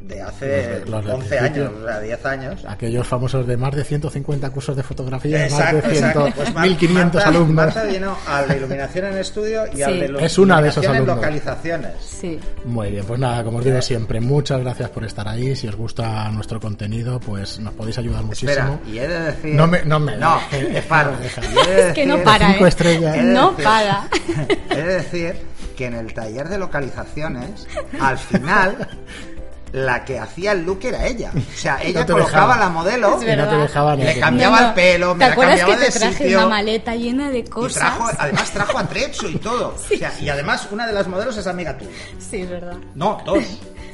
de 0.06 0.20
hace 0.22 0.80
Los 0.80 0.84
de- 0.84 0.90
los 0.90 1.04
del 1.04 1.14
11 1.14 1.36
principio. 1.36 1.62
años, 1.66 1.74
o 1.82 1.86
sea, 1.86 2.00
10 2.00 2.26
años. 2.26 2.64
Aquellos 2.66 3.06
famosos 3.06 3.46
de 3.46 3.56
más 3.56 3.74
de 3.74 3.84
150 3.84 4.50
cursos 4.50 4.76
de 4.76 4.82
fotografía, 4.82 5.44
Exacto, 5.44 5.76
más 5.76 5.84
de 5.84 5.90
100, 5.90 6.04
exacto. 6.06 6.28
Pues 6.36 6.54
Mar- 6.54 6.68
1500 6.68 7.14
Marta- 7.24 7.28
alumnos. 7.28 7.54
Marta 7.54 7.84
vino 7.84 8.16
al 8.26 8.48
de 8.48 8.56
iluminación 8.56 9.06
en 9.06 9.18
estudio 9.18 9.62
y 9.74 9.82
al 9.82 9.92
Sí. 9.92 10.00
de 10.00 10.08
lu- 10.08 10.18
Es 10.18 10.38
una 10.38 10.60
de 10.62 10.68
esos 10.68 10.84
iluminación 10.84 10.96
alumnos. 11.10 11.16
localizaciones. 11.16 11.92
Sí. 12.04 12.40
Muy 12.64 12.90
bien, 12.90 13.04
pues 13.04 13.20
nada, 13.20 13.44
como 13.44 13.58
os 13.58 13.64
digo 13.64 13.80
siempre, 13.82 14.20
muchas 14.20 14.60
gracias 14.60 14.90
por 14.90 15.04
estar 15.04 15.26
ahí. 15.28 15.54
Si 15.56 15.68
os 15.68 15.76
gusta 15.76 16.28
nuestro 16.30 16.60
contenido, 16.60 17.20
pues 17.20 17.58
nos 17.60 17.72
podéis 17.74 17.98
ayudar 17.98 18.22
Espera, 18.30 18.66
muchísimo. 18.66 18.80
y 18.94 18.98
he 18.98 19.08
de 19.08 19.20
decir. 19.20 19.54
No 19.54 19.66
me- 19.66 19.82
no 19.84 19.98
me- 20.00 20.16
No, 20.16 20.40
es 20.50 20.68
de 20.70 20.78
Es 20.78 21.92
que 21.94 22.06
no 22.06 22.18
para, 22.22 22.48
cinco 22.52 22.64
¿eh? 22.66 22.68
estrellas. 22.68 23.16
He 23.16 23.22
de 23.24 23.32
No 23.32 23.50
decir- 23.52 23.64
para. 23.64 24.08
He 24.70 24.76
de 24.82 24.94
decir 24.94 25.36
que 25.76 25.86
en 25.86 25.94
el 25.94 26.12
taller 26.12 26.48
de 26.48 26.58
localizaciones, 26.58 27.66
al 28.00 28.18
final, 28.18 28.88
la 29.72 30.04
que 30.04 30.18
hacía 30.18 30.52
el 30.52 30.64
look 30.64 30.80
era 30.84 31.06
ella. 31.06 31.30
O 31.34 31.56
sea, 31.58 31.78
ella 31.82 32.04
te 32.06 32.12
colocaba 32.12 32.54
dejaba. 32.54 32.56
la 32.58 32.68
modelo 32.70 33.18
Y 33.22 33.36
no 33.36 33.48
te 33.48 33.56
dejaban 33.56 33.98
Le 34.00 34.20
cambiaba 34.20 34.56
No, 34.56 34.62
no. 34.62 34.68
el 34.68 34.74
pelo, 34.74 35.14
me 35.14 35.24
¿Te 35.24 35.30
la 35.30 35.36
cambiaba 35.36 35.72
que 35.72 35.78
de 35.78 35.86
te 35.86 35.98
traje 35.98 36.16
sitio. 36.24 36.38
una 36.38 36.48
maleta 36.48 36.94
llena 36.94 37.30
de 37.30 37.38
Y 37.38 37.44
cosas? 37.44 37.74
trajo, 37.78 38.10
además 38.18 38.50
trajo 38.50 38.78
atrecho 38.78 39.28
y 39.28 39.36
todo. 39.38 39.74
O 39.92 39.96
sea, 39.96 40.12
y 40.20 40.28
además 40.28 40.68
una 40.70 40.86
de 40.86 40.92
las 40.92 41.06
modelos 41.08 41.36
es 41.36 41.46
amiga 41.46 41.76
tuya. 41.78 41.90
Sí, 42.18 42.42
es 42.42 42.50
verdad. 42.50 42.76
No, 42.94 43.20
dos. 43.24 43.38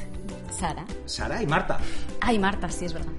Sara. 0.59 0.83
Sara 1.05 1.41
y 1.41 1.47
Marta. 1.47 1.77
Ay, 2.21 2.37
Marta, 2.39 2.69
sí, 2.69 2.85
es 2.85 2.93
verdad. 2.93 3.11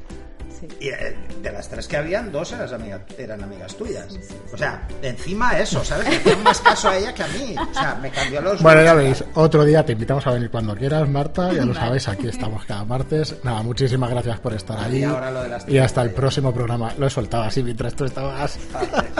Sí. 0.61 0.69
Y 0.81 0.89
eh, 0.89 1.17
de 1.43 1.53
las 1.53 1.69
tres 1.69 1.89
que 1.89 1.97
habían, 1.97 2.31
dos 2.31 2.53
eran, 2.53 2.73
amigas, 2.75 3.01
eran 3.19 3.43
amigas 3.43 3.75
tuyas. 3.77 4.07
O 4.53 4.57
sea, 4.57 4.87
encima 5.03 5.59
eso, 5.59 5.83
¿sabes? 5.85 6.09
Hacían 6.09 6.43
más 6.43 6.61
caso 6.61 6.89
a 6.91 6.99
ella 6.99 7.15
que 7.15 7.23
a 7.23 7.29
mí. 7.29 7.55
O 7.59 7.75
sea, 7.75 7.95
me 8.01 8.11
cambió 8.11 8.41
los... 8.41 8.63
Bueno, 8.63 8.83
ya 8.83 8.95
veis, 8.95 9.25
otro 9.35 9.65
día 9.65 9.85
te 9.85 9.93
invitamos 9.93 10.27
a 10.27 10.33
venir 10.33 10.51
cuando 10.51 10.77
quieras, 10.77 11.09
Marta, 11.09 11.53
ya 11.53 11.65
lo 11.65 11.75
sabéis, 11.75 12.09
aquí 12.09 12.29
estamos 12.29 12.65
cada 12.65 12.85
martes. 12.85 13.37
Nada, 13.43 13.63
muchísimas 13.63 14.11
gracias 14.11 14.39
por 14.41 14.53
estar 14.53 14.79
Y 14.93 14.97
ahí. 14.97 15.05
ahora 15.05 15.31
lo 15.31 15.43
de 15.43 15.49
las 15.49 15.69
Y 15.69 15.79
hasta 15.79 16.03
el 16.03 16.11
próximo 16.11 16.53
programa. 16.53 16.93
Lo 16.99 17.07
he 17.07 17.11
soltado 17.11 17.45
así 17.45 17.63
mientras 17.63 17.95
tú 17.95 18.05
estabas. 18.05 18.59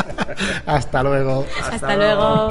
hasta 0.67 1.03
luego. 1.03 1.47
Hasta 1.71 1.97
luego. 1.97 2.49